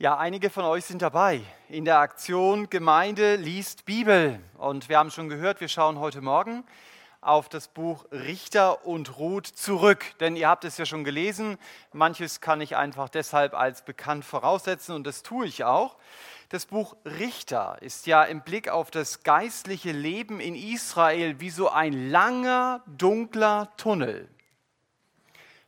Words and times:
Ja, 0.00 0.16
einige 0.16 0.48
von 0.48 0.64
euch 0.64 0.84
sind 0.84 1.02
dabei 1.02 1.40
in 1.68 1.84
der 1.84 1.98
Aktion 1.98 2.70
Gemeinde 2.70 3.34
liest 3.34 3.84
Bibel. 3.84 4.38
Und 4.56 4.88
wir 4.88 4.96
haben 4.96 5.10
schon 5.10 5.28
gehört, 5.28 5.60
wir 5.60 5.66
schauen 5.66 5.98
heute 5.98 6.20
Morgen 6.20 6.62
auf 7.20 7.48
das 7.48 7.66
Buch 7.66 8.04
Richter 8.12 8.86
und 8.86 9.18
Ruth 9.18 9.48
zurück. 9.48 10.04
Denn 10.20 10.36
ihr 10.36 10.48
habt 10.48 10.64
es 10.64 10.78
ja 10.78 10.86
schon 10.86 11.02
gelesen. 11.02 11.58
Manches 11.92 12.40
kann 12.40 12.60
ich 12.60 12.76
einfach 12.76 13.08
deshalb 13.08 13.54
als 13.54 13.84
bekannt 13.84 14.24
voraussetzen 14.24 14.94
und 14.94 15.04
das 15.04 15.24
tue 15.24 15.46
ich 15.46 15.64
auch. 15.64 15.96
Das 16.50 16.66
Buch 16.66 16.94
Richter 17.04 17.78
ist 17.80 18.06
ja 18.06 18.22
im 18.22 18.42
Blick 18.42 18.68
auf 18.68 18.92
das 18.92 19.24
geistliche 19.24 19.90
Leben 19.90 20.38
in 20.38 20.54
Israel 20.54 21.40
wie 21.40 21.50
so 21.50 21.70
ein 21.70 22.10
langer, 22.12 22.84
dunkler 22.86 23.72
Tunnel. 23.76 24.28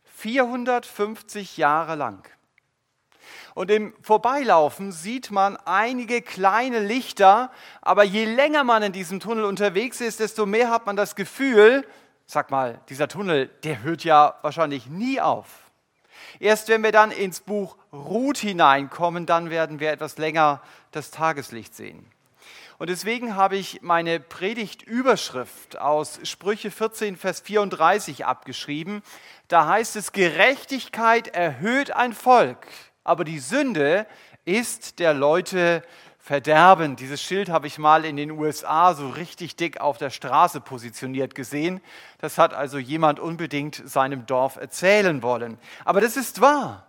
450 0.05 1.57
Jahre 1.57 1.95
lang. 1.95 2.25
Und 3.53 3.71
im 3.71 3.93
Vorbeilaufen 4.01 4.91
sieht 4.91 5.31
man 5.31 5.57
einige 5.65 6.21
kleine 6.21 6.79
Lichter, 6.79 7.51
aber 7.81 8.03
je 8.03 8.25
länger 8.25 8.63
man 8.63 8.83
in 8.83 8.91
diesem 8.91 9.19
Tunnel 9.19 9.43
unterwegs 9.43 10.01
ist, 10.01 10.19
desto 10.19 10.45
mehr 10.45 10.69
hat 10.69 10.85
man 10.85 10.95
das 10.95 11.15
Gefühl, 11.15 11.85
sag 12.25 12.51
mal, 12.51 12.79
dieser 12.89 13.07
Tunnel, 13.07 13.49
der 13.63 13.83
hört 13.83 14.03
ja 14.03 14.35
wahrscheinlich 14.41 14.87
nie 14.87 15.19
auf. 15.19 15.47
Erst 16.39 16.69
wenn 16.69 16.83
wir 16.83 16.91
dann 16.91 17.11
ins 17.11 17.41
Buch 17.41 17.77
Ruth 17.91 18.37
hineinkommen, 18.37 19.25
dann 19.25 19.49
werden 19.49 19.79
wir 19.79 19.91
etwas 19.91 20.17
länger 20.17 20.61
das 20.91 21.11
Tageslicht 21.11 21.75
sehen. 21.75 22.05
Und 22.81 22.89
deswegen 22.89 23.35
habe 23.35 23.57
ich 23.57 23.83
meine 23.83 24.19
Predigtüberschrift 24.19 25.79
aus 25.79 26.19
Sprüche 26.23 26.71
14, 26.71 27.15
Vers 27.15 27.41
34 27.41 28.25
abgeschrieben. 28.25 29.03
Da 29.49 29.67
heißt 29.67 29.95
es, 29.97 30.13
Gerechtigkeit 30.13 31.27
erhöht 31.27 31.91
ein 31.91 32.13
Volk 32.13 32.65
aber 33.03 33.23
die 33.23 33.39
Sünde 33.39 34.05
ist 34.45 34.99
der 34.99 35.13
Leute 35.13 35.83
Verderben. 36.23 36.95
Dieses 36.95 37.19
Schild 37.19 37.49
habe 37.49 37.65
ich 37.65 37.79
mal 37.79 38.05
in 38.05 38.15
den 38.15 38.29
USA 38.29 38.93
so 38.93 39.09
richtig 39.09 39.55
dick 39.55 39.81
auf 39.81 39.97
der 39.97 40.11
Straße 40.11 40.61
positioniert 40.61 41.33
gesehen. 41.33 41.81
Das 42.19 42.37
hat 42.37 42.53
also 42.53 42.77
jemand 42.77 43.19
unbedingt 43.19 43.81
seinem 43.85 44.27
Dorf 44.27 44.55
erzählen 44.55 45.23
wollen. 45.23 45.57
Aber 45.83 45.99
das 45.99 46.17
ist 46.17 46.39
wahr. 46.39 46.85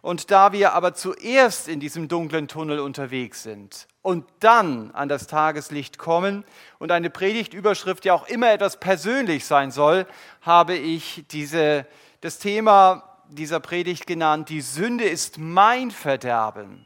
Und 0.00 0.30
da 0.30 0.52
wir 0.52 0.72
aber 0.72 0.94
zuerst 0.94 1.68
in 1.68 1.78
diesem 1.78 2.08
dunklen 2.08 2.48
Tunnel 2.48 2.80
unterwegs 2.80 3.42
sind 3.42 3.86
und 4.00 4.24
dann 4.40 4.92
an 4.92 5.10
das 5.10 5.26
Tageslicht 5.26 5.98
kommen 5.98 6.44
und 6.78 6.90
eine 6.90 7.10
Predigtüberschrift 7.10 8.06
ja 8.06 8.14
auch 8.14 8.28
immer 8.28 8.50
etwas 8.50 8.80
persönlich 8.80 9.44
sein 9.44 9.70
soll, 9.72 10.06
habe 10.40 10.74
ich 10.74 11.24
diese, 11.30 11.84
das 12.22 12.38
Thema 12.38 13.07
dieser 13.30 13.60
Predigt 13.60 14.06
genannt, 14.06 14.48
die 14.48 14.60
Sünde 14.60 15.04
ist 15.04 15.38
mein 15.38 15.90
Verderben, 15.90 16.84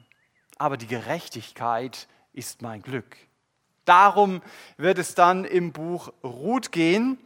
aber 0.59 0.77
die 0.77 0.87
Gerechtigkeit 0.87 2.09
ist 2.33 2.63
mein 2.63 2.83
Glück. 2.83 3.17
Darum 3.85 4.43
wird 4.77 4.99
es 4.99 5.15
dann 5.15 5.45
im 5.45 5.73
Buch 5.73 6.13
Ruth 6.23 6.73
gehen, 6.73 7.19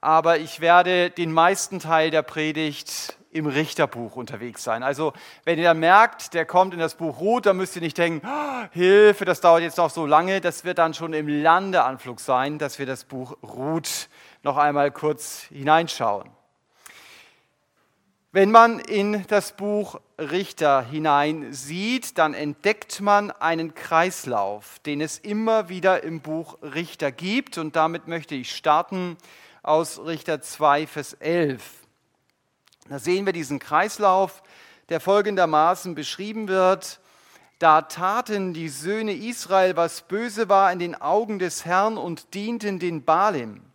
aber 0.00 0.38
ich 0.38 0.60
werde 0.60 1.10
den 1.10 1.32
meisten 1.32 1.78
Teil 1.78 2.10
der 2.10 2.22
Predigt 2.22 3.16
im 3.32 3.46
Richterbuch 3.46 4.16
unterwegs 4.16 4.64
sein. 4.64 4.82
Also 4.82 5.12
wenn 5.44 5.58
ihr 5.58 5.74
merkt, 5.74 6.34
der 6.34 6.46
kommt 6.46 6.74
in 6.74 6.80
das 6.80 6.96
Buch 6.96 7.20
Ruth, 7.20 7.46
dann 7.46 7.56
müsst 7.56 7.76
ihr 7.76 7.82
nicht 7.82 7.98
denken, 7.98 8.26
oh, 8.26 8.66
Hilfe, 8.72 9.24
das 9.24 9.40
dauert 9.40 9.62
jetzt 9.62 9.76
noch 9.76 9.90
so 9.90 10.06
lange. 10.06 10.40
Das 10.40 10.64
wird 10.64 10.78
dann 10.78 10.94
schon 10.94 11.12
im 11.12 11.28
Landeanflug 11.28 12.18
sein, 12.18 12.58
dass 12.58 12.78
wir 12.78 12.86
das 12.86 13.04
Buch 13.04 13.36
Ruth 13.42 14.08
noch 14.42 14.56
einmal 14.56 14.90
kurz 14.90 15.42
hineinschauen. 15.42 16.30
Wenn 18.32 18.52
man 18.52 18.78
in 18.78 19.26
das 19.26 19.56
Buch 19.56 20.00
Richter 20.16 20.82
hinein 20.82 21.52
sieht, 21.52 22.16
dann 22.16 22.32
entdeckt 22.32 23.00
man 23.00 23.32
einen 23.32 23.74
Kreislauf, 23.74 24.78
den 24.86 25.00
es 25.00 25.18
immer 25.18 25.68
wieder 25.68 26.04
im 26.04 26.20
Buch 26.20 26.56
Richter 26.62 27.10
gibt. 27.10 27.58
Und 27.58 27.74
damit 27.74 28.06
möchte 28.06 28.36
ich 28.36 28.54
starten 28.54 29.16
aus 29.64 29.98
Richter 29.98 30.40
2, 30.40 30.86
Vers 30.86 31.14
11. 31.14 31.60
Da 32.88 33.00
sehen 33.00 33.26
wir 33.26 33.32
diesen 33.32 33.58
Kreislauf, 33.58 34.44
der 34.90 35.00
folgendermaßen 35.00 35.96
beschrieben 35.96 36.46
wird. 36.46 37.00
Da 37.58 37.82
taten 37.82 38.54
die 38.54 38.68
Söhne 38.68 39.12
Israel, 39.12 39.74
was 39.74 40.02
böse 40.02 40.48
war 40.48 40.70
in 40.70 40.78
den 40.78 40.94
Augen 40.94 41.40
des 41.40 41.64
Herrn 41.64 41.98
und 41.98 42.32
dienten 42.32 42.78
den 42.78 43.04
Balim. 43.04 43.69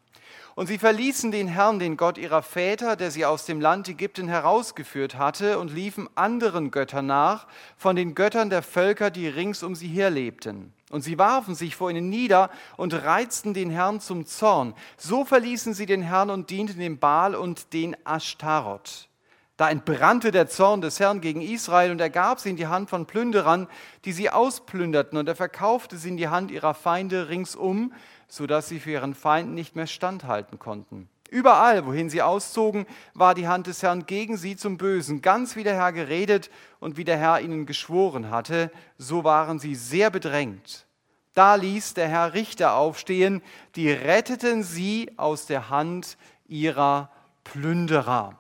Und 0.55 0.67
sie 0.67 0.77
verließen 0.77 1.31
den 1.31 1.49
Herrn, 1.49 1.79
den 1.79 1.97
Gott 1.97 2.17
ihrer 2.17 2.41
Väter, 2.41 2.95
der 2.95 3.11
sie 3.11 3.25
aus 3.25 3.45
dem 3.45 3.59
Land 3.59 3.89
Ägypten 3.89 4.29
herausgeführt 4.29 5.17
hatte, 5.17 5.59
und 5.59 5.73
liefen 5.73 6.09
anderen 6.15 6.71
Göttern 6.71 7.07
nach, 7.07 7.45
von 7.75 7.97
den 7.97 8.15
Göttern 8.15 8.49
der 8.49 8.63
Völker, 8.63 9.11
die 9.11 9.27
rings 9.27 9.63
um 9.63 9.75
sie 9.75 9.89
her 9.89 10.09
lebten. 10.09 10.73
Und 10.91 11.01
sie 11.01 11.19
warfen 11.19 11.55
sich 11.55 11.75
vor 11.75 11.91
ihnen 11.91 12.07
nieder 12.07 12.49
und 12.77 12.93
reizten 12.93 13.53
den 13.53 13.69
Herrn 13.69 13.99
zum 13.99 14.25
Zorn. 14.25 14.73
So 14.95 15.25
verließen 15.25 15.73
sie 15.73 15.85
den 15.85 16.01
Herrn 16.01 16.29
und 16.29 16.49
dienten 16.49 16.79
dem 16.79 16.99
Baal 16.99 17.35
und 17.35 17.73
den 17.73 17.97
Ashtaroth. 18.05 19.09
Da 19.57 19.69
entbrannte 19.69 20.31
der 20.31 20.47
Zorn 20.47 20.81
des 20.81 20.99
Herrn 20.99 21.21
gegen 21.21 21.41
Israel 21.41 21.91
und 21.91 22.01
er 22.01 22.09
gab 22.09 22.39
sie 22.39 22.49
in 22.49 22.57
die 22.57 22.67
Hand 22.67 22.89
von 22.89 23.05
Plünderern, 23.05 23.67
die 24.03 24.11
sie 24.11 24.29
ausplünderten, 24.29 25.17
und 25.17 25.27
er 25.27 25.35
verkaufte 25.35 25.97
sie 25.97 26.09
in 26.09 26.17
die 26.17 26.27
Hand 26.27 26.51
ihrer 26.51 26.73
Feinde 26.73 27.29
ringsum, 27.29 27.93
sodass 28.27 28.67
sie 28.67 28.79
für 28.79 28.91
ihren 28.91 29.15
Feind 29.15 29.53
nicht 29.53 29.75
mehr 29.75 29.87
standhalten 29.87 30.59
konnten. 30.59 31.09
Überall, 31.29 31.85
wohin 31.85 32.09
sie 32.09 32.21
auszogen, 32.21 32.85
war 33.13 33.33
die 33.33 33.47
Hand 33.47 33.67
des 33.67 33.81
Herrn 33.81 34.05
gegen 34.05 34.37
sie 34.37 34.55
zum 34.55 34.77
Bösen, 34.77 35.21
ganz 35.21 35.55
wie 35.55 35.63
der 35.63 35.75
Herr 35.75 35.91
geredet 35.91 36.51
und 36.79 36.97
wie 36.97 37.03
der 37.03 37.17
Herr 37.17 37.41
ihnen 37.41 37.65
geschworen 37.65 38.29
hatte, 38.29 38.71
so 38.97 39.23
waren 39.23 39.59
sie 39.59 39.75
sehr 39.75 40.11
bedrängt. 40.11 40.85
Da 41.33 41.55
ließ 41.55 41.95
der 41.95 42.07
Herr 42.07 42.33
Richter 42.33 42.75
aufstehen, 42.75 43.41
die 43.75 43.91
retteten 43.91 44.63
sie 44.63 45.11
aus 45.17 45.47
der 45.47 45.69
Hand 45.69 46.17
ihrer 46.47 47.09
Plünderer. 47.43 48.39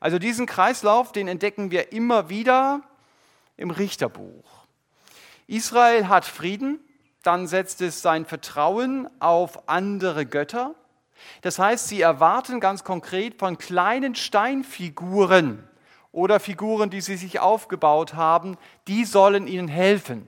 Also 0.00 0.18
diesen 0.18 0.46
Kreislauf, 0.46 1.12
den 1.12 1.28
entdecken 1.28 1.70
wir 1.70 1.92
immer 1.92 2.28
wieder 2.28 2.82
im 3.56 3.70
Richterbuch. 3.70 4.66
Israel 5.46 6.08
hat 6.08 6.24
Frieden, 6.24 6.80
dann 7.28 7.46
setzt 7.46 7.82
es 7.82 8.00
sein 8.00 8.24
Vertrauen 8.24 9.06
auf 9.20 9.68
andere 9.68 10.24
Götter. 10.24 10.74
Das 11.42 11.58
heißt, 11.58 11.86
sie 11.86 12.00
erwarten 12.00 12.58
ganz 12.58 12.84
konkret 12.84 13.38
von 13.38 13.58
kleinen 13.58 14.14
Steinfiguren 14.14 15.62
oder 16.10 16.40
Figuren, 16.40 16.88
die 16.88 17.02
sie 17.02 17.18
sich 17.18 17.38
aufgebaut 17.38 18.14
haben, 18.14 18.56
die 18.86 19.04
sollen 19.04 19.46
ihnen 19.46 19.68
helfen. 19.68 20.26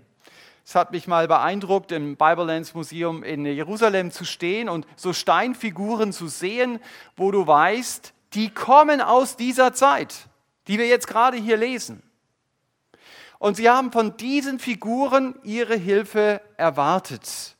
Es 0.62 0.74
hat 0.74 0.92
mich 0.92 1.08
mal 1.08 1.26
beeindruckt, 1.26 1.90
im 1.90 2.18
Bible 2.18 2.44
Lands 2.44 2.74
Museum 2.74 3.22
in 3.22 3.46
Jerusalem 3.46 4.10
zu 4.10 4.26
stehen 4.26 4.68
und 4.68 4.86
so 4.94 5.14
Steinfiguren 5.14 6.12
zu 6.12 6.28
sehen, 6.28 6.80
wo 7.16 7.30
du 7.30 7.46
weißt, 7.46 8.12
die 8.34 8.50
kommen 8.50 9.00
aus 9.00 9.36
dieser 9.36 9.72
Zeit, 9.72 10.28
die 10.68 10.78
wir 10.78 10.86
jetzt 10.86 11.06
gerade 11.06 11.38
hier 11.38 11.56
lesen. 11.56 12.02
Und 13.40 13.56
sie 13.56 13.68
haben 13.70 13.90
von 13.90 14.18
diesen 14.18 14.58
Figuren 14.58 15.34
ihre 15.42 15.74
Hilfe 15.74 16.42
erwartet. 16.58 17.56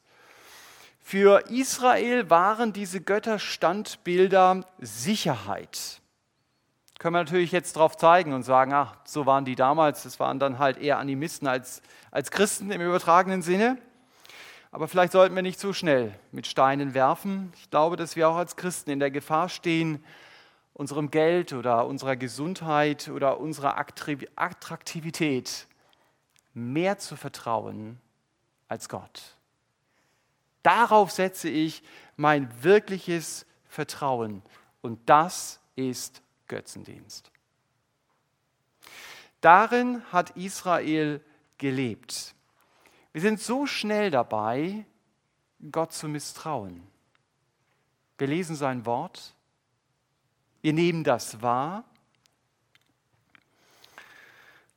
Für 1.00 1.50
Israel 1.50 2.28
waren 2.28 2.74
diese 2.74 3.00
Götterstandbilder 3.00 4.66
Sicherheit. 4.78 6.02
Können 6.98 7.14
wir 7.14 7.24
natürlich 7.24 7.50
jetzt 7.50 7.76
drauf 7.76 7.96
zeigen 7.96 8.34
und 8.34 8.42
sagen, 8.42 8.74
ach, 8.74 8.94
so 9.06 9.24
waren 9.24 9.46
die 9.46 9.54
damals, 9.54 10.02
das 10.02 10.20
waren 10.20 10.38
dann 10.38 10.58
halt 10.58 10.76
eher 10.76 10.98
Animisten 10.98 11.48
als, 11.48 11.80
als 12.10 12.30
Christen 12.30 12.70
im 12.70 12.82
übertragenen 12.82 13.40
Sinne. 13.40 13.78
Aber 14.72 14.86
vielleicht 14.86 15.12
sollten 15.12 15.34
wir 15.34 15.40
nicht 15.40 15.58
so 15.58 15.72
schnell 15.72 16.14
mit 16.30 16.46
Steinen 16.46 16.92
werfen. 16.92 17.54
Ich 17.56 17.70
glaube, 17.70 17.96
dass 17.96 18.16
wir 18.16 18.28
auch 18.28 18.36
als 18.36 18.56
Christen 18.56 18.90
in 18.90 19.00
der 19.00 19.10
Gefahr 19.10 19.48
stehen, 19.48 20.04
unserem 20.74 21.10
Geld 21.10 21.54
oder 21.54 21.86
unserer 21.86 22.16
Gesundheit 22.16 23.08
oder 23.08 23.40
unserer 23.40 23.78
Attraktivität 23.78 25.68
mehr 26.54 26.98
zu 26.98 27.16
vertrauen 27.16 28.00
als 28.68 28.88
Gott. 28.88 29.36
Darauf 30.62 31.10
setze 31.10 31.48
ich 31.48 31.82
mein 32.16 32.62
wirkliches 32.62 33.46
Vertrauen 33.68 34.42
und 34.82 35.08
das 35.08 35.60
ist 35.76 36.22
Götzendienst. 36.48 37.30
Darin 39.40 40.02
hat 40.12 40.30
Israel 40.36 41.24
gelebt. 41.56 42.34
Wir 43.12 43.22
sind 43.22 43.40
so 43.40 43.66
schnell 43.66 44.10
dabei, 44.10 44.84
Gott 45.72 45.92
zu 45.92 46.08
misstrauen. 46.08 46.82
Wir 48.18 48.26
lesen 48.26 48.54
sein 48.54 48.84
Wort, 48.84 49.34
wir 50.60 50.72
nehmen 50.74 51.04
das 51.04 51.40
wahr, 51.40 51.84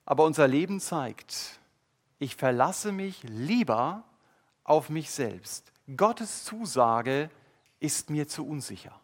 aber 0.06 0.24
unser 0.24 0.48
Leben 0.48 0.80
zeigt, 0.80 1.60
ich 2.24 2.36
verlasse 2.36 2.92
mich 2.92 3.22
lieber 3.24 4.04
auf 4.64 4.90
mich 4.90 5.12
selbst. 5.12 5.72
Gottes 5.98 6.44
Zusage 6.46 7.30
ist 7.80 8.10
mir 8.10 8.28
zu 8.28 8.48
unsicher. 8.48 9.00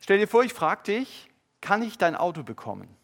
Stell 0.00 0.18
dir 0.18 0.28
vor, 0.28 0.42
ich 0.42 0.52
frage 0.52 0.82
dich, 0.84 1.30
kann 1.60 1.82
ich 1.82 1.98
dein 1.98 2.16
Auto 2.16 2.42
bekommen? 2.42 2.96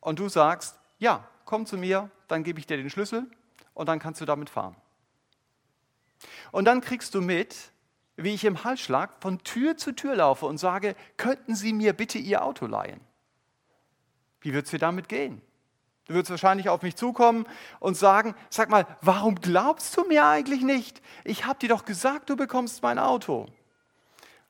und 0.00 0.18
du 0.18 0.28
sagst, 0.28 0.78
ja, 0.98 1.28
komm 1.44 1.66
zu 1.66 1.76
mir, 1.76 2.10
dann 2.28 2.42
gebe 2.42 2.58
ich 2.58 2.66
dir 2.66 2.76
den 2.76 2.90
Schlüssel 2.90 3.26
und 3.74 3.88
dann 3.88 3.98
kannst 3.98 4.20
du 4.20 4.24
damit 4.24 4.50
fahren. 4.50 4.76
Und 6.52 6.64
dann 6.64 6.80
kriegst 6.80 7.14
du 7.14 7.20
mit, 7.20 7.72
wie 8.16 8.34
ich 8.34 8.44
im 8.44 8.64
Halsschlag 8.64 9.22
von 9.22 9.42
Tür 9.42 9.76
zu 9.76 9.92
Tür 9.92 10.16
laufe 10.16 10.46
und 10.46 10.58
sage, 10.58 10.94
könnten 11.16 11.54
Sie 11.54 11.72
mir 11.72 11.92
bitte 11.92 12.18
Ihr 12.18 12.44
Auto 12.44 12.66
leihen? 12.66 13.00
Wie 14.40 14.52
wird 14.52 14.66
es 14.66 14.70
dir 14.70 14.78
damit 14.78 15.08
gehen? 15.08 15.40
Du 16.10 16.16
würdest 16.16 16.32
wahrscheinlich 16.32 16.68
auf 16.68 16.82
mich 16.82 16.96
zukommen 16.96 17.46
und 17.78 17.96
sagen, 17.96 18.34
sag 18.48 18.68
mal, 18.68 18.84
warum 19.00 19.36
glaubst 19.36 19.96
du 19.96 20.02
mir 20.02 20.26
eigentlich 20.26 20.62
nicht? 20.62 21.00
Ich 21.22 21.46
habe 21.46 21.60
dir 21.60 21.68
doch 21.68 21.84
gesagt, 21.84 22.28
du 22.30 22.34
bekommst 22.36 22.82
mein 22.82 22.98
Auto. 22.98 23.46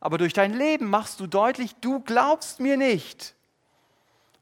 Aber 0.00 0.16
durch 0.16 0.32
dein 0.32 0.54
Leben 0.54 0.88
machst 0.88 1.20
du 1.20 1.26
deutlich, 1.26 1.74
du 1.82 2.00
glaubst 2.00 2.60
mir 2.60 2.78
nicht. 2.78 3.34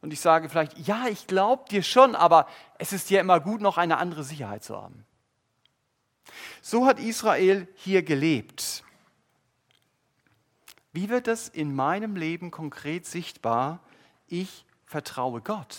Und 0.00 0.12
ich 0.12 0.20
sage 0.20 0.48
vielleicht, 0.48 0.78
ja, 0.78 1.08
ich 1.08 1.26
glaube 1.26 1.64
dir 1.68 1.82
schon, 1.82 2.14
aber 2.14 2.46
es 2.78 2.92
ist 2.92 3.10
ja 3.10 3.20
immer 3.20 3.40
gut, 3.40 3.60
noch 3.62 3.78
eine 3.78 3.98
andere 3.98 4.22
Sicherheit 4.22 4.62
zu 4.62 4.80
haben. 4.80 5.04
So 6.62 6.86
hat 6.86 7.00
Israel 7.00 7.66
hier 7.74 8.04
gelebt. 8.04 8.84
Wie 10.92 11.08
wird 11.08 11.26
das 11.26 11.48
in 11.48 11.74
meinem 11.74 12.14
Leben 12.14 12.52
konkret 12.52 13.06
sichtbar? 13.06 13.80
Ich 14.28 14.64
vertraue 14.86 15.40
Gott. 15.40 15.78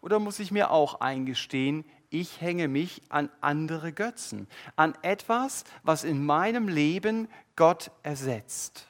Oder 0.00 0.18
muss 0.18 0.38
ich 0.38 0.50
mir 0.50 0.70
auch 0.70 1.00
eingestehen, 1.00 1.84
ich 2.10 2.40
hänge 2.40 2.68
mich 2.68 3.02
an 3.10 3.30
andere 3.40 3.92
Götzen, 3.92 4.48
an 4.76 4.96
etwas, 5.02 5.64
was 5.82 6.04
in 6.04 6.24
meinem 6.24 6.68
Leben 6.68 7.28
Gott 7.56 7.90
ersetzt. 8.02 8.88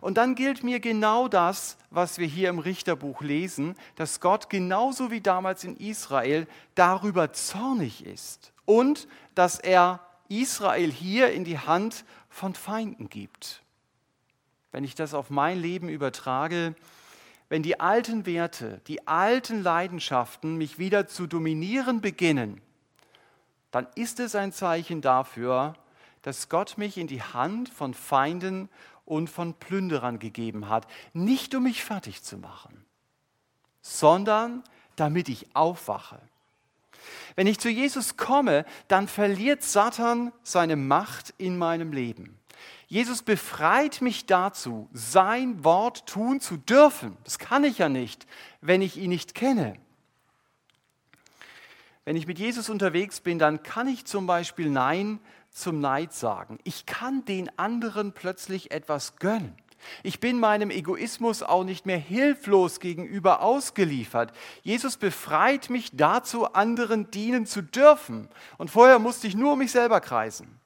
Und 0.00 0.16
dann 0.16 0.34
gilt 0.34 0.64
mir 0.64 0.80
genau 0.80 1.28
das, 1.28 1.76
was 1.90 2.18
wir 2.18 2.26
hier 2.26 2.48
im 2.48 2.58
Richterbuch 2.58 3.20
lesen, 3.20 3.76
dass 3.94 4.20
Gott 4.20 4.50
genauso 4.50 5.10
wie 5.10 5.20
damals 5.20 5.64
in 5.64 5.76
Israel 5.76 6.46
darüber 6.74 7.32
zornig 7.32 8.04
ist 8.04 8.52
und 8.64 9.06
dass 9.34 9.58
er 9.58 10.00
Israel 10.28 10.90
hier 10.90 11.32
in 11.32 11.44
die 11.44 11.58
Hand 11.58 12.04
von 12.28 12.54
Feinden 12.54 13.08
gibt. 13.08 13.62
Wenn 14.72 14.82
ich 14.82 14.94
das 14.94 15.14
auf 15.14 15.30
mein 15.30 15.60
Leben 15.60 15.88
übertrage, 15.88 16.74
wenn 17.48 17.62
die 17.62 17.78
alten 17.80 18.26
Werte, 18.26 18.80
die 18.86 19.06
alten 19.06 19.62
Leidenschaften 19.62 20.56
mich 20.56 20.78
wieder 20.78 21.06
zu 21.06 21.26
dominieren 21.26 22.00
beginnen, 22.00 22.60
dann 23.70 23.86
ist 23.94 24.20
es 24.20 24.34
ein 24.34 24.52
Zeichen 24.52 25.00
dafür, 25.00 25.74
dass 26.22 26.48
Gott 26.48 26.76
mich 26.76 26.98
in 26.98 27.06
die 27.06 27.22
Hand 27.22 27.68
von 27.68 27.94
Feinden 27.94 28.68
und 29.04 29.30
von 29.30 29.54
Plünderern 29.54 30.18
gegeben 30.18 30.68
hat. 30.68 30.86
Nicht 31.12 31.54
um 31.54 31.62
mich 31.62 31.84
fertig 31.84 32.22
zu 32.22 32.38
machen, 32.38 32.84
sondern 33.80 34.64
damit 34.96 35.28
ich 35.28 35.54
aufwache. 35.54 36.18
Wenn 37.36 37.46
ich 37.46 37.60
zu 37.60 37.68
Jesus 37.68 38.16
komme, 38.16 38.64
dann 38.88 39.06
verliert 39.06 39.62
Satan 39.62 40.32
seine 40.42 40.74
Macht 40.74 41.34
in 41.38 41.56
meinem 41.56 41.92
Leben. 41.92 42.36
Jesus 42.86 43.22
befreit 43.22 44.00
mich 44.00 44.26
dazu, 44.26 44.88
sein 44.92 45.64
Wort 45.64 46.06
tun 46.06 46.40
zu 46.40 46.56
dürfen. 46.56 47.16
Das 47.24 47.38
kann 47.38 47.64
ich 47.64 47.78
ja 47.78 47.88
nicht, 47.88 48.26
wenn 48.60 48.82
ich 48.82 48.96
ihn 48.96 49.10
nicht 49.10 49.34
kenne. 49.34 49.76
Wenn 52.04 52.16
ich 52.16 52.28
mit 52.28 52.38
Jesus 52.38 52.70
unterwegs 52.70 53.20
bin, 53.20 53.38
dann 53.38 53.64
kann 53.64 53.88
ich 53.88 54.04
zum 54.04 54.26
Beispiel 54.26 54.70
Nein 54.70 55.18
zum 55.50 55.80
Neid 55.80 56.12
sagen. 56.12 56.58
Ich 56.62 56.86
kann 56.86 57.24
den 57.24 57.50
anderen 57.58 58.12
plötzlich 58.12 58.70
etwas 58.70 59.16
gönnen. 59.16 59.56
Ich 60.02 60.20
bin 60.20 60.38
meinem 60.38 60.70
Egoismus 60.70 61.42
auch 61.42 61.64
nicht 61.64 61.86
mehr 61.86 61.98
hilflos 61.98 62.80
gegenüber 62.80 63.42
ausgeliefert. 63.42 64.32
Jesus 64.62 64.96
befreit 64.96 65.70
mich 65.70 65.90
dazu, 65.96 66.52
anderen 66.52 67.10
dienen 67.10 67.46
zu 67.46 67.62
dürfen. 67.62 68.28
Und 68.58 68.70
vorher 68.70 68.98
musste 68.98 69.26
ich 69.26 69.34
nur 69.34 69.52
um 69.52 69.58
mich 69.58 69.72
selber 69.72 70.00
kreisen. 70.00 70.60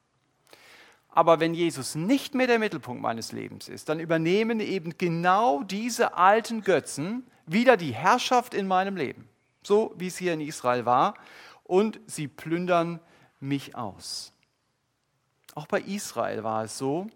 Aber 1.11 1.39
wenn 1.39 1.53
Jesus 1.53 1.95
nicht 1.95 2.35
mehr 2.35 2.47
der 2.47 2.59
Mittelpunkt 2.59 3.01
meines 3.01 3.33
Lebens 3.33 3.67
ist, 3.67 3.89
dann 3.89 3.99
übernehmen 3.99 4.59
eben 4.59 4.97
genau 4.97 5.61
diese 5.63 6.15
alten 6.15 6.61
Götzen 6.61 7.27
wieder 7.45 7.75
die 7.75 7.93
Herrschaft 7.93 8.53
in 8.53 8.67
meinem 8.67 8.95
Leben, 8.95 9.27
so 9.61 9.93
wie 9.97 10.07
es 10.07 10.17
hier 10.17 10.33
in 10.33 10.41
Israel 10.41 10.85
war, 10.85 11.15
und 11.63 11.99
sie 12.07 12.27
plündern 12.27 12.99
mich 13.39 13.75
aus. 13.75 14.31
Auch 15.53 15.67
bei 15.67 15.81
Israel 15.81 16.43
war 16.43 16.63
es 16.63 16.77
so, 16.77 17.09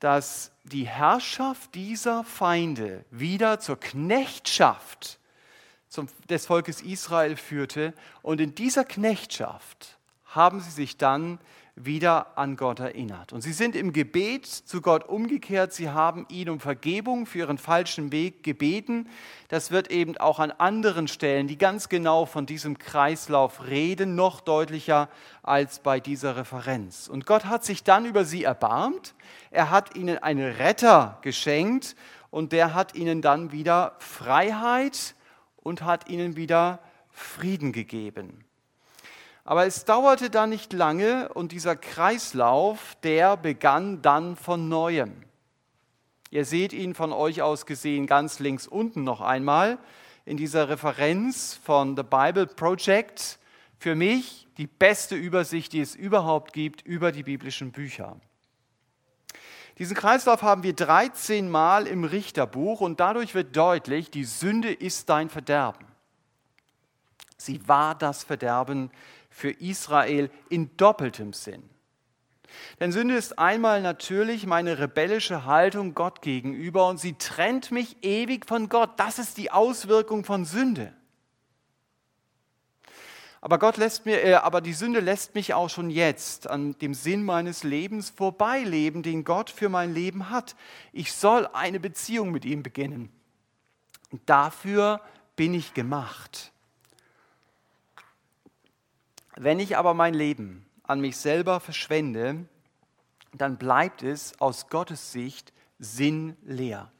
dass 0.00 0.52
die 0.64 0.86
Herrschaft 0.86 1.74
dieser 1.74 2.24
Feinde 2.24 3.04
wieder 3.10 3.60
zur 3.60 3.78
Knechtschaft 3.78 5.18
des 6.28 6.46
Volkes 6.46 6.80
Israel 6.82 7.36
führte. 7.36 7.94
Und 8.22 8.40
in 8.40 8.54
dieser 8.54 8.84
Knechtschaft 8.84 9.98
haben 10.26 10.60
sie 10.60 10.70
sich 10.70 10.96
dann 10.96 11.38
wieder 11.84 12.38
an 12.38 12.56
Gott 12.56 12.80
erinnert. 12.80 13.32
Und 13.32 13.42
sie 13.42 13.52
sind 13.52 13.76
im 13.76 13.92
Gebet 13.92 14.46
zu 14.46 14.80
Gott 14.80 15.08
umgekehrt. 15.08 15.72
Sie 15.72 15.90
haben 15.90 16.26
ihn 16.28 16.48
um 16.48 16.60
Vergebung 16.60 17.26
für 17.26 17.38
ihren 17.38 17.58
falschen 17.58 18.12
Weg 18.12 18.42
gebeten. 18.42 19.08
Das 19.48 19.70
wird 19.70 19.90
eben 19.90 20.16
auch 20.16 20.38
an 20.38 20.50
anderen 20.50 21.08
Stellen, 21.08 21.46
die 21.46 21.58
ganz 21.58 21.88
genau 21.88 22.26
von 22.26 22.46
diesem 22.46 22.78
Kreislauf 22.78 23.66
reden, 23.66 24.14
noch 24.14 24.40
deutlicher 24.40 25.08
als 25.42 25.80
bei 25.80 26.00
dieser 26.00 26.36
Referenz. 26.36 27.08
Und 27.08 27.26
Gott 27.26 27.44
hat 27.44 27.64
sich 27.64 27.84
dann 27.84 28.04
über 28.04 28.24
sie 28.24 28.44
erbarmt. 28.44 29.14
Er 29.50 29.70
hat 29.70 29.96
ihnen 29.96 30.18
einen 30.18 30.52
Retter 30.52 31.18
geschenkt 31.22 31.96
und 32.30 32.52
der 32.52 32.74
hat 32.74 32.94
ihnen 32.94 33.22
dann 33.22 33.52
wieder 33.52 33.96
Freiheit 33.98 35.14
und 35.56 35.82
hat 35.82 36.08
ihnen 36.08 36.36
wieder 36.36 36.80
Frieden 37.10 37.72
gegeben. 37.72 38.44
Aber 39.48 39.64
es 39.64 39.86
dauerte 39.86 40.28
dann 40.28 40.50
nicht 40.50 40.74
lange 40.74 41.30
und 41.30 41.52
dieser 41.52 41.74
Kreislauf, 41.74 42.98
der 43.02 43.38
begann 43.38 44.02
dann 44.02 44.36
von 44.36 44.68
neuem. 44.68 45.24
Ihr 46.28 46.44
seht 46.44 46.74
ihn 46.74 46.94
von 46.94 47.14
euch 47.14 47.40
aus 47.40 47.64
gesehen 47.64 48.06
ganz 48.06 48.40
links 48.40 48.66
unten 48.66 49.04
noch 49.04 49.22
einmal 49.22 49.78
in 50.26 50.36
dieser 50.36 50.68
Referenz 50.68 51.58
von 51.64 51.96
The 51.96 52.02
Bible 52.02 52.46
Project. 52.46 53.38
Für 53.78 53.94
mich 53.94 54.46
die 54.58 54.66
beste 54.66 55.14
Übersicht, 55.14 55.72
die 55.72 55.80
es 55.80 55.94
überhaupt 55.94 56.52
gibt 56.52 56.82
über 56.82 57.10
die 57.10 57.22
biblischen 57.22 57.72
Bücher. 57.72 58.20
Diesen 59.78 59.96
Kreislauf 59.96 60.42
haben 60.42 60.62
wir 60.62 60.74
13 60.74 61.50
Mal 61.50 61.86
im 61.86 62.04
Richterbuch 62.04 62.82
und 62.82 63.00
dadurch 63.00 63.34
wird 63.34 63.56
deutlich, 63.56 64.10
die 64.10 64.24
Sünde 64.24 64.70
ist 64.70 65.08
dein 65.08 65.30
Verderben. 65.30 65.86
Sie 67.38 67.66
war 67.66 67.94
das 67.94 68.24
Verderben 68.24 68.90
für 69.38 69.50
Israel 69.50 70.30
in 70.48 70.76
doppeltem 70.76 71.32
Sinn. 71.32 71.62
Denn 72.80 72.92
Sünde 72.92 73.16
ist 73.16 73.38
einmal 73.38 73.82
natürlich 73.82 74.46
meine 74.46 74.78
rebellische 74.78 75.44
Haltung 75.44 75.94
Gott 75.94 76.22
gegenüber 76.22 76.88
und 76.88 76.98
sie 76.98 77.14
trennt 77.14 77.70
mich 77.70 77.96
ewig 78.02 78.46
von 78.46 78.68
Gott. 78.68 78.90
Das 78.96 79.18
ist 79.18 79.36
die 79.36 79.50
Auswirkung 79.50 80.24
von 80.24 80.44
Sünde. 80.44 80.92
Aber 83.40 83.60
Gott 83.60 83.76
lässt 83.76 84.04
mir, 84.04 84.24
äh, 84.24 84.34
aber 84.34 84.60
die 84.60 84.72
Sünde 84.72 84.98
lässt 84.98 85.36
mich 85.36 85.54
auch 85.54 85.70
schon 85.70 85.90
jetzt 85.90 86.50
an 86.50 86.76
dem 86.80 86.92
Sinn 86.94 87.22
meines 87.22 87.62
Lebens 87.62 88.10
vorbeileben, 88.10 89.04
den 89.04 89.22
Gott 89.22 89.50
für 89.50 89.68
mein 89.68 89.94
Leben 89.94 90.30
hat. 90.30 90.56
Ich 90.92 91.12
soll 91.12 91.46
eine 91.52 91.78
Beziehung 91.78 92.32
mit 92.32 92.44
ihm 92.44 92.64
beginnen. 92.64 93.12
Dafür 94.26 95.00
bin 95.36 95.54
ich 95.54 95.74
gemacht. 95.74 96.52
Wenn 99.40 99.60
ich 99.60 99.76
aber 99.76 99.94
mein 99.94 100.14
Leben 100.14 100.66
an 100.82 101.00
mich 101.00 101.16
selber 101.16 101.60
verschwende, 101.60 102.44
dann 103.32 103.56
bleibt 103.56 104.02
es 104.02 104.40
aus 104.40 104.68
Gottes 104.68 105.12
Sicht 105.12 105.52
sinnleer. 105.78 106.90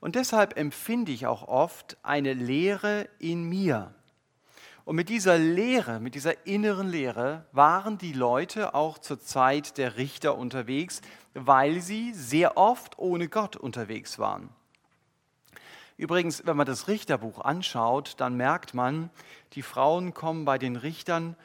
Und 0.00 0.14
deshalb 0.14 0.58
empfinde 0.58 1.12
ich 1.12 1.26
auch 1.26 1.48
oft 1.48 1.96
eine 2.02 2.34
Leere 2.34 3.08
in 3.18 3.48
mir. 3.48 3.94
Und 4.84 4.96
mit 4.96 5.08
dieser 5.08 5.38
Leere, 5.38 6.00
mit 6.00 6.14
dieser 6.14 6.46
inneren 6.46 6.90
Leere 6.90 7.46
waren 7.50 7.96
die 7.96 8.12
Leute 8.12 8.74
auch 8.74 8.98
zur 8.98 9.18
Zeit 9.18 9.78
der 9.78 9.96
Richter 9.96 10.36
unterwegs, 10.36 11.00
weil 11.32 11.80
sie 11.80 12.12
sehr 12.12 12.58
oft 12.58 12.98
ohne 12.98 13.28
Gott 13.28 13.56
unterwegs 13.56 14.18
waren. 14.18 14.50
Übrigens, 15.98 16.46
wenn 16.46 16.56
man 16.56 16.66
das 16.66 16.88
Richterbuch 16.88 17.40
anschaut, 17.40 18.14
dann 18.18 18.36
merkt 18.36 18.74
man, 18.74 19.08
die 19.54 19.62
Frauen 19.62 20.12
kommen 20.12 20.44
bei 20.44 20.58
den 20.58 20.76
Richtern 20.76 21.36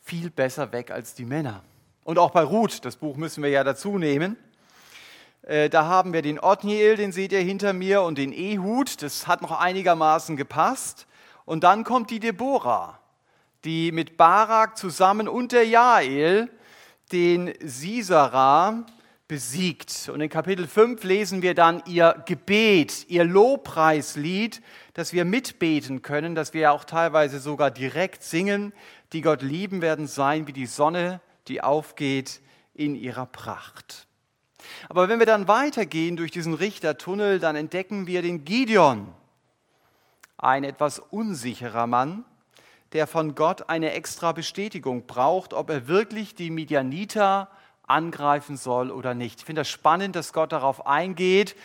viel 0.00 0.30
besser 0.30 0.72
weg 0.72 0.90
als 0.90 1.14
die 1.14 1.24
Männer. 1.24 1.62
Und 2.02 2.18
auch 2.18 2.30
bei 2.30 2.42
Ruth, 2.42 2.84
das 2.84 2.96
Buch 2.96 3.16
müssen 3.16 3.42
wir 3.42 3.50
ja 3.50 3.62
dazu 3.62 3.98
nehmen. 3.98 4.36
Äh, 5.42 5.70
da 5.70 5.84
haben 5.84 6.12
wir 6.12 6.22
den 6.22 6.40
Othniel, 6.40 6.96
den 6.96 7.12
seht 7.12 7.30
ihr 7.30 7.40
hinter 7.40 7.72
mir, 7.72 8.02
und 8.02 8.18
den 8.18 8.32
Ehud, 8.32 9.00
das 9.02 9.28
hat 9.28 9.42
noch 9.42 9.52
einigermaßen 9.52 10.36
gepasst. 10.36 11.06
Und 11.44 11.62
dann 11.62 11.84
kommt 11.84 12.10
die 12.10 12.20
Deborah, 12.20 12.98
die 13.64 13.92
mit 13.92 14.16
Barak 14.16 14.76
zusammen 14.76 15.28
und 15.28 15.52
der 15.52 15.66
Jael 15.66 16.50
den 17.12 17.54
Sisera 17.60 18.86
besiegt. 19.30 20.10
Und 20.12 20.20
in 20.20 20.28
Kapitel 20.28 20.66
5 20.66 21.04
lesen 21.04 21.40
wir 21.40 21.54
dann 21.54 21.84
ihr 21.86 22.20
Gebet, 22.26 23.06
ihr 23.08 23.22
Lobpreislied, 23.22 24.60
dass 24.94 25.12
wir 25.12 25.24
mitbeten 25.24 26.02
können, 26.02 26.34
dass 26.34 26.52
wir 26.52 26.72
auch 26.72 26.82
teilweise 26.82 27.38
sogar 27.38 27.70
direkt 27.70 28.24
singen, 28.24 28.72
die 29.12 29.20
Gott 29.20 29.42
lieben 29.42 29.82
werden 29.82 30.08
sein 30.08 30.48
wie 30.48 30.52
die 30.52 30.66
Sonne, 30.66 31.20
die 31.46 31.62
aufgeht 31.62 32.40
in 32.74 32.96
ihrer 32.96 33.24
Pracht. 33.24 34.08
Aber 34.88 35.08
wenn 35.08 35.20
wir 35.20 35.26
dann 35.26 35.46
weitergehen 35.46 36.16
durch 36.16 36.32
diesen 36.32 36.54
Richtertunnel, 36.54 37.38
dann 37.38 37.54
entdecken 37.54 38.08
wir 38.08 38.22
den 38.22 38.44
Gideon, 38.44 39.14
ein 40.38 40.64
etwas 40.64 40.98
unsicherer 40.98 41.86
Mann, 41.86 42.24
der 42.94 43.06
von 43.06 43.36
Gott 43.36 43.68
eine 43.68 43.92
extra 43.92 44.32
Bestätigung 44.32 45.06
braucht, 45.06 45.54
ob 45.54 45.70
er 45.70 45.86
wirklich 45.86 46.34
die 46.34 46.50
Midianiter 46.50 47.48
angreifen 47.90 48.56
soll 48.56 48.90
oder 48.90 49.14
nicht. 49.14 49.40
Ich 49.40 49.44
finde 49.44 49.60
das 49.60 49.68
spannend, 49.68 50.16
dass 50.16 50.32
Gott 50.32 50.52
darauf 50.52 50.86
eingeht. 50.86 51.56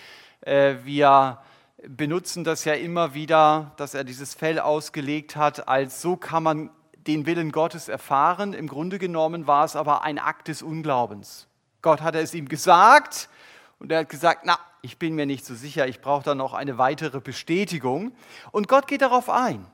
Äh, 0.41 0.75
wir 0.84 1.39
benutzen 1.88 2.44
das 2.44 2.65
ja 2.65 2.74
immer 2.74 3.13
wieder, 3.13 3.72
dass 3.77 3.94
er 3.94 4.03
dieses 4.03 4.34
Fell 4.34 4.60
ausgelegt 4.60 5.36
hat, 5.36 5.67
als 5.67 6.01
so 6.01 6.17
kann 6.17 6.44
man 6.44 6.70
den 6.96 7.25
Willen 7.25 7.51
Gottes 7.51 7.88
erfahren. 7.88 8.53
Im 8.53 8.67
Grunde 8.67 9.00
genommen 9.00 9.48
war 9.48 9.65
es 9.65 9.75
aber 9.75 10.03
ein 10.03 10.20
Akt 10.20 10.48
des 10.48 10.62
Unglaubens. 10.62 11.48
Gott 11.82 12.01
hatte 12.01 12.20
es 12.20 12.34
ihm 12.34 12.50
gesagt 12.50 13.29
und 13.79 13.91
er 13.91 14.00
hat 14.00 14.10
gesagt, 14.10 14.41
na, 14.46 14.58
ich 14.82 14.98
bin 14.98 15.15
mir 15.15 15.25
nicht 15.25 15.46
so 15.46 15.55
sicher, 15.55 15.88
ich 15.88 16.01
brauche 16.01 16.24
da 16.24 16.36
noch 16.36 16.53
eine 16.53 16.77
weitere 16.77 17.20
Bestätigung. 17.20 18.13
Und 18.51 18.67
Gott 18.67 18.88
geht 18.88 19.01
darauf 19.01 19.29
ein. 19.29 19.65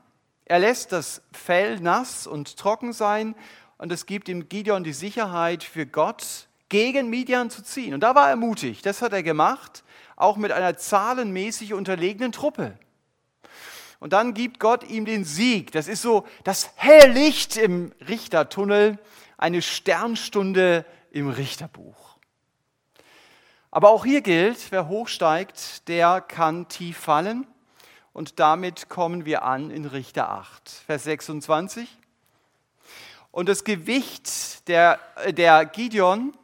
Er 0.44 0.58
lässt 0.58 0.92
das 0.92 1.22
Fell 1.32 1.80
nass 1.80 2.26
und 2.26 2.56
trocken 2.56 2.92
sein 2.92 3.34
und 3.78 3.92
es 3.92 4.06
gibt 4.06 4.28
ihm 4.28 4.48
Gideon 4.48 4.84
die 4.84 4.92
Sicherheit 4.92 5.64
für 5.64 5.86
Gott, 5.86 6.48
gegen 6.72 7.10
Midian 7.10 7.50
zu 7.50 7.62
ziehen. 7.62 7.92
Und 7.92 8.00
da 8.00 8.14
war 8.14 8.30
er 8.30 8.36
mutig. 8.36 8.80
Das 8.80 9.02
hat 9.02 9.12
er 9.12 9.22
gemacht, 9.22 9.84
auch 10.16 10.38
mit 10.38 10.52
einer 10.52 10.78
zahlenmäßig 10.78 11.74
unterlegenen 11.74 12.32
Truppe. 12.32 12.78
Und 14.00 14.14
dann 14.14 14.32
gibt 14.32 14.58
Gott 14.58 14.82
ihm 14.88 15.04
den 15.04 15.24
Sieg. 15.24 15.70
Das 15.72 15.86
ist 15.86 16.00
so 16.00 16.26
das 16.44 16.70
helle 16.76 17.12
Licht 17.12 17.58
im 17.58 17.92
Richtertunnel, 18.08 18.98
eine 19.36 19.60
Sternstunde 19.60 20.86
im 21.10 21.28
Richterbuch. 21.28 22.16
Aber 23.70 23.90
auch 23.90 24.06
hier 24.06 24.22
gilt, 24.22 24.72
wer 24.72 24.88
hochsteigt, 24.88 25.88
der 25.88 26.22
kann 26.22 26.68
tief 26.68 26.96
fallen. 26.96 27.46
Und 28.14 28.40
damit 28.40 28.88
kommen 28.88 29.26
wir 29.26 29.42
an 29.42 29.70
in 29.70 29.84
Richter 29.84 30.30
8, 30.30 30.70
Vers 30.86 31.04
26. 31.04 31.86
Und 33.32 33.48
das 33.48 33.64
Gewicht 33.64 34.68
der, 34.68 35.00
der 35.26 35.64
Gideon 35.64 36.34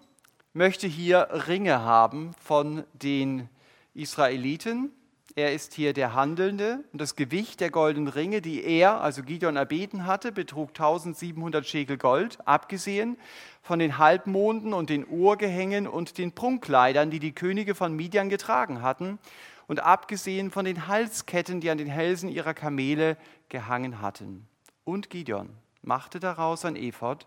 möchte 0.54 0.86
hier 0.86 1.28
Ringe 1.46 1.82
haben 1.82 2.32
von 2.42 2.82
den 2.94 3.50
Israeliten. 3.92 4.90
Er 5.36 5.52
ist 5.52 5.74
hier 5.74 5.92
der 5.92 6.14
Handelnde 6.14 6.82
und 6.90 6.98
das 6.98 7.14
Gewicht 7.14 7.60
der 7.60 7.70
goldenen 7.70 8.08
Ringe, 8.08 8.40
die 8.40 8.64
er, 8.64 9.02
also 9.02 9.22
Gideon, 9.22 9.56
erbeten 9.56 10.06
hatte, 10.06 10.32
betrug 10.32 10.70
1700 10.70 11.66
Schekel 11.66 11.98
Gold, 11.98 12.38
abgesehen 12.46 13.18
von 13.60 13.78
den 13.78 13.98
Halbmonden 13.98 14.72
und 14.72 14.88
den 14.88 15.06
Ohrgehängen 15.06 15.86
und 15.86 16.16
den 16.16 16.32
Prunkkleidern, 16.32 17.10
die 17.10 17.20
die 17.20 17.32
Könige 17.32 17.74
von 17.74 17.94
Midian 17.94 18.30
getragen 18.30 18.80
hatten, 18.80 19.18
und 19.66 19.80
abgesehen 19.80 20.50
von 20.50 20.64
den 20.64 20.88
Halsketten, 20.88 21.60
die 21.60 21.68
an 21.68 21.76
den 21.76 21.86
Hälsen 21.86 22.30
ihrer 22.30 22.54
Kamele 22.54 23.18
gehangen 23.50 24.00
hatten. 24.00 24.48
Und 24.84 25.10
Gideon 25.10 25.50
machte 25.82 26.20
daraus 26.20 26.64
ein 26.64 26.76
Ephod 26.76 27.26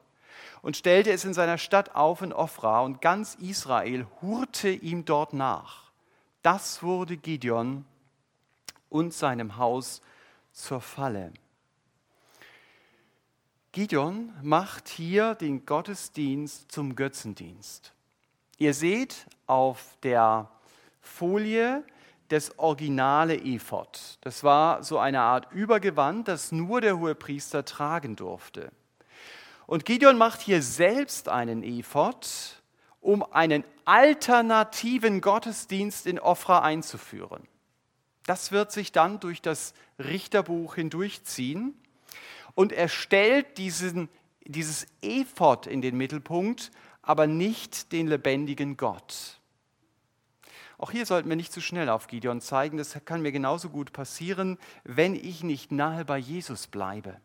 und 0.61 0.77
stellte 0.77 1.11
es 1.11 1.25
in 1.25 1.33
seiner 1.33 1.57
Stadt 1.57 1.95
auf 1.95 2.21
in 2.21 2.33
Ophra, 2.33 2.81
und 2.81 3.01
ganz 3.01 3.35
Israel 3.35 4.05
hurte 4.21 4.69
ihm 4.69 5.05
dort 5.05 5.33
nach. 5.33 5.91
Das 6.41 6.83
wurde 6.83 7.17
Gideon 7.17 7.85
und 8.89 9.13
seinem 9.13 9.57
Haus 9.57 10.01
zur 10.51 10.81
Falle. 10.81 11.31
Gideon 13.71 14.33
macht 14.41 14.89
hier 14.89 15.35
den 15.35 15.65
Gottesdienst 15.65 16.71
zum 16.71 16.95
Götzendienst. 16.95 17.93
Ihr 18.57 18.73
seht 18.73 19.27
auf 19.47 19.97
der 20.03 20.49
Folie 20.99 21.83
das 22.31 22.57
originale 22.57 23.35
Ephod. 23.35 24.17
Das 24.21 24.43
war 24.43 24.83
so 24.83 24.99
eine 24.99 25.21
Art 25.21 25.51
Übergewand, 25.51 26.27
das 26.27 26.51
nur 26.51 26.79
der 26.79 26.97
Hohepriester 26.97 27.65
tragen 27.65 28.15
durfte. 28.15 28.71
Und 29.67 29.85
Gideon 29.85 30.17
macht 30.17 30.41
hier 30.41 30.61
selbst 30.61 31.29
einen 31.29 31.63
Ephod, 31.63 32.61
um 33.01 33.23
einen 33.31 33.63
alternativen 33.85 35.21
Gottesdienst 35.21 36.05
in 36.05 36.19
Ofra 36.19 36.61
einzuführen. 36.61 37.47
Das 38.25 38.51
wird 38.51 38.71
sich 38.71 38.91
dann 38.91 39.19
durch 39.19 39.41
das 39.41 39.73
Richterbuch 39.99 40.75
hindurchziehen 40.75 41.73
und 42.53 42.71
er 42.71 42.87
stellt 42.87 43.57
diesen, 43.57 44.09
dieses 44.45 44.87
Ephod 45.01 45.67
in 45.67 45.81
den 45.81 45.97
Mittelpunkt, 45.97 46.71
aber 47.01 47.27
nicht 47.27 47.91
den 47.91 48.07
lebendigen 48.07 48.77
Gott. 48.77 49.30
Auch 50.81 50.89
hier 50.89 51.05
sollten 51.05 51.29
wir 51.29 51.35
nicht 51.35 51.53
zu 51.53 51.61
schnell 51.61 51.89
auf 51.89 52.07
Gideon 52.07 52.41
zeigen. 52.41 52.77
Das 52.77 52.97
kann 53.05 53.21
mir 53.21 53.31
genauso 53.31 53.69
gut 53.69 53.93
passieren, 53.93 54.57
wenn 54.83 55.13
ich 55.13 55.43
nicht 55.43 55.71
nahe 55.71 56.05
bei 56.05 56.17
Jesus 56.17 56.65
bleibe. 56.65 57.21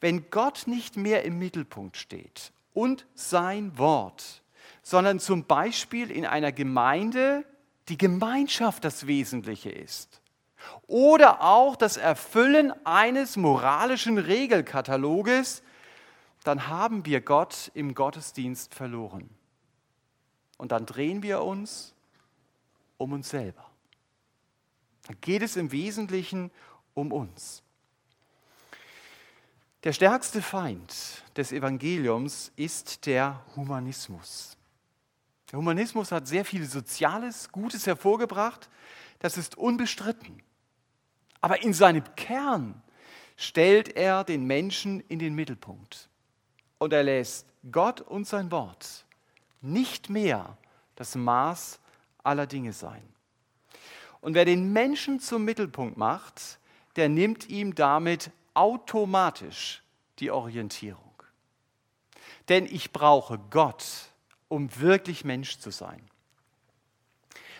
Wenn 0.00 0.28
Gott 0.30 0.64
nicht 0.66 0.96
mehr 0.96 1.22
im 1.22 1.38
Mittelpunkt 1.38 1.96
steht 1.96 2.52
und 2.72 3.06
sein 3.14 3.78
Wort, 3.78 4.42
sondern 4.82 5.20
zum 5.20 5.44
Beispiel 5.44 6.10
in 6.10 6.26
einer 6.26 6.50
Gemeinde 6.50 7.44
die 7.88 7.96
Gemeinschaft 7.96 8.84
das 8.84 9.06
Wesentliche 9.06 9.70
ist. 9.70 10.20
Oder 10.88 11.42
auch 11.42 11.76
das 11.76 11.96
Erfüllen 11.96 12.72
eines 12.84 13.36
moralischen 13.36 14.18
Regelkataloges, 14.18 15.62
dann 16.42 16.66
haben 16.66 17.06
wir 17.06 17.20
Gott 17.20 17.70
im 17.74 17.94
Gottesdienst 17.94 18.74
verloren. 18.74 19.30
Und 20.58 20.72
dann 20.72 20.86
drehen 20.86 21.22
wir 21.22 21.42
uns 21.42 21.93
um 22.96 23.12
uns 23.12 23.28
selber. 23.28 23.70
Dann 25.06 25.16
geht 25.20 25.42
es 25.42 25.56
im 25.56 25.72
Wesentlichen 25.72 26.50
um 26.94 27.12
uns. 27.12 27.62
Der 29.82 29.92
stärkste 29.92 30.40
Feind 30.40 31.22
des 31.36 31.52
Evangeliums 31.52 32.52
ist 32.56 33.04
der 33.04 33.44
Humanismus. 33.54 34.56
Der 35.50 35.58
Humanismus 35.58 36.10
hat 36.10 36.26
sehr 36.26 36.44
viel 36.44 36.64
Soziales, 36.64 37.52
Gutes 37.52 37.86
hervorgebracht, 37.86 38.70
das 39.18 39.36
ist 39.36 39.58
unbestritten. 39.58 40.42
Aber 41.40 41.62
in 41.62 41.74
seinem 41.74 42.02
Kern 42.16 42.82
stellt 43.36 43.94
er 43.94 44.24
den 44.24 44.44
Menschen 44.44 45.00
in 45.08 45.18
den 45.18 45.34
Mittelpunkt. 45.34 46.08
Und 46.78 46.92
er 46.92 47.02
lässt 47.02 47.46
Gott 47.70 48.00
und 48.00 48.26
sein 48.26 48.50
Wort 48.50 49.04
nicht 49.60 50.10
mehr 50.10 50.56
das 50.96 51.14
Maß 51.14 51.80
aller 52.24 52.46
Dinge 52.46 52.72
sein. 52.72 53.02
Und 54.20 54.34
wer 54.34 54.44
den 54.44 54.72
Menschen 54.72 55.20
zum 55.20 55.44
Mittelpunkt 55.44 55.96
macht, 55.96 56.58
der 56.96 57.08
nimmt 57.08 57.48
ihm 57.48 57.74
damit 57.74 58.30
automatisch 58.54 59.82
die 60.18 60.30
Orientierung. 60.30 61.02
Denn 62.48 62.66
ich 62.66 62.92
brauche 62.92 63.38
Gott, 63.50 63.84
um 64.48 64.68
wirklich 64.80 65.24
Mensch 65.24 65.58
zu 65.58 65.70
sein. 65.70 66.00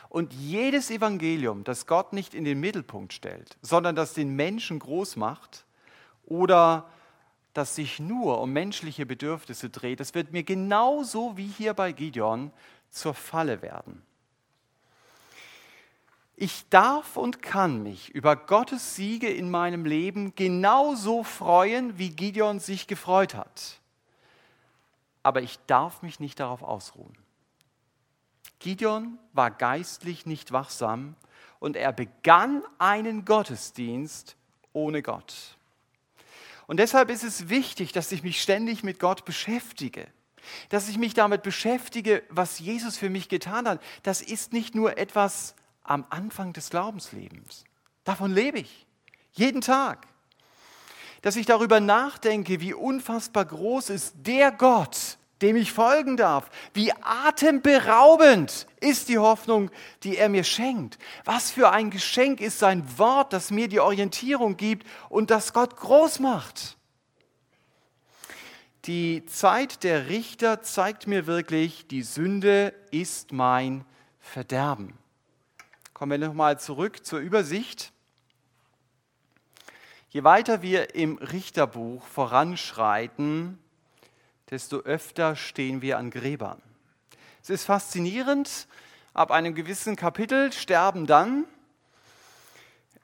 Und 0.09 0.33
jedes 0.33 0.91
Evangelium, 0.91 1.65
das 1.65 1.87
Gott 1.87 2.13
nicht 2.13 2.35
in 2.35 2.45
den 2.45 2.61
Mittelpunkt 2.61 3.13
stellt, 3.13 3.57
sondern 3.63 3.97
das 3.97 4.15
den 4.15 4.37
Menschen 4.37 4.79
groß 4.79 5.17
macht 5.17 5.65
oder 6.25 6.89
das 7.53 7.75
sich 7.75 7.99
nur 7.99 8.41
um 8.41 8.53
menschliche 8.53 9.07
Bedürfnisse 9.07 9.71
dreht, 9.71 10.01
das 10.01 10.15
wird 10.15 10.33
mir 10.33 10.45
genauso 10.45 11.37
wie 11.37 11.49
hier 11.49 11.75
bei 11.75 11.93
Gideon 11.93 12.53
zur 12.91 13.15
Falle 13.15 13.61
werden. 13.61 14.03
Ich 16.37 16.69
darf 16.69 17.17
und 17.17 17.43
kann 17.43 17.83
mich 17.83 18.11
über 18.11 18.35
Gottes 18.35 18.97
Siege 18.97 19.31
in 19.31 19.51
meinem 19.51 19.85
Leben 19.85 20.35
genauso 20.35 21.23
freuen, 21.23 21.97
wie 21.97 22.11
Gideon 22.11 22.59
sich 22.59 22.87
gefreut 22.87 23.35
hat. 23.35 23.79
Aber 25.23 25.43
ich 25.43 25.59
darf 25.67 26.03
mich 26.03 26.19
nicht 26.19 26.41
darauf 26.41 26.63
ausruhen. 26.63 27.17
Gideon 28.59 29.19
war 29.33 29.51
geistlich 29.51 30.27
nicht 30.27 30.51
wachsam 30.51 31.15
und 31.61 31.77
er 31.77 31.93
begann 31.93 32.63
einen 32.79 33.25
Gottesdienst 33.25 34.37
ohne 34.73 35.03
Gott. 35.03 35.57
Und 36.67 36.79
deshalb 36.79 37.11
ist 37.11 37.25
es 37.25 37.49
wichtig, 37.49 37.93
dass 37.93 38.11
ich 38.11 38.23
mich 38.23 38.43
ständig 38.43 38.83
mit 38.83 38.99
Gott 38.99 39.25
beschäftige, 39.25 40.07
dass 40.69 40.89
ich 40.89 40.99
mich 40.99 41.15
damit 41.15 41.43
beschäftige, 41.43 42.23
was 42.29 42.59
Jesus 42.59 42.97
für 42.97 43.11
mich 43.11 43.29
getan 43.29 43.69
hat. 43.69 43.83
Das 44.03 44.21
ist 44.21 44.53
nicht 44.53 44.75
nur 44.75 44.99
etwas 44.99 45.55
am 45.85 46.05
Anfang 46.11 46.53
des 46.53 46.71
Glaubenslebens. 46.71 47.65
Davon 48.05 48.33
lebe 48.33 48.59
ich. 48.59 48.87
Jeden 49.33 49.61
Tag. 49.61 50.07
Dass 51.23 51.37
ich 51.37 51.47
darüber 51.47 51.81
nachdenke, 51.81 52.61
wie 52.61 52.75
unfassbar 52.75 53.45
groß 53.45 53.91
ist 53.91 54.15
der 54.19 54.53
Gott, 54.53 55.19
dem 55.41 55.57
ich 55.57 55.73
folgen 55.73 56.17
darf. 56.17 56.51
Wie 56.75 56.93
atemberaubend 56.93 58.67
ist 58.81 59.09
die 59.09 59.19
Hoffnung, 59.19 59.71
die 60.03 60.17
er 60.17 60.29
mir 60.29 60.45
schenkt. 60.45 60.99
Was 61.25 61.51
für 61.51 61.71
ein 61.71 61.91
Geschenk 61.91 62.41
ist 62.41 62.59
sein 62.59 62.99
Wort, 62.99 63.33
das 63.33 63.51
mir 63.51 63.69
die 63.69 63.81
Orientierung 63.81 64.57
gibt 64.57 64.87
und 65.09 65.31
das 65.31 65.53
Gott 65.53 65.77
groß 65.77 66.21
macht. 66.21 66.77
Die 68.85 69.25
Zeit 69.25 69.83
der 69.83 70.09
Richter 70.11 70.63
zeigt 70.63 71.07
mir 71.07 71.27
wirklich, 71.27 71.87
die 71.87 72.03
Sünde 72.03 72.75
ist 72.91 73.33
mein 73.33 73.87
Verderben. 74.21 74.99
Kommen 75.95 76.21
wir 76.21 76.27
nochmal 76.27 76.59
zurück 76.59 77.07
zur 77.07 77.21
Übersicht. 77.21 77.93
Je 80.11 80.25
weiter 80.25 80.61
wir 80.61 80.97
im 80.97 81.19
Richterbuch 81.19 82.05
voranschreiten, 82.09 83.61
desto 84.51 84.79
öfter 84.79 85.37
stehen 85.37 85.83
wir 85.83 85.99
an 85.99 86.11
Gräbern. 86.11 86.61
Es 87.45 87.49
ist 87.49 87.65
faszinierend, 87.65 88.67
ab 89.13 89.31
einem 89.31 89.55
gewissen 89.55 89.95
Kapitel 89.95 90.53
sterben 90.53 91.07
dann 91.07 91.45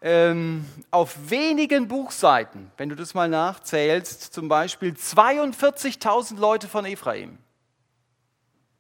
ähm, 0.01 0.67
auf 0.91 1.31
wenigen 1.31 1.87
Buchseiten, 1.87 2.73
wenn 2.77 2.89
du 2.89 2.97
das 2.97 3.15
mal 3.15 3.29
nachzählst, 3.29 4.35
zum 4.35 4.49
Beispiel 4.49 4.95
42.000 4.95 6.41
Leute 6.41 6.67
von 6.67 6.85
Ephraim. 6.85 7.39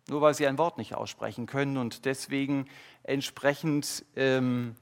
Nur 0.09 0.21
weil 0.21 0.35
sie 0.35 0.49
ein 0.49 0.59
Wort 0.59 0.79
nicht 0.79 0.97
aussprechen 0.97 1.47
können 1.47 1.76
und 1.76 2.05
deswegen 2.05 2.69
entsprechend 3.02 4.04
ähm, 4.16 4.75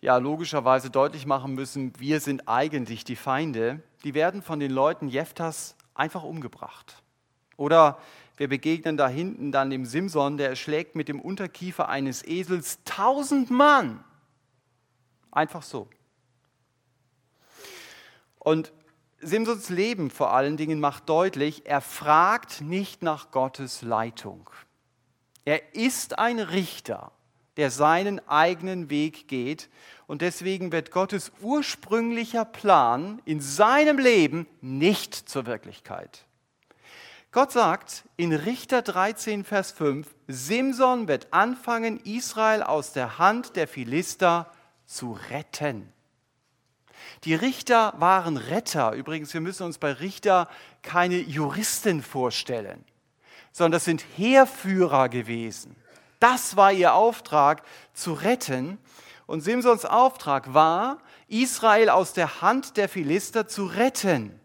ja, 0.00 0.16
logischerweise 0.16 0.90
deutlich 0.90 1.26
machen 1.26 1.54
müssen, 1.54 1.92
wir 1.98 2.20
sind 2.20 2.48
eigentlich 2.48 3.04
die 3.04 3.16
Feinde, 3.16 3.82
die 4.04 4.14
werden 4.14 4.42
von 4.42 4.60
den 4.60 4.70
Leuten 4.70 5.08
Jeftas 5.08 5.76
einfach 5.94 6.22
umgebracht. 6.22 7.02
Oder 7.56 7.98
wir 8.36 8.48
begegnen 8.48 8.96
da 8.96 9.08
hinten 9.08 9.50
dann 9.50 9.70
dem 9.70 9.84
Simson, 9.84 10.36
der 10.36 10.50
erschlägt 10.50 10.94
mit 10.94 11.08
dem 11.08 11.20
Unterkiefer 11.20 11.88
eines 11.88 12.24
Esels 12.24 12.78
tausend 12.84 13.50
Mann. 13.50 14.04
Einfach 15.32 15.62
so. 15.62 15.88
Und 18.38 18.72
Simsons 19.20 19.68
Leben 19.68 20.10
vor 20.10 20.32
allen 20.32 20.56
Dingen 20.56 20.78
macht 20.78 21.08
deutlich, 21.08 21.66
er 21.66 21.80
fragt 21.80 22.60
nicht 22.60 23.02
nach 23.02 23.32
Gottes 23.32 23.82
Leitung. 23.82 24.48
Er 25.44 25.74
ist 25.74 26.18
ein 26.18 26.38
Richter, 26.38 27.12
der 27.56 27.70
seinen 27.70 28.26
eigenen 28.28 28.90
Weg 28.90 29.28
geht. 29.28 29.68
Und 30.06 30.22
deswegen 30.22 30.72
wird 30.72 30.90
Gottes 30.90 31.32
ursprünglicher 31.40 32.44
Plan 32.44 33.20
in 33.24 33.40
seinem 33.40 33.98
Leben 33.98 34.46
nicht 34.60 35.14
zur 35.14 35.46
Wirklichkeit. 35.46 36.24
Gott 37.30 37.52
sagt 37.52 38.04
in 38.16 38.32
Richter 38.32 38.80
13, 38.80 39.44
Vers 39.44 39.72
5, 39.72 40.08
Simson 40.28 41.08
wird 41.08 41.32
anfangen, 41.32 42.00
Israel 42.04 42.62
aus 42.62 42.92
der 42.92 43.18
Hand 43.18 43.54
der 43.56 43.68
Philister 43.68 44.50
zu 44.86 45.18
retten. 45.28 45.92
Die 47.24 47.34
Richter 47.34 47.94
waren 47.98 48.36
Retter. 48.36 48.92
Übrigens, 48.92 49.34
wir 49.34 49.40
müssen 49.40 49.64
uns 49.64 49.78
bei 49.78 49.92
Richter 49.92 50.48
keine 50.82 51.18
Juristen 51.18 52.02
vorstellen, 52.02 52.84
sondern 53.52 53.72
das 53.72 53.84
sind 53.84 54.04
Heerführer 54.16 55.08
gewesen. 55.08 55.76
Das 56.20 56.56
war 56.56 56.72
ihr 56.72 56.94
Auftrag, 56.94 57.62
zu 57.92 58.12
retten. 58.12 58.78
Und 59.26 59.42
Simsons 59.42 59.84
Auftrag 59.84 60.54
war, 60.54 60.98
Israel 61.28 61.90
aus 61.90 62.12
der 62.12 62.40
Hand 62.40 62.76
der 62.76 62.88
Philister 62.88 63.46
zu 63.46 63.66
retten. 63.66 64.38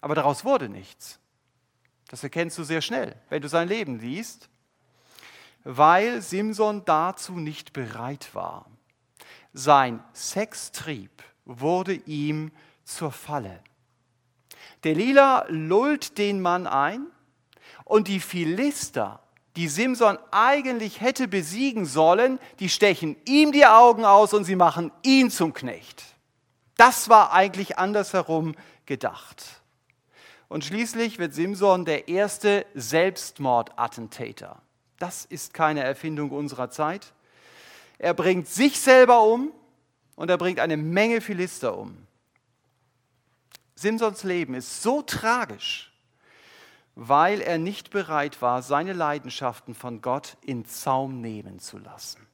Aber 0.00 0.14
daraus 0.14 0.44
wurde 0.44 0.68
nichts. 0.68 1.18
Das 2.08 2.22
erkennst 2.22 2.56
du 2.58 2.64
sehr 2.64 2.80
schnell, 2.80 3.16
wenn 3.28 3.42
du 3.42 3.48
sein 3.48 3.68
Leben 3.68 3.98
liest, 3.98 4.48
weil 5.64 6.22
Simson 6.22 6.84
dazu 6.84 7.32
nicht 7.34 7.72
bereit 7.72 8.34
war. 8.34 8.70
Sein 9.52 10.02
Sextrieb 10.12 11.10
wurde 11.44 11.94
ihm 11.94 12.52
zur 12.84 13.10
Falle. 13.10 13.60
Delilah 14.84 15.46
lullt 15.48 16.18
den 16.18 16.40
Mann 16.40 16.66
ein 16.66 17.06
und 17.86 18.08
die 18.08 18.20
Philister 18.20 19.20
die 19.56 19.68
Simson 19.68 20.18
eigentlich 20.30 21.00
hätte 21.00 21.28
besiegen 21.28 21.86
sollen, 21.86 22.38
die 22.60 22.68
stechen 22.68 23.16
ihm 23.24 23.52
die 23.52 23.64
Augen 23.64 24.04
aus 24.04 24.34
und 24.34 24.44
sie 24.44 24.56
machen 24.56 24.92
ihn 25.02 25.30
zum 25.30 25.54
Knecht. 25.54 26.04
Das 26.76 27.08
war 27.08 27.32
eigentlich 27.32 27.78
andersherum 27.78 28.54
gedacht. 28.84 29.62
Und 30.48 30.64
schließlich 30.64 31.18
wird 31.18 31.32
Simson 31.32 31.86
der 31.86 32.08
erste 32.08 32.66
Selbstmordattentäter. 32.74 34.60
Das 34.98 35.24
ist 35.24 35.54
keine 35.54 35.82
Erfindung 35.82 36.30
unserer 36.30 36.70
Zeit. 36.70 37.14
Er 37.98 38.12
bringt 38.12 38.46
sich 38.46 38.78
selber 38.78 39.22
um 39.22 39.52
und 40.16 40.28
er 40.28 40.36
bringt 40.36 40.60
eine 40.60 40.76
Menge 40.76 41.22
Philister 41.22 41.76
um. 41.76 42.06
Simsons 43.74 44.22
Leben 44.22 44.54
ist 44.54 44.82
so 44.82 45.00
tragisch, 45.02 45.92
weil 46.96 47.42
er 47.42 47.58
nicht 47.58 47.90
bereit 47.90 48.40
war, 48.42 48.62
seine 48.62 48.94
Leidenschaften 48.94 49.74
von 49.74 50.00
Gott 50.00 50.38
in 50.40 50.64
Zaum 50.64 51.20
nehmen 51.20 51.58
zu 51.58 51.78
lassen. 51.78 52.26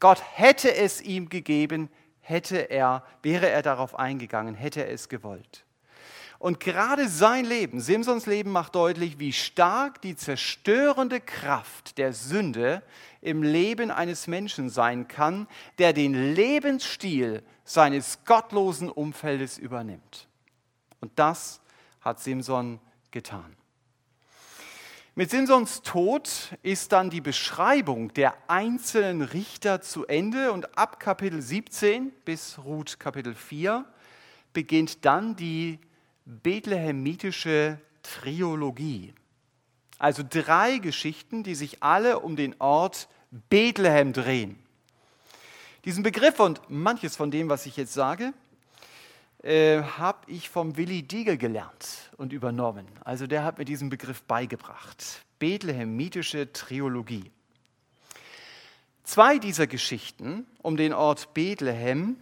Gott 0.00 0.20
hätte 0.34 0.74
es 0.74 1.00
ihm 1.00 1.28
gegeben, 1.28 1.88
hätte 2.20 2.70
er, 2.70 3.04
wäre 3.22 3.48
er 3.48 3.62
darauf 3.62 3.96
eingegangen, 3.98 4.54
hätte 4.54 4.84
er 4.84 4.92
es 4.92 5.08
gewollt. 5.08 5.64
Und 6.40 6.58
gerade 6.58 7.08
sein 7.08 7.44
Leben, 7.44 7.80
Simsons 7.80 8.26
Leben 8.26 8.50
macht 8.50 8.74
deutlich, 8.74 9.18
wie 9.18 9.32
stark 9.32 10.00
die 10.00 10.16
zerstörende 10.16 11.20
Kraft 11.20 11.98
der 11.98 12.14
Sünde 12.14 12.82
im 13.20 13.42
Leben 13.42 13.90
eines 13.90 14.26
Menschen 14.26 14.70
sein 14.70 15.06
kann, 15.06 15.46
der 15.78 15.92
den 15.92 16.34
Lebensstil 16.34 17.42
seines 17.62 18.24
gottlosen 18.24 18.88
Umfeldes 18.88 19.58
übernimmt. 19.58 20.28
Und 21.00 21.12
das 21.16 21.60
hat 22.00 22.20
Simson 22.20 22.80
getan. 23.10 23.56
Mit 25.16 25.30
Simsons 25.30 25.82
Tod 25.82 26.56
ist 26.62 26.92
dann 26.92 27.10
die 27.10 27.20
Beschreibung 27.20 28.14
der 28.14 28.34
einzelnen 28.48 29.22
Richter 29.22 29.80
zu 29.80 30.06
Ende 30.06 30.52
und 30.52 30.78
ab 30.78 31.00
Kapitel 31.00 31.42
17 31.42 32.12
bis 32.24 32.58
Ruth 32.64 33.00
Kapitel 33.00 33.34
4 33.34 33.84
beginnt 34.52 35.04
dann 35.04 35.36
die 35.36 35.78
bethlehemitische 36.24 37.80
Triologie. 38.02 39.12
Also 39.98 40.22
drei 40.26 40.78
Geschichten, 40.78 41.42
die 41.42 41.54
sich 41.54 41.82
alle 41.82 42.20
um 42.20 42.36
den 42.36 42.54
Ort 42.60 43.08
Bethlehem 43.30 44.12
drehen. 44.12 44.58
Diesen 45.84 46.02
Begriff 46.02 46.40
und 46.40 46.60
manches 46.68 47.16
von 47.16 47.30
dem, 47.30 47.48
was 47.48 47.66
ich 47.66 47.76
jetzt 47.76 47.92
sage, 47.92 48.32
äh, 49.42 49.82
habe 49.82 50.30
ich 50.30 50.50
vom 50.50 50.76
Willi 50.76 51.02
Diegel 51.02 51.38
gelernt 51.38 52.10
und 52.16 52.32
übernommen. 52.32 52.86
Also 53.04 53.26
der 53.26 53.44
hat 53.44 53.58
mir 53.58 53.64
diesen 53.64 53.88
Begriff 53.88 54.22
beigebracht. 54.24 55.24
Bethlehemitische 55.38 56.52
Triologie. 56.52 57.30
Zwei 59.04 59.38
dieser 59.38 59.66
Geschichten 59.66 60.46
um 60.62 60.76
den 60.76 60.92
Ort 60.92 61.32
Bethlehem, 61.34 62.16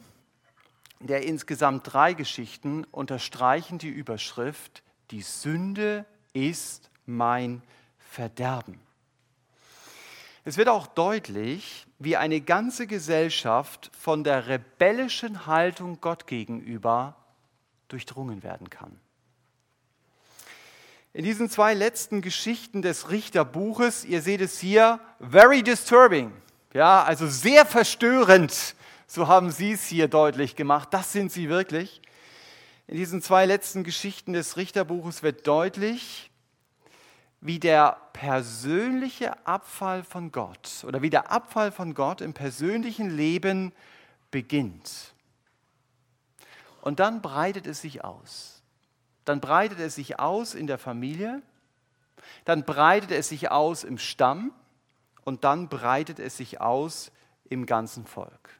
der 1.00 1.24
insgesamt 1.26 1.92
drei 1.92 2.14
Geschichten, 2.14 2.84
unterstreichen 2.84 3.78
die 3.78 3.88
Überschrift, 3.88 4.82
die 5.10 5.22
Sünde 5.22 6.06
ist 6.32 6.90
mein 7.04 7.62
Verderben. 7.98 8.80
Es 10.48 10.56
wird 10.56 10.70
auch 10.70 10.86
deutlich, 10.86 11.86
wie 11.98 12.16
eine 12.16 12.40
ganze 12.40 12.86
Gesellschaft 12.86 13.90
von 13.92 14.24
der 14.24 14.46
rebellischen 14.46 15.44
Haltung 15.44 15.98
Gott 16.00 16.26
gegenüber 16.26 17.16
durchdrungen 17.88 18.42
werden 18.42 18.70
kann. 18.70 18.98
In 21.12 21.26
diesen 21.26 21.50
zwei 21.50 21.74
letzten 21.74 22.22
Geschichten 22.22 22.80
des 22.80 23.10
Richterbuches, 23.10 24.06
ihr 24.06 24.22
seht 24.22 24.40
es 24.40 24.58
hier, 24.58 25.00
very 25.20 25.62
disturbing, 25.62 26.32
ja, 26.72 27.04
also 27.04 27.26
sehr 27.26 27.66
verstörend, 27.66 28.74
so 29.06 29.28
haben 29.28 29.50
sie 29.50 29.72
es 29.72 29.84
hier 29.84 30.08
deutlich 30.08 30.56
gemacht, 30.56 30.88
das 30.92 31.12
sind 31.12 31.30
sie 31.30 31.50
wirklich. 31.50 32.00
In 32.86 32.96
diesen 32.96 33.20
zwei 33.20 33.44
letzten 33.44 33.84
Geschichten 33.84 34.32
des 34.32 34.56
Richterbuches 34.56 35.22
wird 35.22 35.46
deutlich, 35.46 36.30
wie 37.40 37.60
der 37.60 37.96
persönliche 38.12 39.46
Abfall 39.46 40.02
von 40.02 40.32
Gott 40.32 40.84
oder 40.86 41.02
wie 41.02 41.10
der 41.10 41.30
Abfall 41.30 41.70
von 41.70 41.94
Gott 41.94 42.20
im 42.20 42.34
persönlichen 42.34 43.10
Leben 43.10 43.72
beginnt. 44.30 45.14
Und 46.80 47.00
dann 47.00 47.22
breitet 47.22 47.66
es 47.66 47.80
sich 47.80 48.04
aus. 48.04 48.62
Dann 49.24 49.40
breitet 49.40 49.78
es 49.78 49.94
sich 49.94 50.18
aus 50.18 50.54
in 50.54 50.66
der 50.66 50.78
Familie, 50.78 51.42
dann 52.44 52.64
breitet 52.64 53.10
es 53.10 53.28
sich 53.28 53.50
aus 53.50 53.84
im 53.84 53.98
Stamm 53.98 54.52
und 55.24 55.44
dann 55.44 55.68
breitet 55.68 56.18
es 56.18 56.36
sich 56.38 56.60
aus 56.60 57.12
im 57.44 57.66
ganzen 57.66 58.06
Volk. 58.06 58.58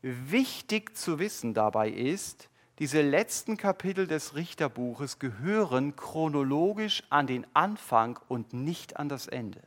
Wichtig 0.00 0.96
zu 0.96 1.18
wissen 1.18 1.54
dabei 1.54 1.88
ist, 1.90 2.48
diese 2.78 3.02
letzten 3.02 3.56
Kapitel 3.56 4.06
des 4.06 4.34
Richterbuches 4.34 5.18
gehören 5.18 5.94
chronologisch 5.94 7.04
an 7.08 7.26
den 7.26 7.46
Anfang 7.54 8.18
und 8.28 8.52
nicht 8.52 8.96
an 8.96 9.08
das 9.08 9.28
Ende. 9.28 9.60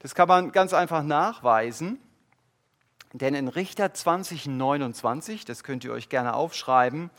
Das 0.00 0.14
kann 0.14 0.28
man 0.28 0.52
ganz 0.52 0.74
einfach 0.74 1.02
nachweisen, 1.02 1.98
denn 3.12 3.34
in 3.34 3.46
Richter 3.46 3.94
2029, 3.94 5.44
das 5.44 5.62
könnt 5.62 5.84
ihr 5.84 5.92
euch 5.92 6.08
gerne 6.08 6.34
aufschreiben, 6.34 7.10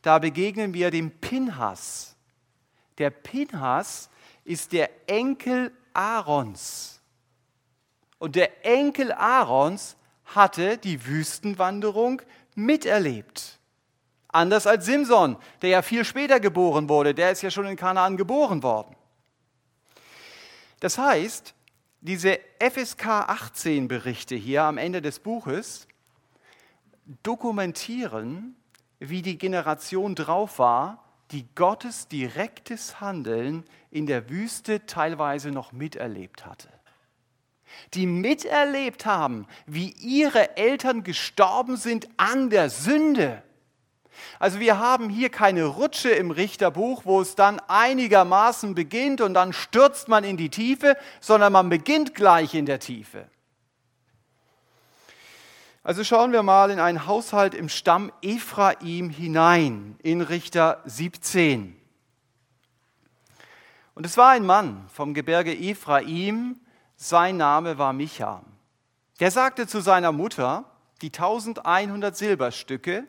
da 0.00 0.18
begegnen 0.18 0.72
wir 0.72 0.90
dem 0.90 1.10
Pinhas. 1.10 2.16
Der 2.96 3.10
Pinhas 3.10 4.08
ist 4.44 4.72
der 4.72 4.90
Enkel 5.08 5.70
Aarons. 5.92 7.00
Und 8.18 8.34
der 8.34 8.64
Enkel 8.64 9.12
Aarons 9.12 9.96
hatte 10.24 10.78
die 10.78 11.06
Wüstenwanderung 11.06 12.22
miterlebt. 12.54 13.58
Anders 14.28 14.66
als 14.66 14.86
Simson, 14.86 15.36
der 15.60 15.70
ja 15.70 15.82
viel 15.82 16.04
später 16.04 16.40
geboren 16.40 16.88
wurde, 16.88 17.14
der 17.14 17.32
ist 17.32 17.42
ja 17.42 17.50
schon 17.50 17.66
in 17.66 17.76
Kanaan 17.76 18.16
geboren 18.16 18.62
worden. 18.62 18.96
Das 20.80 20.98
heißt, 20.98 21.54
diese 22.00 22.40
FSK 22.58 23.06
18 23.06 23.88
Berichte 23.88 24.34
hier 24.34 24.64
am 24.64 24.78
Ende 24.78 25.02
des 25.02 25.20
Buches 25.20 25.86
dokumentieren, 27.22 28.56
wie 28.98 29.22
die 29.22 29.38
Generation 29.38 30.14
drauf 30.14 30.58
war, 30.58 31.04
die 31.30 31.46
Gottes 31.54 32.08
direktes 32.08 33.00
Handeln 33.00 33.64
in 33.90 34.06
der 34.06 34.30
Wüste 34.30 34.86
teilweise 34.86 35.50
noch 35.50 35.72
miterlebt 35.72 36.46
hatte 36.46 36.68
die 37.94 38.06
miterlebt 38.06 39.06
haben, 39.06 39.46
wie 39.66 39.90
ihre 40.00 40.56
Eltern 40.56 41.04
gestorben 41.04 41.76
sind 41.76 42.08
an 42.16 42.50
der 42.50 42.70
Sünde. 42.70 43.42
Also 44.38 44.60
wir 44.60 44.78
haben 44.78 45.08
hier 45.08 45.28
keine 45.28 45.64
Rutsche 45.64 46.10
im 46.10 46.30
Richterbuch, 46.30 47.02
wo 47.04 47.20
es 47.20 47.34
dann 47.34 47.60
einigermaßen 47.68 48.74
beginnt 48.74 49.20
und 49.20 49.34
dann 49.34 49.52
stürzt 49.52 50.08
man 50.08 50.24
in 50.24 50.36
die 50.36 50.50
Tiefe, 50.50 50.96
sondern 51.20 51.52
man 51.52 51.68
beginnt 51.68 52.14
gleich 52.14 52.54
in 52.54 52.66
der 52.66 52.80
Tiefe. 52.80 53.26
Also 55.84 56.04
schauen 56.04 56.32
wir 56.32 56.44
mal 56.44 56.70
in 56.70 56.78
einen 56.78 57.06
Haushalt 57.06 57.54
im 57.54 57.68
Stamm 57.68 58.12
Ephraim 58.22 59.10
hinein, 59.10 59.96
in 60.02 60.20
Richter 60.20 60.80
17. 60.84 61.76
Und 63.94 64.06
es 64.06 64.16
war 64.16 64.30
ein 64.30 64.46
Mann 64.46 64.84
vom 64.92 65.12
Gebirge 65.12 65.52
Ephraim, 65.52 66.60
sein 67.02 67.36
Name 67.36 67.78
war 67.78 67.92
Micha. 67.92 68.42
Der 69.18 69.30
sagte 69.30 69.66
zu 69.66 69.80
seiner 69.80 70.12
Mutter, 70.12 70.64
die 71.00 71.08
1100 71.08 72.16
Silberstücke, 72.16 73.04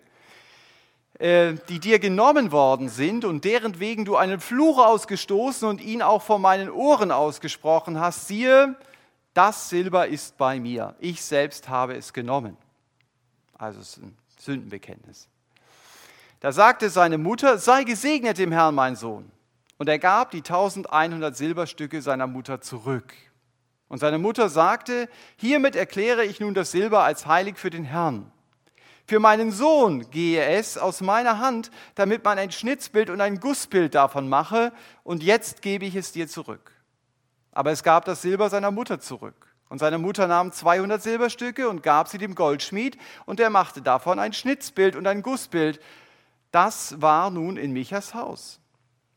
äh, 1.19 1.53
die 1.69 1.79
dir 1.79 1.99
genommen 1.99 2.51
worden 2.51 2.89
sind 2.89 3.23
und 3.23 3.45
deren 3.45 3.79
wegen 3.79 4.03
du 4.03 4.15
einen 4.15 4.39
Fluch 4.39 4.79
ausgestoßen 4.79 5.67
und 5.67 5.79
ihn 5.79 6.01
auch 6.01 6.23
vor 6.23 6.39
meinen 6.39 6.71
Ohren 6.71 7.11
ausgesprochen 7.11 7.99
hast, 7.99 8.27
siehe, 8.27 8.75
das 9.35 9.69
Silber 9.69 10.07
ist 10.07 10.37
bei 10.37 10.59
mir. 10.59 10.95
Ich 10.99 11.23
selbst 11.23 11.69
habe 11.69 11.95
es 11.95 12.13
genommen. 12.13 12.57
Also 13.57 13.79
es 13.79 13.97
ist 13.97 14.03
ein 14.03 14.17
Sündenbekenntnis. 14.39 15.27
Da 16.39 16.51
sagte 16.51 16.89
seine 16.89 17.17
Mutter, 17.17 17.59
sei 17.59 17.83
gesegnet 17.83 18.37
dem 18.37 18.51
Herrn, 18.51 18.75
mein 18.75 18.95
Sohn. 18.95 19.31
Und 19.77 19.87
er 19.87 19.99
gab 19.99 20.31
die 20.31 20.39
1100 20.39 21.35
Silberstücke 21.35 22.01
seiner 22.01 22.27
Mutter 22.27 22.59
zurück. 22.59 23.13
Und 23.87 23.99
seine 23.99 24.17
Mutter 24.17 24.49
sagte, 24.49 25.07
hiermit 25.37 25.75
erkläre 25.75 26.25
ich 26.25 26.39
nun 26.39 26.53
das 26.53 26.71
Silber 26.71 27.03
als 27.03 27.25
heilig 27.25 27.57
für 27.57 27.69
den 27.69 27.83
Herrn. 27.83 28.31
Für 29.05 29.19
meinen 29.19 29.51
Sohn 29.51 30.09
gehe 30.11 30.43
es 30.43 30.77
aus 30.77 31.01
meiner 31.01 31.39
Hand, 31.39 31.71
damit 31.95 32.23
man 32.23 32.39
ein 32.39 32.51
Schnitzbild 32.51 33.09
und 33.09 33.19
ein 33.19 33.39
Gussbild 33.39 33.95
davon 33.95 34.29
mache, 34.29 34.71
und 35.03 35.23
jetzt 35.23 35.61
gebe 35.61 35.85
ich 35.85 35.95
es 35.95 36.13
dir 36.13 36.27
zurück. 36.27 36.71
Aber 37.51 37.71
es 37.71 37.83
gab 37.83 38.05
das 38.05 38.21
Silber 38.21 38.49
seiner 38.49 38.71
Mutter 38.71 38.99
zurück. 38.99 39.47
Und 39.69 39.79
seine 39.79 39.97
Mutter 39.97 40.27
nahm 40.27 40.51
200 40.51 41.01
Silberstücke 41.01 41.67
und 41.67 41.83
gab 41.83 42.07
sie 42.07 42.17
dem 42.17 42.35
Goldschmied, 42.35 42.97
und 43.25 43.39
er 43.39 43.49
machte 43.49 43.81
davon 43.81 44.19
ein 44.19 44.31
Schnitzbild 44.31 44.95
und 44.95 45.05
ein 45.05 45.21
Gussbild. 45.21 45.81
Das 46.51 47.01
war 47.01 47.29
nun 47.29 47.57
in 47.57 47.73
Michas 47.73 48.13
Haus. 48.13 48.59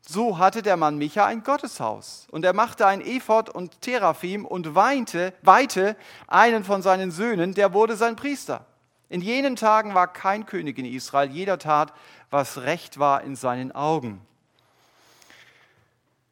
So 0.09 0.37
hatte 0.37 0.61
der 0.61 0.77
Mann 0.77 0.97
Micha 0.97 1.25
ein 1.25 1.43
Gotteshaus. 1.43 2.27
Und 2.31 2.45
er 2.45 2.53
machte 2.53 2.87
ein 2.87 3.01
Ephod 3.01 3.49
und 3.49 3.81
Teraphim 3.81 4.45
und 4.45 4.73
weinte, 4.73 5.33
weihte 5.41 5.97
einen 6.27 6.63
von 6.63 6.81
seinen 6.81 7.11
Söhnen, 7.11 7.53
der 7.53 7.73
wurde 7.73 7.97
sein 7.97 8.15
Priester. 8.15 8.65
In 9.09 9.21
jenen 9.21 9.57
Tagen 9.57 9.95
war 9.95 10.11
kein 10.11 10.45
König 10.45 10.77
in 10.77 10.85
Israel, 10.85 11.29
jeder 11.29 11.59
tat, 11.59 11.93
was 12.29 12.59
recht 12.59 12.99
war 12.99 13.21
in 13.23 13.35
seinen 13.35 13.73
Augen. 13.73 14.21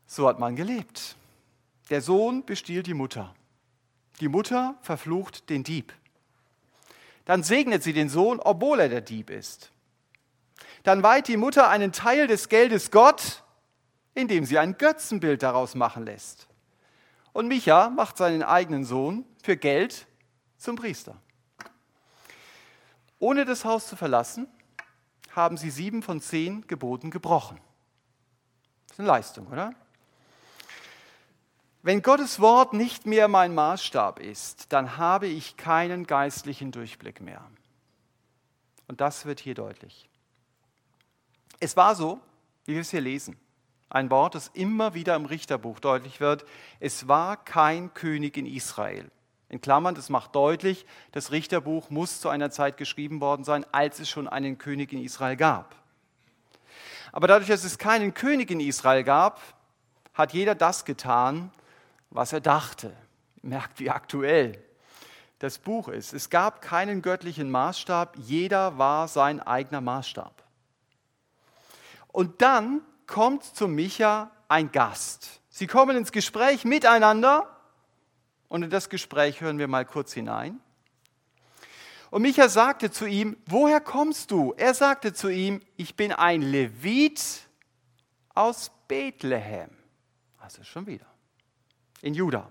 So 0.07 0.27
hat 0.27 0.39
man 0.39 0.55
gelebt. 0.55 1.17
Der 1.89 2.01
Sohn 2.01 2.45
bestiehlt 2.45 2.88
die 2.88 2.93
Mutter. 2.93 3.35
Die 4.21 4.29
Mutter 4.29 4.75
verflucht 4.81 5.49
den 5.49 5.63
Dieb. 5.63 5.93
Dann 7.25 7.43
segnet 7.43 7.83
sie 7.83 7.93
den 7.93 8.07
Sohn, 8.07 8.39
obwohl 8.39 8.79
er 8.79 8.89
der 8.89 9.01
Dieb 9.01 9.29
ist. 9.29 9.71
Dann 10.83 11.03
weiht 11.03 11.27
die 11.27 11.38
Mutter 11.38 11.67
einen 11.67 11.91
Teil 11.91 12.27
des 12.27 12.47
Geldes 12.47 12.91
Gott 12.91 13.41
indem 14.15 14.45
sie 14.45 14.58
ein 14.58 14.78
Götzenbild 14.78 15.43
daraus 15.43 15.75
machen 15.75 16.06
lässt. 16.06 16.47
Und 17.34 17.47
Micha 17.47 17.89
macht 17.89 18.17
seinen 18.17 18.43
eigenen 18.43 18.86
Sohn 18.86 19.25
für 19.43 19.58
Geld 19.58 20.08
zum 20.58 20.78
Priester. 20.78 21.17
Ohne 23.19 23.45
das 23.45 23.65
Haus 23.65 23.88
zu 23.88 23.95
verlassen, 23.95 24.47
haben 25.36 25.58
sie 25.58 25.69
sieben 25.69 26.01
von 26.01 26.21
zehn 26.21 26.65
Geboten 26.65 27.12
gebrochen. 27.12 27.60
Das 28.88 28.95
ist 28.95 28.99
eine 28.99 29.08
Leistung, 29.10 29.47
oder? 29.47 29.73
Wenn 31.82 32.01
Gottes 32.01 32.39
Wort 32.39 32.73
nicht 32.73 33.06
mehr 33.06 33.28
mein 33.28 33.54
Maßstab 33.54 34.19
ist, 34.19 34.71
dann 34.73 34.97
habe 34.97 35.28
ich 35.28 35.58
keinen 35.58 36.08
geistlichen 36.08 36.71
Durchblick 36.71 37.21
mehr. 37.21 37.45
Und 38.88 39.01
das 39.01 39.25
wird 39.25 39.39
hier 39.39 39.56
deutlich. 39.56 40.10
Es 41.60 41.75
war 41.75 41.95
so, 41.95 42.19
wie 42.65 42.73
wir 42.73 42.82
es 42.82 42.91
hier 42.91 43.01
lesen. 43.01 43.38
Ein 43.95 44.12
Wort, 44.12 44.36
das 44.36 44.49
immer 44.49 44.93
wieder 44.93 45.15
im 45.15 45.23
Richterbuch 45.23 45.79
deutlich 45.79 46.19
wird. 46.19 46.43
Es 46.81 47.08
war 47.08 47.38
kein 47.38 47.93
König 47.93 48.36
in 48.36 48.45
Israel. 48.45 49.10
In 49.47 49.62
Klammern, 49.62 49.95
das 49.95 50.10
macht 50.10 50.36
deutlich, 50.36 50.86
das 51.13 51.31
Richterbuch 51.31 51.89
muss 51.89 52.19
zu 52.19 52.27
einer 52.27 52.51
Zeit 52.51 52.75
geschrieben 52.75 53.21
worden 53.21 53.45
sein, 53.45 53.65
als 53.71 54.01
es 54.01 54.10
schon 54.10 54.27
einen 54.27 54.58
König 54.58 54.91
in 54.91 55.01
Israel 55.01 55.38
gab. 55.38 55.77
Aber 57.13 57.29
dadurch, 57.29 57.47
dass 57.47 57.63
es 57.63 57.77
keinen 57.77 58.13
König 58.13 58.51
in 58.51 58.60
Israel 58.60 59.05
gab, 59.05 59.39
hat 60.13 60.34
jeder 60.34 60.55
das 60.55 60.84
getan, 60.84 61.49
was 62.10 62.34
er 62.34 62.41
dachte. 62.41 62.91
Merkt, 63.43 63.79
wie 63.79 63.91
aktuell 63.91 64.62
das 65.39 65.58
Buch 65.58 65.88
ist. 65.88 66.12
Es 66.12 66.29
gab 66.29 66.62
keinen 66.62 67.01
göttlichen 67.01 67.49
Maßstab, 67.49 68.17
jeder 68.17 68.77
war 68.77 69.08
sein 69.08 69.39
eigener 69.39 69.79
Maßstab. 69.79 70.43
Und 72.12 72.41
dann 72.41 72.81
kommt 73.07 73.43
zu 73.43 73.67
Micha 73.67 74.31
ein 74.47 74.71
Gast. 74.71 75.41
Sie 75.49 75.67
kommen 75.67 75.95
ins 75.95 76.11
Gespräch 76.11 76.65
miteinander 76.65 77.49
und 78.47 78.63
in 78.63 78.69
das 78.69 78.89
Gespräch 78.89 79.41
hören 79.41 79.57
wir 79.57 79.67
mal 79.67 79.85
kurz 79.85 80.13
hinein. 80.13 80.59
Und 82.11 82.21
Micha 82.21 82.47
sagte 82.47 82.91
zu 82.91 83.05
ihm, 83.05 83.35
woher 83.45 83.81
kommst 83.81 84.31
du? 84.31 84.53
Er 84.57 84.73
sagte 84.73 85.13
zu 85.13 85.27
ihm, 85.29 85.61
ich 85.75 85.95
bin 85.95 86.11
ein 86.13 86.41
Levit 86.41 87.21
aus 88.33 88.71
Bethlehem. 88.87 89.69
Also 90.39 90.63
schon 90.63 90.85
wieder. 90.87 91.07
In 92.01 92.13
Juda. 92.13 92.47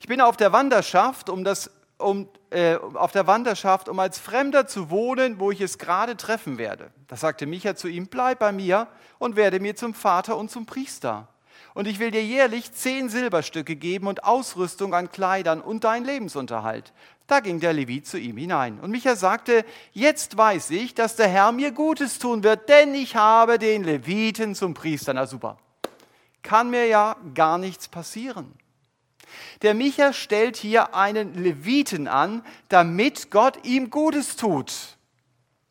Ich 0.00 0.06
bin 0.06 0.20
auf 0.20 0.36
der 0.36 0.52
Wanderschaft, 0.52 1.28
um 1.28 1.44
das 1.44 1.70
um, 2.02 2.28
äh, 2.50 2.76
auf 2.76 3.12
der 3.12 3.26
Wanderschaft, 3.26 3.88
um 3.88 3.98
als 3.98 4.18
Fremder 4.18 4.66
zu 4.66 4.90
wohnen, 4.90 5.38
wo 5.38 5.50
ich 5.50 5.60
es 5.60 5.78
gerade 5.78 6.16
treffen 6.16 6.58
werde. 6.58 6.90
Da 7.08 7.16
sagte 7.16 7.46
Micha 7.46 7.74
zu 7.74 7.88
ihm, 7.88 8.06
bleib 8.06 8.40
bei 8.40 8.52
mir 8.52 8.88
und 9.18 9.36
werde 9.36 9.60
mir 9.60 9.76
zum 9.76 9.94
Vater 9.94 10.36
und 10.36 10.50
zum 10.50 10.66
Priester. 10.66 11.28
Und 11.74 11.86
ich 11.86 11.98
will 11.98 12.10
dir 12.10 12.22
jährlich 12.22 12.72
zehn 12.72 13.08
Silberstücke 13.08 13.76
geben 13.76 14.06
und 14.06 14.24
Ausrüstung 14.24 14.94
an 14.94 15.10
Kleidern 15.10 15.60
und 15.60 15.84
deinen 15.84 16.04
Lebensunterhalt. 16.04 16.92
Da 17.26 17.40
ging 17.40 17.60
der 17.60 17.72
Levit 17.72 18.06
zu 18.06 18.18
ihm 18.18 18.36
hinein. 18.36 18.78
Und 18.80 18.90
Micha 18.90 19.16
sagte, 19.16 19.64
jetzt 19.92 20.36
weiß 20.36 20.70
ich, 20.70 20.94
dass 20.94 21.16
der 21.16 21.28
Herr 21.28 21.52
mir 21.52 21.70
Gutes 21.70 22.18
tun 22.18 22.42
wird, 22.42 22.68
denn 22.68 22.94
ich 22.94 23.16
habe 23.16 23.58
den 23.58 23.84
Leviten 23.84 24.54
zum 24.54 24.74
Priester. 24.74 25.14
Na 25.14 25.26
super. 25.26 25.56
Kann 26.42 26.70
mir 26.70 26.86
ja 26.86 27.16
gar 27.34 27.56
nichts 27.56 27.88
passieren. 27.88 28.52
Der 29.62 29.74
Micha 29.74 30.12
stellt 30.12 30.56
hier 30.56 30.94
einen 30.94 31.34
Leviten 31.34 32.08
an, 32.08 32.44
damit 32.68 33.30
Gott 33.30 33.64
ihm 33.64 33.90
Gutes 33.90 34.36
tut. 34.36 34.72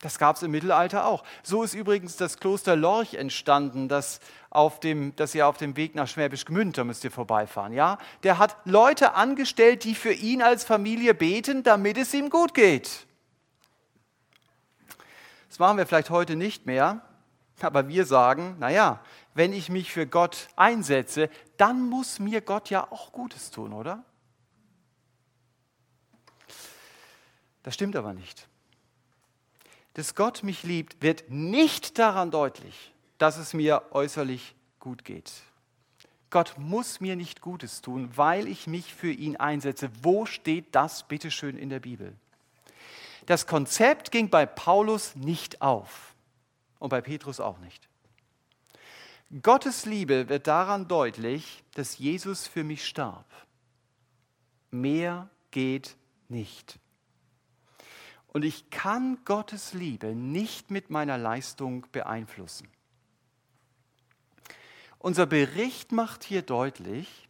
Das 0.01 0.17
gab 0.17 0.35
es 0.35 0.41
im 0.41 0.51
Mittelalter 0.51 1.05
auch. 1.05 1.23
So 1.43 1.61
ist 1.61 1.75
übrigens 1.75 2.17
das 2.17 2.39
Kloster 2.39 2.75
Lorch 2.75 3.13
entstanden, 3.13 3.87
das, 3.87 4.19
auf 4.49 4.79
dem, 4.79 5.15
das 5.15 5.35
ihr 5.35 5.47
auf 5.47 5.57
dem 5.57 5.77
Weg 5.77 5.93
nach 5.93 6.07
Schwäbisch 6.07 6.45
Gmünd, 6.45 6.77
da 6.77 6.83
müsst 6.83 7.03
ihr 7.03 7.11
vorbeifahren. 7.11 7.71
Ja? 7.71 7.99
Der 8.23 8.39
hat 8.39 8.57
Leute 8.65 9.13
angestellt, 9.13 9.83
die 9.83 9.93
für 9.93 10.11
ihn 10.11 10.41
als 10.41 10.63
Familie 10.63 11.13
beten, 11.13 11.61
damit 11.61 11.97
es 11.97 12.13
ihm 12.15 12.31
gut 12.31 12.55
geht. 12.55 13.05
Das 15.49 15.59
machen 15.59 15.77
wir 15.77 15.85
vielleicht 15.85 16.09
heute 16.09 16.35
nicht 16.35 16.65
mehr, 16.65 17.01
aber 17.61 17.87
wir 17.87 18.05
sagen, 18.05 18.55
naja, 18.57 19.01
wenn 19.33 19.53
ich 19.53 19.69
mich 19.69 19.91
für 19.91 20.05
Gott 20.05 20.49
einsetze, 20.55 21.29
dann 21.57 21.89
muss 21.89 22.19
mir 22.19 22.41
Gott 22.41 22.69
ja 22.69 22.91
auch 22.91 23.11
Gutes 23.11 23.51
tun, 23.51 23.73
oder? 23.73 24.03
Das 27.63 27.73
stimmt 27.73 27.95
aber 27.95 28.13
nicht. 28.13 28.47
Dass 29.93 30.15
Gott 30.15 30.43
mich 30.43 30.63
liebt, 30.63 31.01
wird 31.01 31.29
nicht 31.29 31.99
daran 31.99 32.31
deutlich, 32.31 32.93
dass 33.17 33.37
es 33.37 33.53
mir 33.53 33.83
äußerlich 33.91 34.55
gut 34.79 35.03
geht. 35.05 35.31
Gott 36.29 36.55
muss 36.57 37.01
mir 37.01 37.17
nicht 37.17 37.41
Gutes 37.41 37.81
tun, 37.81 38.09
weil 38.15 38.47
ich 38.47 38.65
mich 38.65 38.93
für 38.93 39.11
ihn 39.11 39.35
einsetze. 39.35 39.91
Wo 40.01 40.25
steht 40.25 40.73
das 40.73 41.03
bitteschön 41.03 41.57
in 41.57 41.69
der 41.69 41.81
Bibel? 41.81 42.13
Das 43.25 43.45
Konzept 43.45 44.11
ging 44.11 44.29
bei 44.29 44.45
Paulus 44.45 45.15
nicht 45.15 45.61
auf 45.61 46.15
und 46.79 46.89
bei 46.89 47.01
Petrus 47.01 47.39
auch 47.39 47.59
nicht. 47.59 47.90
Gottes 49.41 49.85
Liebe 49.85 50.27
wird 50.27 50.47
daran 50.47 50.89
deutlich, 50.89 51.63
dass 51.75 51.97
Jesus 51.97 52.47
für 52.47 52.65
mich 52.65 52.85
starb. 52.85 53.25
Mehr 54.71 55.29
geht 55.51 55.95
nicht. 56.27 56.79
Und 58.27 58.43
ich 58.43 58.69
kann 58.69 59.23
Gottes 59.23 59.71
Liebe 59.71 60.07
nicht 60.15 60.69
mit 60.69 60.89
meiner 60.89 61.17
Leistung 61.17 61.87
beeinflussen. 61.93 62.67
Unser 64.99 65.25
Bericht 65.25 65.93
macht 65.93 66.25
hier 66.25 66.41
deutlich, 66.41 67.25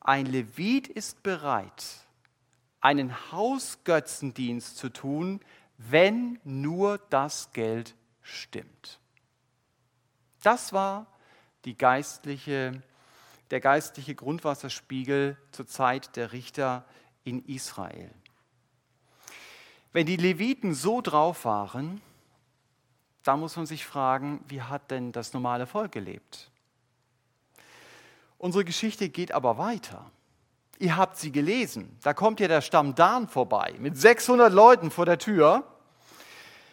ein 0.00 0.26
Levit 0.26 0.88
ist 0.88 1.22
bereit, 1.22 2.06
einen 2.82 3.32
Hausgötzendienst 3.32 4.76
zu 4.76 4.90
tun, 4.90 5.40
wenn 5.78 6.38
nur 6.44 6.98
das 7.08 7.50
Geld 7.52 7.94
stimmt. 8.20 9.00
Das 10.42 10.74
war 10.74 11.06
die 11.64 11.76
geistliche, 11.76 12.82
der 13.50 13.60
geistliche 13.60 14.14
Grundwasserspiegel 14.14 15.36
zur 15.52 15.66
Zeit 15.66 16.16
der 16.16 16.32
Richter 16.32 16.84
in 17.24 17.44
Israel. 17.44 18.10
Wenn 19.92 20.06
die 20.06 20.16
Leviten 20.16 20.74
so 20.74 21.00
drauf 21.00 21.44
waren, 21.44 22.00
da 23.22 23.36
muss 23.36 23.56
man 23.56 23.66
sich 23.66 23.84
fragen, 23.84 24.42
wie 24.48 24.62
hat 24.62 24.90
denn 24.90 25.12
das 25.12 25.32
normale 25.32 25.66
Volk 25.66 25.92
gelebt? 25.92 26.50
Unsere 28.38 28.64
Geschichte 28.64 29.10
geht 29.10 29.32
aber 29.32 29.58
weiter. 29.58 30.10
Ihr 30.78 30.96
habt 30.96 31.18
sie 31.18 31.30
gelesen. 31.30 31.98
Da 32.02 32.14
kommt 32.14 32.40
ja 32.40 32.48
der 32.48 32.62
Stamm 32.62 32.94
Dan 32.94 33.28
vorbei 33.28 33.74
mit 33.78 33.98
600 33.98 34.50
Leuten 34.50 34.90
vor 34.90 35.04
der 35.04 35.18
Tür, 35.18 35.64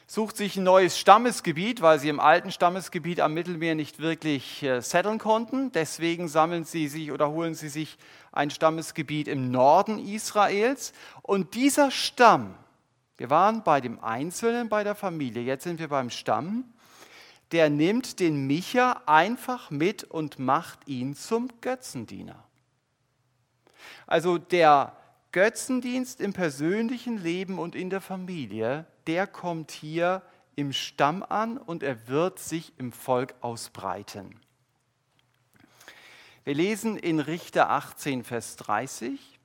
sucht 0.10 0.38
sich 0.38 0.56
ein 0.56 0.64
neues 0.64 0.98
Stammesgebiet, 0.98 1.82
weil 1.82 2.00
sie 2.00 2.08
im 2.08 2.22
alten 2.22 2.52
Stammesgebiet 2.52 3.20
am 3.20 3.34
Mittelmeer 3.34 3.76
nicht 3.76 4.00
wirklich 4.00 4.64
äh, 4.64 4.82
setteln 4.82 5.20
konnten. 5.20 5.72
Deswegen 5.74 6.30
sammeln 6.30 6.64
sie 6.64 6.88
sich 6.88 7.12
oder 7.12 7.30
holen 7.30 7.56
sie 7.56 7.68
sich 7.68 7.98
ein 8.32 8.50
Stammesgebiet 8.50 9.28
im 9.28 9.52
Norden 9.52 10.00
Israels. 10.00 10.94
Und 11.22 11.56
dieser 11.56 11.92
Stamm, 11.92 12.56
wir 13.18 13.30
waren 13.30 13.64
bei 13.64 13.82
dem 13.82 14.02
Einzelnen, 14.02 14.70
bei 14.70 14.86
der 14.86 14.96
Familie, 14.96 15.44
jetzt 15.44 15.66
sind 15.66 15.80
wir 15.80 15.90
beim 15.90 16.10
Stamm, 16.10 16.64
der 17.52 17.70
nimmt 17.70 18.22
den 18.22 18.48
Micha 18.48 19.02
einfach 19.06 19.72
mit 19.72 20.06
und 20.06 20.40
macht 20.40 20.88
ihn 20.88 21.16
zum 21.16 21.50
Götzendiener. 21.60 22.44
Also 24.06 24.38
der 24.38 24.96
Götzendienst 25.32 26.22
im 26.22 26.34
persönlichen 26.34 27.22
Leben 27.22 27.60
und 27.60 27.76
in 27.76 27.90
der 27.90 28.02
Familie, 28.02 28.86
der 29.08 29.28
kommt 29.28 29.72
hier 29.72 30.22
im 30.56 30.74
Stamm 30.74 31.24
an 31.24 31.58
und 31.58 31.84
er 31.84 32.08
wird 32.08 32.40
sich 32.40 32.74
im 32.78 32.92
Volk 32.92 33.36
ausbreiten. 33.42 34.40
Wir 36.44 36.56
lesen 36.56 36.98
in 36.98 37.20
Richter 37.20 37.70
18, 37.70 38.24
Vers 38.24 38.56
30. 38.56 39.40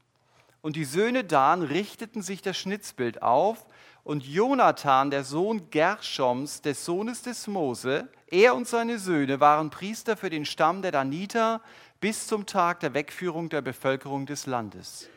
Und 0.62 0.76
die 0.76 0.84
Söhne 0.84 1.24
Dan 1.24 1.62
richteten 1.62 2.22
sich 2.22 2.40
das 2.40 2.56
Schnitzbild 2.56 3.22
auf 3.22 3.66
und 4.04 4.24
Jonathan, 4.24 5.10
der 5.10 5.24
Sohn 5.24 5.70
Gerschoms, 5.70 6.62
des 6.62 6.84
Sohnes 6.84 7.22
des 7.22 7.48
Mose, 7.48 8.08
er 8.28 8.54
und 8.54 8.66
seine 8.66 8.98
Söhne 8.98 9.40
waren 9.40 9.70
Priester 9.70 10.16
für 10.16 10.30
den 10.30 10.44
Stamm 10.44 10.82
der 10.82 10.92
Daniter 10.92 11.60
bis 12.00 12.26
zum 12.26 12.46
Tag 12.46 12.80
der 12.80 12.94
Wegführung 12.94 13.48
der 13.48 13.62
Bevölkerung 13.62 14.24
des 14.24 14.46
Landes. 14.46 15.08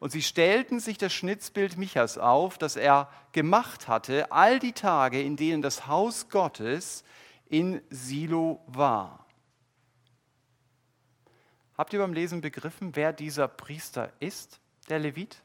Und 0.00 0.10
sie 0.10 0.22
stellten 0.22 0.80
sich 0.80 0.98
das 0.98 1.12
Schnitzbild 1.12 1.76
Michas 1.76 2.18
auf, 2.18 2.58
das 2.58 2.74
er 2.76 3.08
gemacht 3.32 3.86
hatte, 3.86 4.32
all 4.32 4.58
die 4.58 4.72
Tage, 4.72 5.22
in 5.22 5.36
denen 5.36 5.62
das 5.62 5.86
Haus 5.86 6.28
Gottes 6.28 7.04
in 7.48 7.80
Silo 7.90 8.60
war. 8.66 9.26
Habt 11.78 11.92
ihr 11.92 12.00
beim 12.00 12.12
Lesen 12.12 12.40
begriffen, 12.40 12.96
wer 12.96 13.12
dieser 13.12 13.46
Priester 13.46 14.12
ist? 14.20 14.60
der 14.90 14.98
Levit, 14.98 15.42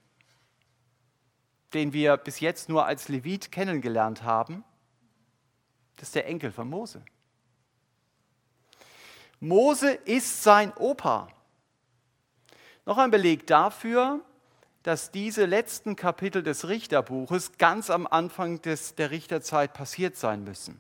den 1.74 1.94
wir 1.94 2.18
bis 2.18 2.40
jetzt 2.40 2.68
nur 2.68 2.86
als 2.86 3.08
Levit 3.08 3.52
kennengelernt 3.52 4.24
haben, 4.24 4.64
das 5.96 6.10
ist 6.10 6.16
der 6.16 6.28
Enkel 6.28 6.52
von 6.52 6.70
Mose. 6.70 7.04
Mose 9.40 9.92
ist 9.92 10.44
sein 10.44 10.74
Opa. 10.76 11.30
Noch 12.86 12.98
ein 12.98 13.12
Beleg 13.12 13.48
dafür, 13.48 14.22
dass 14.86 15.10
diese 15.10 15.46
letzten 15.46 15.96
Kapitel 15.96 16.44
des 16.44 16.68
Richterbuches 16.68 17.58
ganz 17.58 17.90
am 17.90 18.06
Anfang 18.06 18.62
des, 18.62 18.94
der 18.94 19.10
Richterzeit 19.10 19.74
passiert 19.74 20.16
sein 20.16 20.44
müssen. 20.44 20.80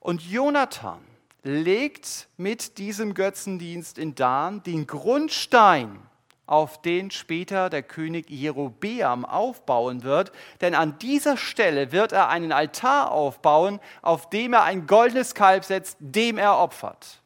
Und 0.00 0.28
Jonathan 0.28 0.98
legt 1.44 2.26
mit 2.36 2.78
diesem 2.78 3.14
Götzendienst 3.14 3.96
in 3.96 4.16
Dan 4.16 4.60
den 4.64 4.88
Grundstein 4.88 6.02
auf 6.46 6.82
den 6.82 7.12
später 7.12 7.70
der 7.70 7.84
König 7.84 8.28
Jerobeam 8.28 9.24
aufbauen 9.24 10.02
wird. 10.02 10.32
Denn 10.60 10.74
an 10.74 10.98
dieser 10.98 11.36
Stelle 11.36 11.92
wird 11.92 12.10
er 12.10 12.28
einen 12.28 12.50
Altar 12.50 13.12
aufbauen, 13.12 13.78
auf 14.02 14.28
dem 14.30 14.52
er 14.54 14.64
ein 14.64 14.88
goldenes 14.88 15.36
Kalb 15.36 15.64
setzt, 15.64 15.96
dem 16.00 16.38
er 16.38 16.58
opfert. 16.58 17.22